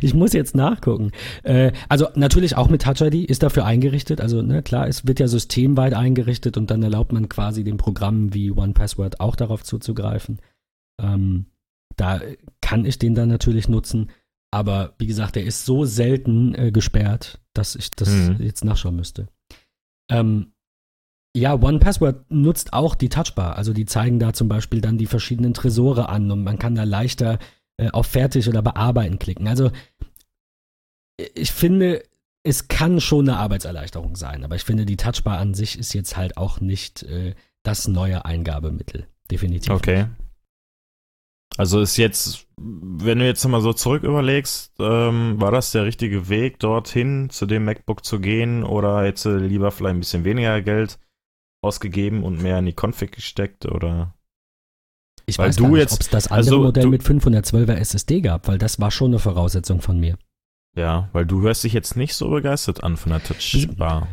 [0.01, 1.11] ich muss jetzt nachgucken.
[1.41, 4.21] Äh, also natürlich auch mit Touch ID ist dafür eingerichtet.
[4.21, 8.35] Also ne, klar, es wird ja systemweit eingerichtet und dann erlaubt man quasi den Programmen
[8.35, 10.39] wie OnePassword auch darauf zuzugreifen.
[11.01, 11.47] Ähm,
[12.02, 12.19] da
[12.61, 14.10] kann ich den dann natürlich nutzen.
[14.52, 18.38] Aber wie gesagt, der ist so selten äh, gesperrt, dass ich das Mhm.
[18.40, 19.28] jetzt nachschauen müsste.
[20.10, 20.52] Ähm,
[21.36, 23.56] ja, OnePassword nutzt auch die Touchbar.
[23.56, 26.84] Also die zeigen da zum Beispiel dann die verschiedenen Tresore an und man kann da
[26.84, 27.40] leichter
[27.78, 29.48] äh, auf Fertig oder Bearbeiten klicken.
[29.48, 29.72] Also
[31.36, 32.03] ich finde,
[32.44, 36.18] es kann schon eine Arbeitserleichterung sein, aber ich finde, die Touchbar an sich ist jetzt
[36.18, 39.07] halt auch nicht äh, das neue Eingabemittel.
[39.30, 39.72] Definitiv.
[39.72, 40.07] Okay.
[41.57, 46.30] Also ist jetzt, wenn du jetzt mal so zurück überlegst, ähm, war das der richtige
[46.30, 50.61] Weg, dorthin zu dem MacBook zu gehen oder hättest du lieber vielleicht ein bisschen weniger
[50.61, 50.98] Geld
[51.61, 54.15] ausgegeben und mehr in die Config gesteckt oder?
[55.26, 57.76] Ich Weil weiß du nicht, jetzt- ob es das andere also Modell du- mit 512er
[57.76, 60.18] SSD gab, weil das war schon eine Voraussetzung von mir.
[60.76, 64.07] Ja, weil du hörst dich jetzt nicht so begeistert an von der Touchbar.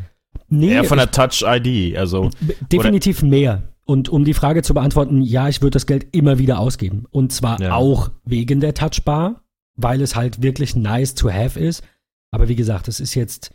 [0.48, 2.31] Nee, Eher von der Touch ID, also
[2.73, 3.62] Definitiv mehr.
[3.89, 7.06] Und um die Frage zu beantworten, ja, ich würde das Geld immer wieder ausgeben.
[7.10, 7.74] Und zwar Ja.
[7.74, 9.43] auch wegen der Touchbar,
[9.77, 11.82] weil es halt wirklich nice to have ist.
[12.31, 13.55] Aber wie gesagt, es ist jetzt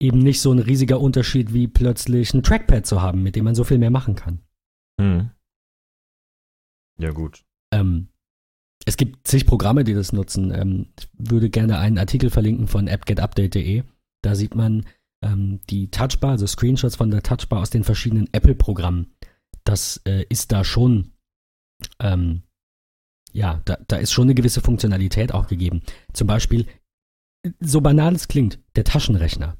[0.00, 3.54] eben nicht so ein riesiger Unterschied, wie plötzlich ein Trackpad zu haben, mit dem man
[3.54, 4.40] so viel mehr machen kann.
[5.00, 5.30] hm.
[6.98, 7.44] Ja gut.
[7.72, 8.08] Ähm,
[8.86, 10.52] es gibt zig Programme, die das nutzen.
[10.54, 13.82] Ähm, ich würde gerne einen Artikel verlinken von appgetupdate.de.
[14.22, 14.86] Da sieht man
[15.22, 19.12] ähm, die Touchbar, also Screenshots von der Touchbar aus den verschiedenen Apple-Programmen.
[19.64, 21.12] Das äh, ist da schon,
[22.00, 22.42] ähm,
[23.32, 25.82] ja, da, da ist schon eine gewisse Funktionalität auch gegeben.
[26.12, 26.66] Zum Beispiel,
[27.60, 29.56] so banal es klingt, der Taschenrechner.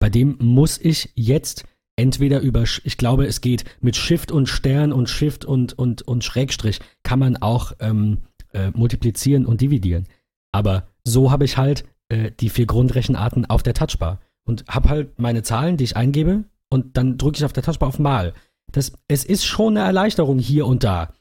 [0.00, 1.64] Bei dem muss ich jetzt
[1.96, 6.22] entweder über, ich glaube, es geht mit Shift und Stern und Shift und, und, und
[6.22, 8.18] Schrägstrich, kann man auch ähm,
[8.52, 10.06] äh, multiplizieren und dividieren.
[10.52, 15.18] Aber so habe ich halt äh, die vier Grundrechenarten auf der Touchbar und habe halt
[15.18, 18.32] meine Zahlen, die ich eingebe und dann drücke ich auf der Touchbar auf Mal.
[18.72, 21.12] Das, es ist schon eine Erleichterung hier und da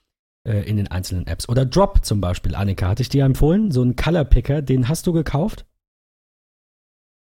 [0.47, 1.47] äh, in den einzelnen Apps.
[1.49, 5.07] Oder Drop zum Beispiel, Annika, hatte ich dir empfohlen, so einen Color Picker, den hast
[5.07, 5.65] du gekauft?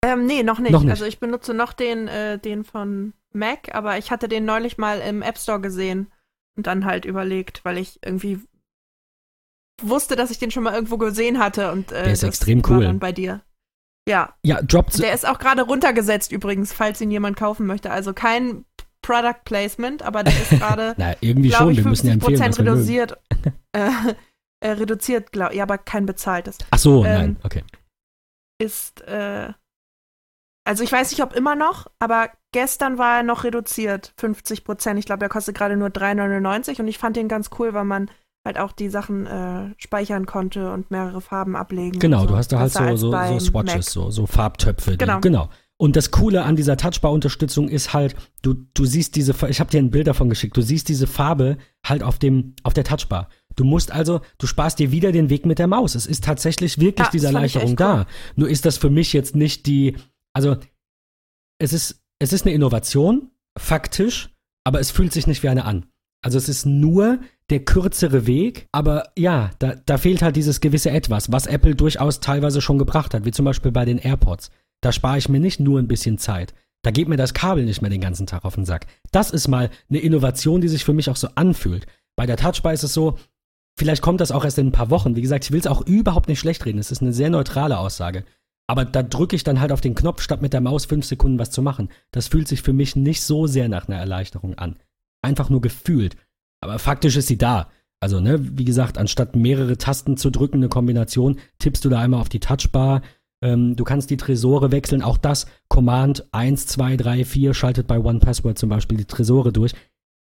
[0.03, 0.72] Ähm, nee, noch nicht.
[0.72, 0.91] Noch nicht.
[0.91, 4.99] Also ich benutze noch den, äh, den von Mac, aber ich hatte den neulich mal
[4.99, 6.11] im App Store gesehen
[6.56, 8.40] und dann halt überlegt, weil ich irgendwie
[9.81, 12.84] wusste, dass ich den schon mal irgendwo gesehen hatte und äh, Der ist extrem cool.
[12.84, 13.41] dann bei dir.
[14.07, 17.91] Ja, Ja, Drop, der ist auch gerade runtergesetzt übrigens, falls ihn jemand kaufen möchte.
[17.91, 18.65] Also kein
[19.10, 22.41] Product Placement, aber der ist gerade, na, irgendwie glaube schon, ich, wir müssen ja 50
[22.41, 22.77] empfehlen, mögen.
[22.77, 23.18] reduziert.
[23.73, 23.90] äh,
[24.60, 26.60] äh, reduziert, glaube ja, aber kein bezahltes.
[26.69, 27.64] Ach so, Ähm, nein, okay.
[28.61, 29.52] ist, äh,
[30.64, 34.99] also ich weiß nicht, ob immer noch, aber gestern war er noch reduziert, 50 Prozent.
[34.99, 38.11] Ich glaube, er kostet gerade nur 3,99 und ich fand den ganz cool, weil man
[38.45, 41.99] halt auch die Sachen äh, speichern konnte und mehrere Farben ablegen.
[41.99, 42.27] Genau, so.
[42.27, 43.84] du hast da halt so, so, so Swatches, Mac.
[43.84, 44.91] so, so Farbtöpfe.
[44.91, 45.19] Die, Genau.
[45.19, 45.49] genau.
[45.81, 49.77] Und das Coole an dieser Touchbar-Unterstützung ist halt, du, du siehst diese, ich habe dir
[49.77, 53.30] ein Bild davon geschickt, du siehst diese Farbe halt auf, dem, auf der Touchbar.
[53.56, 55.95] Du musst also, du sparst dir wieder den Weg mit der Maus.
[55.95, 57.99] Es ist tatsächlich wirklich Ja, diese Erleichterung da.
[57.99, 58.06] cool.
[58.35, 59.95] Nur ist das für mich jetzt nicht die,
[60.34, 60.57] also
[61.60, 64.35] es ist, es ist eine Innovation, faktisch,
[64.65, 65.85] aber es fühlt sich nicht wie eine an.
[66.22, 67.19] Also es ist nur
[67.49, 72.19] der kürzere Weg, aber ja, da, da fehlt halt dieses gewisse Etwas, was Apple durchaus
[72.19, 74.51] teilweise schon gebracht hat, wie zum Beispiel bei den AirPods.
[74.81, 76.53] Da spare ich mir nicht nur ein bisschen Zeit.
[76.81, 78.88] Da geht mir das Kabel nicht mehr den ganzen Tag auf den Sack.
[79.11, 81.85] Das ist mal eine Innovation, die sich für mich auch so anfühlt.
[82.15, 83.18] Bei der Touchbar ist es so,
[83.77, 85.15] vielleicht kommt das auch erst in ein paar Wochen.
[85.15, 86.80] Wie gesagt, ich will es auch überhaupt nicht schlecht reden.
[86.80, 88.23] Es ist eine sehr neutrale Aussage.
[88.68, 91.39] Aber da drücke ich dann halt auf den Knopf, statt mit der Maus fünf Sekunden
[91.39, 91.89] was zu machen.
[92.11, 94.77] Das fühlt sich für mich nicht so sehr nach einer Erleichterung an.
[95.22, 96.15] Einfach nur gefühlt.
[96.61, 97.69] Aber faktisch ist sie da.
[97.99, 102.22] Also, ne, wie gesagt, anstatt mehrere Tasten zu drücken, eine Kombination, tippst du da einmal
[102.22, 103.01] auf die Touchbar.
[103.41, 105.02] Ähm, du kannst die Tresore wechseln.
[105.02, 109.74] Auch das Command 1, 2, 3, 4 schaltet bei OnePassword zum Beispiel die Tresore durch.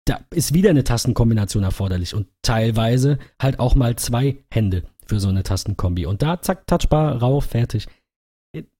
[0.05, 5.29] Da ist wieder eine Tastenkombination erforderlich und teilweise halt auch mal zwei Hände für so
[5.29, 6.07] eine Tastenkombi.
[6.07, 7.87] Und da, zack, Touchbar, rauf, fertig.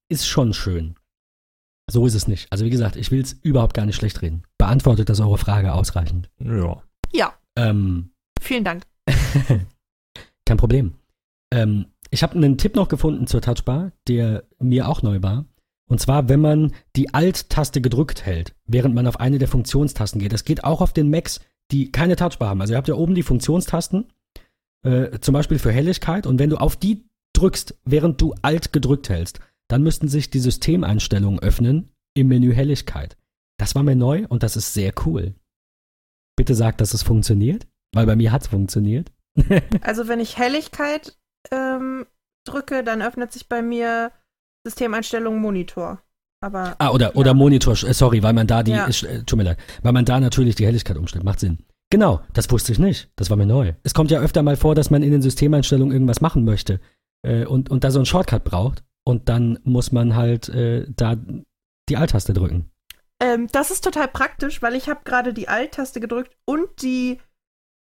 [0.09, 0.97] Ist schon schön.
[1.91, 2.51] So ist es nicht.
[2.51, 4.43] Also wie gesagt, ich will es überhaupt gar nicht schlecht reden.
[4.59, 6.29] Beantwortet das eure Frage ausreichend.
[6.39, 6.83] Ja.
[7.13, 8.85] Ja, Ähm, vielen Dank.
[10.47, 10.95] kein Problem.
[11.53, 15.47] Ähm, ich habe einen Tipp noch gefunden zur Touchbar, der mir auch neu war.
[15.89, 20.33] Und zwar, wenn man die Alt-Taste gedrückt hält, während man auf eine der Funktionstasten geht.
[20.33, 21.41] Das geht auch auf den Macs,
[21.71, 22.61] die keine Touchbar haben.
[22.61, 24.13] Also ihr habt ja oben die Funktionstasten,
[24.85, 26.27] äh, zum Beispiel für Helligkeit.
[26.27, 30.41] Und wenn du auf die drückst, während du Alt gedrückt hältst, dann müssten sich die
[30.41, 33.17] Systemeinstellungen öffnen im Menü Helligkeit.
[33.57, 35.35] Das war mir neu und das ist sehr cool.
[36.37, 39.13] Bitte sag, dass es funktioniert, weil bei mir hat es funktioniert.
[39.81, 41.17] also wenn ich Helligkeit
[41.51, 42.07] ähm,
[42.47, 44.13] drücke, dann öffnet sich bei mir
[44.67, 46.03] Systemeinstellungen Monitor.
[46.43, 47.15] Aber, ah, oder, ja.
[47.15, 48.87] oder Monitor, äh, sorry, weil man da die, ja.
[48.87, 51.25] ist, äh, tut mir leid, weil man da natürlich die Helligkeit umstellt.
[51.25, 51.59] Macht Sinn.
[51.91, 53.11] Genau, das wusste ich nicht.
[53.17, 53.75] Das war mir neu.
[53.83, 56.81] Es kommt ja öfter mal vor, dass man in den Systemeinstellungen irgendwas machen möchte
[57.23, 58.83] äh, und, und da so einen Shortcut braucht.
[59.05, 61.17] Und dann muss man halt äh, da
[61.89, 62.71] die Alt-Taste drücken.
[63.21, 67.21] Ähm, das ist total praktisch, weil ich habe gerade die Alt-Taste gedrückt und die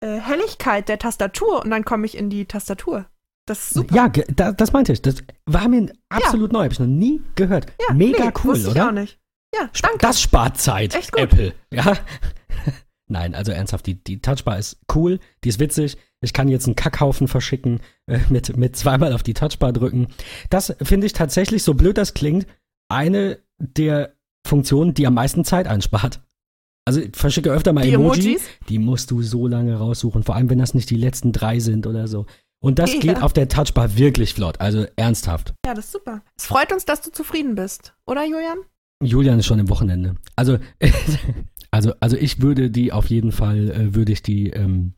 [0.03, 3.05] äh, Helligkeit der Tastatur und dann komme ich in die Tastatur.
[3.45, 3.95] Das ist super.
[3.95, 5.01] Ja, da, das meinte ich.
[5.01, 5.15] Das
[5.45, 6.59] war mir absolut ja.
[6.59, 6.63] neu.
[6.63, 7.67] Habe ich noch nie gehört.
[7.87, 8.71] Ja, Mega nee, cool, oder?
[8.71, 9.19] Ich auch nicht.
[9.53, 9.97] Ja, danke.
[9.99, 11.21] Das spart Zeit, Echt gut.
[11.21, 11.53] Apple.
[11.73, 11.97] Ja.
[13.11, 15.97] Nein, also ernsthaft, die, die Touchbar ist cool, die ist witzig.
[16.21, 20.07] Ich kann jetzt einen Kackhaufen verschicken, äh, mit, mit zweimal auf die Touchbar drücken.
[20.49, 22.47] Das finde ich tatsächlich, so blöd das klingt,
[22.89, 24.13] eine der
[24.47, 26.21] Funktionen, die am meisten Zeit einspart.
[26.85, 28.41] Also ich verschicke öfter mal die Emoji, Emojis?
[28.69, 31.85] die musst du so lange raussuchen, vor allem wenn das nicht die letzten drei sind
[31.87, 32.25] oder so.
[32.63, 32.99] Und das ja.
[32.99, 35.53] geht auf der Touchbar wirklich flott, also ernsthaft.
[35.65, 36.21] Ja, das ist super.
[36.37, 38.59] Es freut uns, dass du zufrieden bist, oder Julian?
[39.03, 40.15] Julian ist schon im Wochenende.
[40.35, 40.59] Also,
[41.71, 44.93] also, also ich würde die auf jeden Fall, äh, würde ich die, ähm,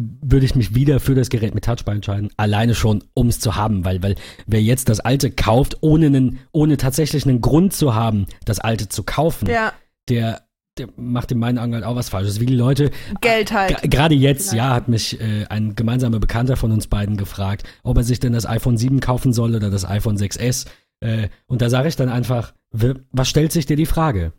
[0.00, 2.30] würde ich mich wieder für das Gerät mit Touchbar entscheiden.
[2.38, 4.14] Alleine schon, um es zu haben, weil, weil
[4.46, 8.88] wer jetzt das alte kauft, ohne, einen, ohne tatsächlich einen Grund zu haben, das alte
[8.88, 9.72] zu kaufen, ja.
[10.08, 10.47] der
[10.78, 12.40] der macht in meinen Augen halt auch was Falsches.
[12.40, 12.90] Wie die Leute.
[13.20, 13.90] Geld halt.
[13.90, 18.04] Gerade jetzt, ja, hat mich äh, ein gemeinsamer Bekannter von uns beiden gefragt, ob er
[18.04, 20.66] sich denn das iPhone 7 kaufen soll oder das iPhone 6S.
[21.00, 24.32] Äh, und da sage ich dann einfach, was stellt sich dir die Frage?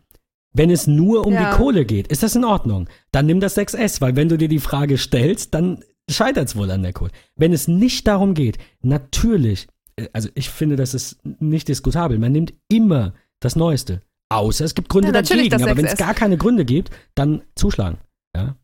[0.52, 1.50] Wenn es nur um ja.
[1.50, 2.88] die Kohle geht, ist das in Ordnung.
[3.12, 6.70] Dann nimm das 6S, weil wenn du dir die Frage stellst, dann scheitert es wohl
[6.70, 7.12] an der Kohle.
[7.36, 12.18] Wenn es nicht darum geht, natürlich, äh, also ich finde, das ist nicht diskutabel.
[12.18, 14.02] Man nimmt immer das Neueste.
[14.30, 15.54] Außer es gibt Gründe ja, dagegen.
[15.62, 17.98] Aber wenn es gar keine Gründe gibt, dann zuschlagen.
[18.34, 18.56] Ja.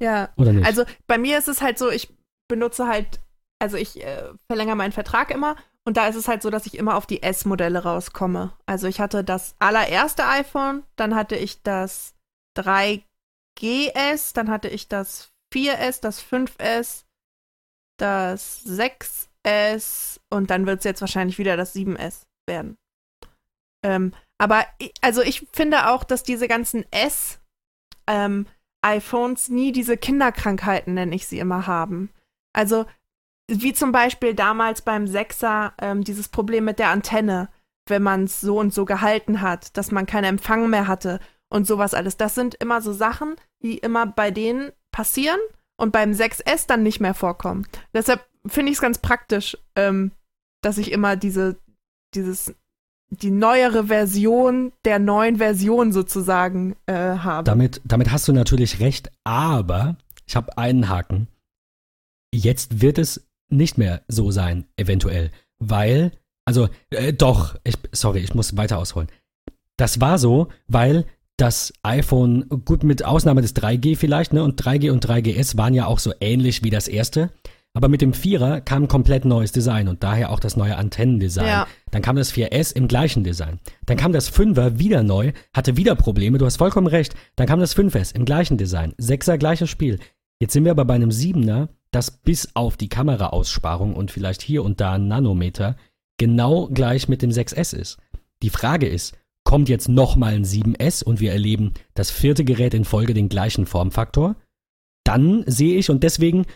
[0.00, 0.28] Ja.
[0.36, 0.66] Oder nicht?
[0.66, 2.12] Also bei mir ist es halt so, ich
[2.48, 3.20] benutze halt,
[3.60, 6.76] also ich äh, verlängere meinen Vertrag immer und da ist es halt so, dass ich
[6.76, 8.52] immer auf die S-Modelle rauskomme.
[8.66, 12.14] Also ich hatte das allererste iPhone, dann hatte ich das
[12.58, 17.04] 3GS, dann hatte ich das 4S, das 5S,
[17.98, 22.76] das 6S und dann wird es jetzt wahrscheinlich wieder das 7S werden.
[23.84, 24.64] Ähm, aber
[25.00, 27.40] also ich finde auch, dass diese ganzen S
[28.06, 28.46] ähm,
[28.82, 32.10] iPhones nie diese Kinderkrankheiten, nenne ich sie immer, haben.
[32.52, 32.84] Also
[33.48, 37.48] wie zum Beispiel damals beim 6er ähm, dieses Problem mit der Antenne,
[37.86, 41.66] wenn man es so und so gehalten hat, dass man keinen Empfang mehr hatte und
[41.66, 42.16] sowas alles.
[42.16, 45.40] Das sind immer so Sachen, die immer bei denen passieren
[45.76, 47.66] und beim 6S dann nicht mehr vorkommen.
[47.92, 50.12] Deshalb finde ich es ganz praktisch, ähm,
[50.62, 51.60] dass ich immer diese,
[52.14, 52.54] dieses
[53.10, 57.44] die neuere Version der neuen Version sozusagen äh, habe.
[57.44, 61.28] Damit, damit hast du natürlich recht, aber ich habe einen Haken.
[62.34, 66.12] Jetzt wird es nicht mehr so sein, eventuell, weil,
[66.44, 69.08] also äh, doch, ich, sorry, ich muss weiter ausholen.
[69.76, 71.04] Das war so, weil
[71.36, 75.86] das iPhone, gut mit Ausnahme des 3G vielleicht, ne, und 3G und 3GS waren ja
[75.86, 77.30] auch so ähnlich wie das erste.
[77.76, 81.46] Aber mit dem Vierer kam ein komplett neues Design und daher auch das neue Antennendesign.
[81.46, 81.66] Ja.
[81.90, 83.58] Dann kam das 4S im gleichen Design.
[83.86, 87.16] Dann kam das 5er wieder neu, hatte wieder Probleme, du hast vollkommen recht.
[87.34, 88.94] Dann kam das 5S im gleichen Design.
[89.00, 89.98] 6er gleiches Spiel.
[90.40, 94.62] Jetzt sind wir aber bei einem 7er, das bis auf die Kameraaussparung und vielleicht hier
[94.62, 95.76] und da ein Nanometer
[96.16, 97.98] genau gleich mit dem 6S ist.
[98.42, 102.84] Die Frage ist, kommt jetzt nochmal ein 7S und wir erleben das vierte Gerät in
[102.84, 104.36] Folge den gleichen Formfaktor?
[105.04, 106.46] Dann sehe ich und deswegen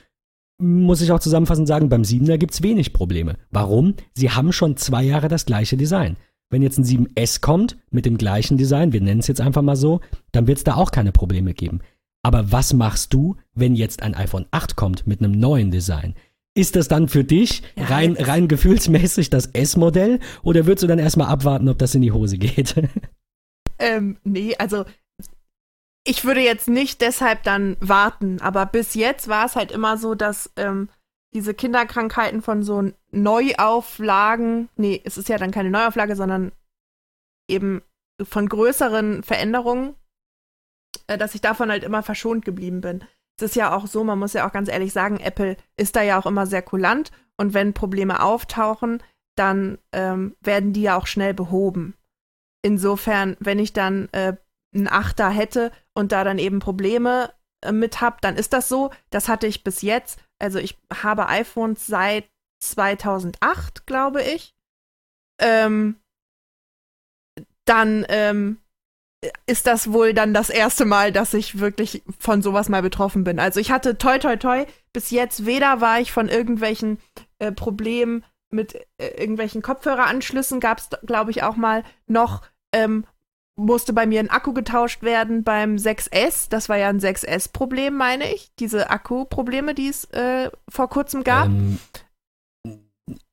[0.59, 3.37] muss ich auch zusammenfassend sagen, beim 7er gibt es wenig Probleme.
[3.51, 3.95] Warum?
[4.15, 6.17] Sie haben schon zwei Jahre das gleiche Design.
[6.51, 9.77] Wenn jetzt ein 7S kommt mit dem gleichen Design, wir nennen es jetzt einfach mal
[9.77, 10.01] so,
[10.33, 11.81] dann wird es da auch keine Probleme geben.
[12.23, 16.15] Aber was machst du, wenn jetzt ein iPhone 8 kommt mit einem neuen Design?
[16.55, 20.99] Ist das dann für dich ja, rein, rein gefühlsmäßig das S-Modell oder würdest du dann
[20.99, 22.75] erstmal abwarten, ob das in die Hose geht?
[23.81, 24.85] Ähm, nee, also
[26.09, 30.15] ich würde jetzt nicht deshalb dann warten, aber bis jetzt war es halt immer so,
[30.15, 30.89] dass ähm,
[31.35, 36.53] diese Kinderkrankheiten von so Neuauflagen, nee, es ist ja dann keine Neuauflage, sondern
[37.47, 37.83] eben
[38.23, 39.97] von größeren Veränderungen,
[41.09, 43.05] äh, dass ich davon halt immer verschont geblieben bin.
[43.37, 46.01] Es ist ja auch so, man muss ja auch ganz ehrlich sagen, Apple ist da
[46.01, 49.03] ja auch immer sehr kulant und wenn Probleme auftauchen,
[49.37, 51.95] dann ähm, werden die ja auch schnell behoben.
[52.63, 54.37] Insofern, wenn ich dann äh,
[54.75, 57.33] einen Achter hätte und da dann eben Probleme
[57.63, 58.91] äh, mit habe, dann ist das so.
[59.11, 60.21] Das hatte ich bis jetzt.
[60.39, 62.29] Also ich habe iPhones seit
[62.61, 64.55] 2008, glaube ich.
[65.41, 65.97] Ähm,
[67.65, 68.59] dann ähm,
[69.47, 73.39] ist das wohl dann das erste Mal, dass ich wirklich von sowas mal betroffen bin.
[73.39, 77.01] Also ich hatte toi toi toi bis jetzt weder war ich von irgendwelchen
[77.39, 82.43] äh, Problemen mit äh, irgendwelchen Kopfhöreranschlüssen gab es, glaube ich, auch mal noch
[82.73, 83.05] ähm,
[83.59, 86.49] musste bei mir ein Akku getauscht werden beim 6S.
[86.49, 88.51] Das war ja ein 6S-Problem, meine ich.
[88.59, 91.49] Diese Akku-Probleme, die es äh, vor kurzem gab.
[91.49, 91.79] Ähm,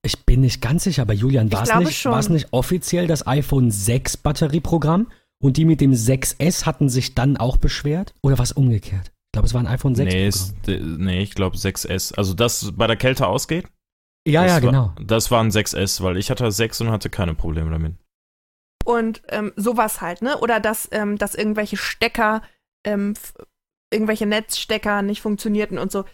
[0.03, 4.18] ich bin nicht ganz sicher, aber Julian, war es nicht, nicht offiziell das iPhone 6
[4.18, 5.07] Batterieprogramm?
[5.41, 8.14] Und die mit dem 6S hatten sich dann auch beschwert?
[8.23, 9.11] Oder was umgekehrt?
[9.11, 10.14] Ich glaube, es war ein iPhone 6.
[10.14, 12.15] Nee, ist, nee ich glaube 6S.
[12.15, 13.65] Also das bei der Kälte ausgeht?
[14.27, 14.93] Ja, das ja, genau.
[14.95, 17.95] War, das war ein 6S, weil ich hatte 6 und hatte keine Probleme damit.
[18.86, 20.38] Und ähm, sowas halt, ne?
[20.40, 22.41] Oder dass, ähm, dass irgendwelche Stecker,
[22.86, 23.16] ähm,
[23.91, 26.06] irgendwelche Netzstecker nicht funktionierten und so.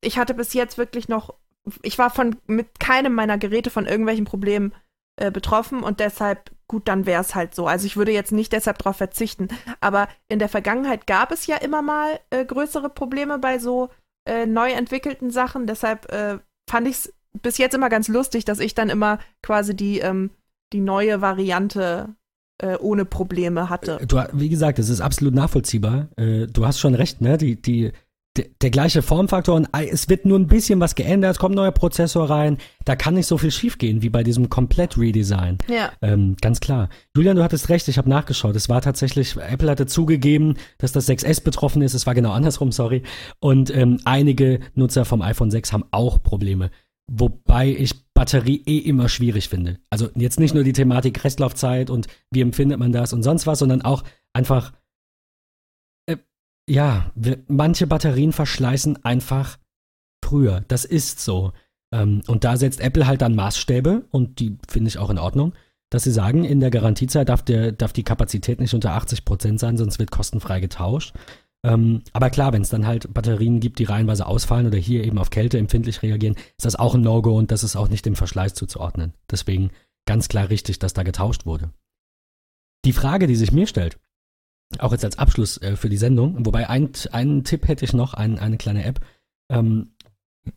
[0.00, 1.34] Ich hatte bis jetzt wirklich noch,
[1.82, 4.72] ich war von mit keinem meiner Geräte von irgendwelchen Problemen
[5.16, 7.66] äh, betroffen und deshalb, gut, dann wäre es halt so.
[7.66, 9.48] Also ich würde jetzt nicht deshalb darauf verzichten.
[9.80, 13.90] Aber in der Vergangenheit gab es ja immer mal äh, größere Probleme bei so
[14.26, 15.66] äh, neu entwickelten Sachen.
[15.66, 16.38] Deshalb äh,
[16.68, 20.30] fand ich es bis jetzt immer ganz lustig, dass ich dann immer quasi die, ähm,
[20.72, 22.14] die neue Variante
[22.58, 23.98] äh, ohne Probleme hatte.
[24.06, 26.08] Du, wie gesagt, es ist absolut nachvollziehbar.
[26.16, 27.38] Äh, du hast schon recht, ne?
[27.38, 27.92] Die, die,
[28.36, 32.30] der, der gleiche Formfaktor und es wird nur ein bisschen was geändert, kommt neuer Prozessor
[32.30, 32.58] rein.
[32.84, 35.58] Da kann nicht so viel schiefgehen wie bei diesem Komplett-Redesign.
[35.68, 35.90] Ja.
[36.00, 36.90] Ähm, ganz klar.
[37.16, 38.54] Julian, du hattest recht, ich habe nachgeschaut.
[38.54, 41.94] Es war tatsächlich, Apple hatte zugegeben, dass das 6S betroffen ist.
[41.94, 43.02] Es war genau andersrum, sorry.
[43.40, 46.70] Und ähm, einige Nutzer vom iPhone 6 haben auch Probleme.
[47.12, 49.78] Wobei ich Batterie eh immer schwierig finde.
[49.90, 53.58] Also jetzt nicht nur die Thematik Restlaufzeit und wie empfindet man das und sonst was,
[53.58, 54.72] sondern auch einfach
[56.70, 59.58] ja, wir, manche Batterien verschleißen einfach
[60.24, 60.64] früher.
[60.68, 61.52] Das ist so.
[61.92, 65.52] Ähm, und da setzt Apple halt dann Maßstäbe und die finde ich auch in Ordnung,
[65.90, 69.58] dass sie sagen, in der Garantiezeit darf, der, darf die Kapazität nicht unter 80 Prozent
[69.58, 71.12] sein, sonst wird kostenfrei getauscht.
[71.62, 75.18] Ähm, aber klar, wenn es dann halt Batterien gibt, die reihenweise ausfallen oder hier eben
[75.18, 78.16] auf Kälte empfindlich reagieren, ist das auch ein No-Go und das ist auch nicht dem
[78.16, 79.12] Verschleiß zuzuordnen.
[79.30, 79.70] Deswegen
[80.06, 81.70] ganz klar richtig, dass da getauscht wurde.
[82.86, 83.98] Die Frage, die sich mir stellt,
[84.78, 86.46] auch jetzt als Abschluss äh, für die Sendung.
[86.46, 89.00] Wobei ein, einen Tipp hätte ich noch, ein, eine kleine App.
[89.50, 89.92] Ähm,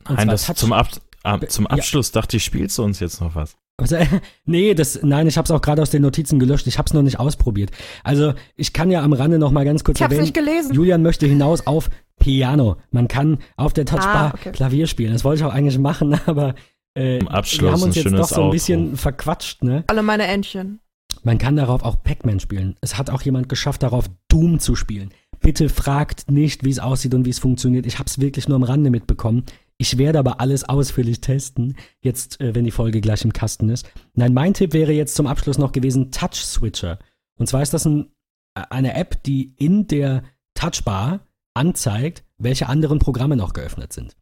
[0.07, 0.89] Nein, das zum, Ab
[1.23, 2.21] äh, zum Abschluss ja.
[2.21, 3.57] dachte ich, spielst du uns jetzt noch was?
[3.83, 3.97] Also,
[4.45, 6.67] nee, das, nein, ich habe es auch gerade aus den Notizen gelöscht.
[6.67, 7.71] Ich habe es noch nicht ausprobiert.
[8.03, 10.21] Also ich kann ja am Rande noch mal ganz kurz ich erwähnen.
[10.21, 10.73] nicht gelesen.
[10.73, 11.89] Julian möchte hinaus auf
[12.19, 12.77] Piano.
[12.91, 14.51] Man kann auf der Touchbar ah, okay.
[14.51, 15.13] Klavier spielen.
[15.13, 16.55] Das wollte ich auch eigentlich machen, aber
[16.95, 19.83] äh, wir haben uns jetzt doch so ein bisschen verquatscht, ne?
[19.87, 20.79] Alle meine Entchen.
[21.23, 22.75] Man kann darauf auch Pac-Man spielen.
[22.81, 25.09] Es hat auch jemand geschafft, darauf Doom zu spielen.
[25.39, 27.85] Bitte fragt nicht, wie es aussieht und wie es funktioniert.
[27.85, 29.43] Ich habe es wirklich nur am Rande mitbekommen.
[29.77, 33.89] Ich werde aber alles ausführlich testen, jetzt, äh, wenn die Folge gleich im Kasten ist.
[34.13, 36.99] Nein, mein Tipp wäre jetzt zum Abschluss noch gewesen Touch Switcher.
[37.37, 38.11] Und zwar ist das ein,
[38.55, 40.23] äh, eine App, die in der
[40.53, 41.21] Touchbar
[41.53, 44.15] anzeigt, welche anderen Programme noch geöffnet sind.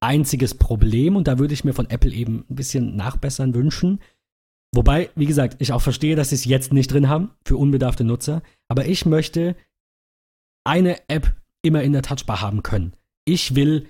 [0.00, 4.00] Einziges Problem, und da würde ich mir von Apple eben ein bisschen nachbessern wünschen,
[4.74, 8.02] Wobei, wie gesagt, ich auch verstehe, dass sie es jetzt nicht drin haben für unbedarfte
[8.02, 8.42] Nutzer.
[8.66, 9.54] Aber ich möchte
[10.64, 12.96] eine App immer in der Touchbar haben können.
[13.24, 13.86] Ich will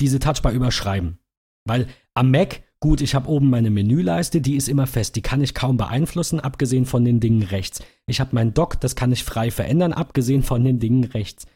[0.00, 1.18] diese Touchbar überschreiben.
[1.64, 5.16] Weil am Mac, gut, ich habe oben meine Menüleiste, die ist immer fest.
[5.16, 7.82] Die kann ich kaum beeinflussen, abgesehen von den Dingen rechts.
[8.06, 11.46] Ich habe mein Dock, das kann ich frei verändern, abgesehen von den Dingen rechts.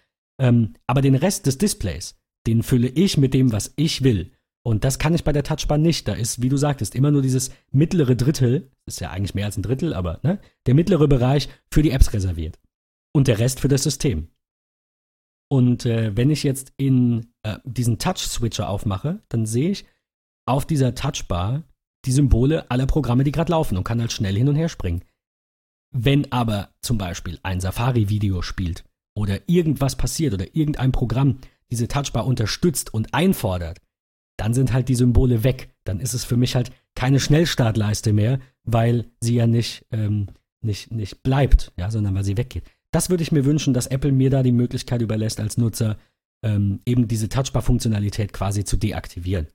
[0.40, 2.16] Ähm, aber den Rest des Displays,
[2.46, 4.32] den fülle ich mit dem, was ich will.
[4.64, 6.08] Und das kann ich bei der Touchbar nicht.
[6.08, 9.56] Da ist, wie du sagtest, immer nur dieses mittlere Drittel, ist ja eigentlich mehr als
[9.56, 12.58] ein Drittel, aber ne, der mittlere Bereich für die Apps reserviert.
[13.12, 14.28] Und der Rest für das System.
[15.48, 19.86] Und äh, wenn ich jetzt in äh, diesen Touch-Switcher aufmache, dann sehe ich
[20.46, 21.62] auf dieser Touchbar
[22.04, 25.04] die Symbole aller Programme, die gerade laufen und kann halt schnell hin und her springen.
[25.90, 28.84] Wenn aber zum Beispiel ein Safari-Video spielt
[29.16, 31.38] oder irgendwas passiert oder irgendein Programm
[31.70, 33.80] diese Touchbar unterstützt und einfordert,
[34.36, 35.74] dann sind halt die Symbole weg.
[35.84, 40.28] Dann ist es für mich halt keine Schnellstartleiste mehr, weil sie ja nicht, ähm,
[40.60, 42.64] nicht, nicht bleibt, ja, sondern weil sie weggeht.
[42.92, 45.98] Das würde ich mir wünschen, dass Apple mir da die Möglichkeit überlässt, als Nutzer
[46.42, 49.48] ähm, eben diese Touchbar-Funktionalität quasi zu deaktivieren.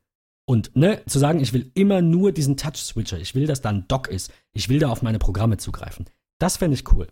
[0.45, 3.87] Und ne, zu sagen, ich will immer nur diesen Touch-Switcher, ich will, dass da ein
[3.87, 6.05] Dock ist, ich will da auf meine Programme zugreifen.
[6.39, 7.07] Das fände ich cool.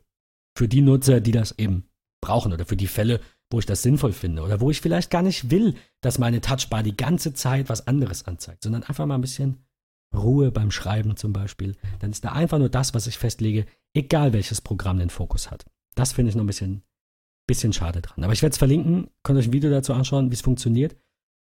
[0.58, 1.86] Für die Nutzer, die das eben
[2.22, 5.22] brauchen oder für die Fälle, wo ich das sinnvoll finde oder wo ich vielleicht gar
[5.22, 9.22] nicht will, dass meine Touchbar die ganze Zeit was anderes anzeigt, sondern einfach mal ein
[9.22, 9.66] bisschen
[10.14, 11.76] Ruhe beim Schreiben zum Beispiel.
[12.00, 15.66] Dann ist da einfach nur das, was ich festlege, egal welches Programm den Fokus hat.
[15.96, 16.84] Das finde ich noch ein bisschen,
[17.48, 18.24] bisschen schade dran.
[18.24, 20.96] Aber ich werde es verlinken, könnt euch ein Video dazu anschauen, wie es funktioniert.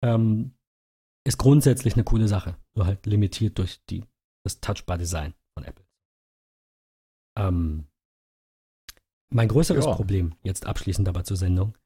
[0.03, 0.55] Ähm,
[1.25, 2.57] ist grundsätzlich eine coole Sache.
[2.75, 4.05] So halt limitiert durch die,
[4.45, 5.87] das Touchbar-Design von Apple.
[7.39, 7.87] Ähm,
[9.31, 9.95] mein größeres Ja.
[9.95, 11.77] Problem, jetzt abschließend aber zur Sendung,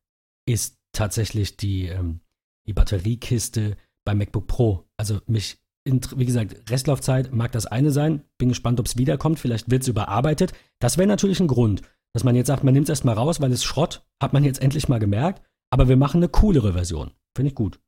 [0.49, 2.21] ist tatsächlich die, ähm,
[2.67, 4.89] die Batteriekiste beim MacBook Pro.
[4.97, 8.25] Also mich, wie gesagt, Restlaufzeit mag das eine sein.
[8.39, 9.39] Bin gespannt, ob es wiederkommt.
[9.39, 10.53] Vielleicht wird es überarbeitet.
[10.81, 11.83] Das wäre natürlich ein Grund,
[12.17, 14.63] dass man jetzt sagt, man nimmt es erstmal raus, weil es Schrott, hat man jetzt
[14.63, 15.47] endlich mal gemerkt.
[15.71, 17.11] Aber wir machen eine coolere Version.
[17.37, 17.79] Finde ich gut.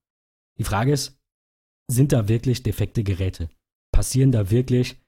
[0.59, 1.19] Die Frage ist,
[1.91, 3.49] sind da wirklich defekte Geräte?
[3.91, 5.01] Passieren da wirklich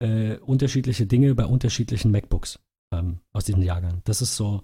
[0.00, 2.60] äh, unterschiedliche Dinge bei unterschiedlichen MacBooks
[2.94, 4.00] ähm, aus diesem Jahrgang?
[4.04, 4.62] Das ist so,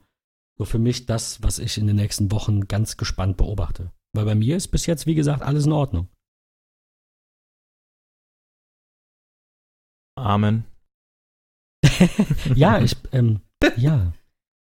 [0.59, 3.91] so für mich das, was ich in den nächsten Wochen ganz gespannt beobachte.
[4.12, 6.09] Weil bei mir ist bis jetzt, wie gesagt, alles in Ordnung.
[10.16, 10.66] Amen.
[12.55, 13.41] Ja, ich, ähm,
[13.77, 14.12] ja.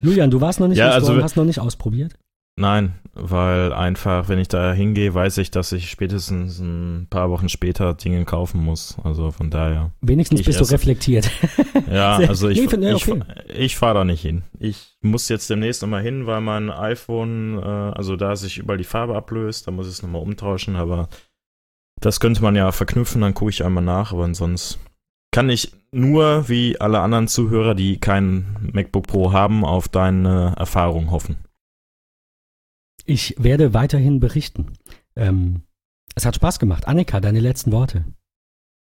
[0.03, 2.14] Julian, du warst noch nicht Ja, also- hast noch nicht ausprobiert.
[2.60, 7.48] Nein, weil einfach, wenn ich da hingehe, weiß ich, dass ich spätestens ein paar Wochen
[7.48, 8.98] später Dinge kaufen muss.
[9.03, 9.91] Also von daher.
[10.02, 11.30] Wenigstens bist du reflektiert.
[11.90, 13.22] Ja, also ich, Nee, ich, okay.
[13.53, 14.44] ich fahre da nicht hin.
[14.60, 18.86] Ich muss jetzt demnächst nochmal hin, weil mein iPhone, äh, also da sich überall die
[18.86, 21.10] Farbe ablöst, da muss ich es nochmal umtauschen, aber
[21.99, 24.80] das könnte man ja verknüpfen, dann gucke ich einmal nach, aber sonst
[25.32, 31.12] kann ich nur, wie alle anderen Zuhörer, die kein MacBook Pro haben, auf deine Erfahrung
[31.12, 31.38] hoffen.
[33.06, 34.78] Ich werde weiterhin berichten.
[35.16, 35.64] Ähm,
[36.16, 36.88] es hat Spaß gemacht.
[36.88, 38.06] Annika, deine letzten Worte.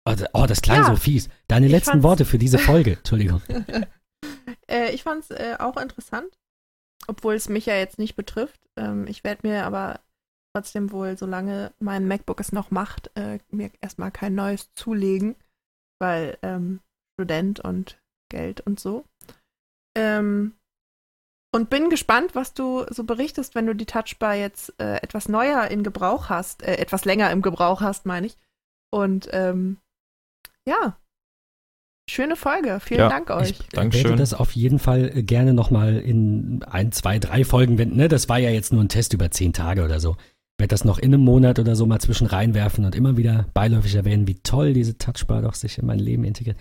[0.05, 1.29] Oh, oh das klang Ja, so fies.
[1.47, 2.93] Deine letzten Worte für diese Folge.
[2.97, 3.41] Entschuldigung.
[4.67, 6.37] äh, ich fand es äh, auch interessant,
[7.07, 8.59] obwohl es mich ja jetzt nicht betrifft.
[8.77, 9.99] Ähm, ich werde mir aber
[10.53, 15.35] trotzdem wohl, solange mein MacBook es noch macht, äh, mir erstmal kein neues zulegen,
[15.99, 16.79] weil ähm,
[17.19, 17.99] Student und
[18.31, 19.05] Geld und so.
[19.97, 20.53] Ähm,
[21.53, 25.67] und bin gespannt, was du so berichtest, wenn du die Touchbar jetzt äh, etwas neuer
[25.67, 28.37] in Gebrauch hast, äh, etwas länger im Gebrauch hast, meine ich.
[28.91, 29.77] Und ähm,
[30.67, 30.95] ja,
[32.09, 32.79] schöne Folge.
[32.79, 33.51] Vielen Ja, Dank euch.
[33.51, 34.05] Ich Dankeschön.
[34.05, 37.97] werde das auf jeden Fall äh, gerne nochmal in ein, zwei, drei Folgen wenden.
[37.97, 38.07] Ne?
[38.07, 40.17] Das war ja jetzt nur ein Test über zehn Tage oder so.
[40.59, 43.95] Werde das noch in einem Monat oder so mal zwischen reinwerfen und immer wieder beiläufig
[43.95, 46.57] erwähnen, wie toll diese Touchbar doch sich in mein Leben integriert.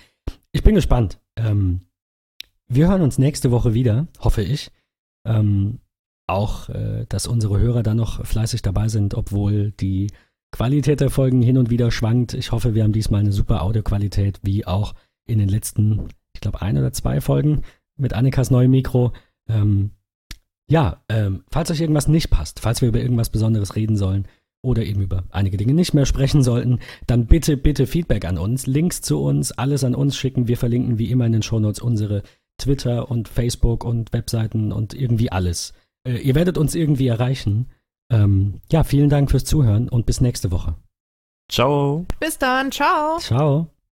[0.52, 1.18] Ich bin gespannt.
[1.36, 1.80] Ähm,
[2.68, 4.70] wir hören uns nächste Woche wieder, hoffe ich.
[5.26, 5.80] Ähm,
[6.28, 10.12] auch, äh, dass unsere Hörer da noch fleißig dabei sind, obwohl die
[10.52, 12.34] Qualität der Folgen hin und wieder schwankt.
[12.34, 14.94] Ich hoffe, wir haben diesmal eine super Audioqualität, wie auch
[15.26, 17.62] in den letzten, ich glaube, ein oder zwei Folgen
[17.96, 19.12] mit Annikas neuem Mikro.
[19.48, 19.90] Ähm,
[20.70, 24.26] ja, ähm, falls euch irgendwas nicht passt, falls wir über irgendwas Besonderes reden sollen
[24.62, 28.66] oder eben über einige Dinge nicht mehr sprechen sollten, dann bitte, bitte Feedback an uns,
[28.66, 30.48] Links zu uns, alles an uns schicken.
[30.48, 32.22] Wir verlinken wie immer in den Shownotes unsere
[32.58, 35.72] Twitter und Facebook und Webseiten und irgendwie alles.
[36.06, 37.70] Äh, ihr werdet uns irgendwie erreichen.
[38.10, 40.74] Ähm, ja, vielen Dank fürs Zuhören und bis nächste Woche.
[41.50, 42.04] Ciao.
[42.20, 43.18] Bis dann, ciao.
[43.18, 43.68] Ciao.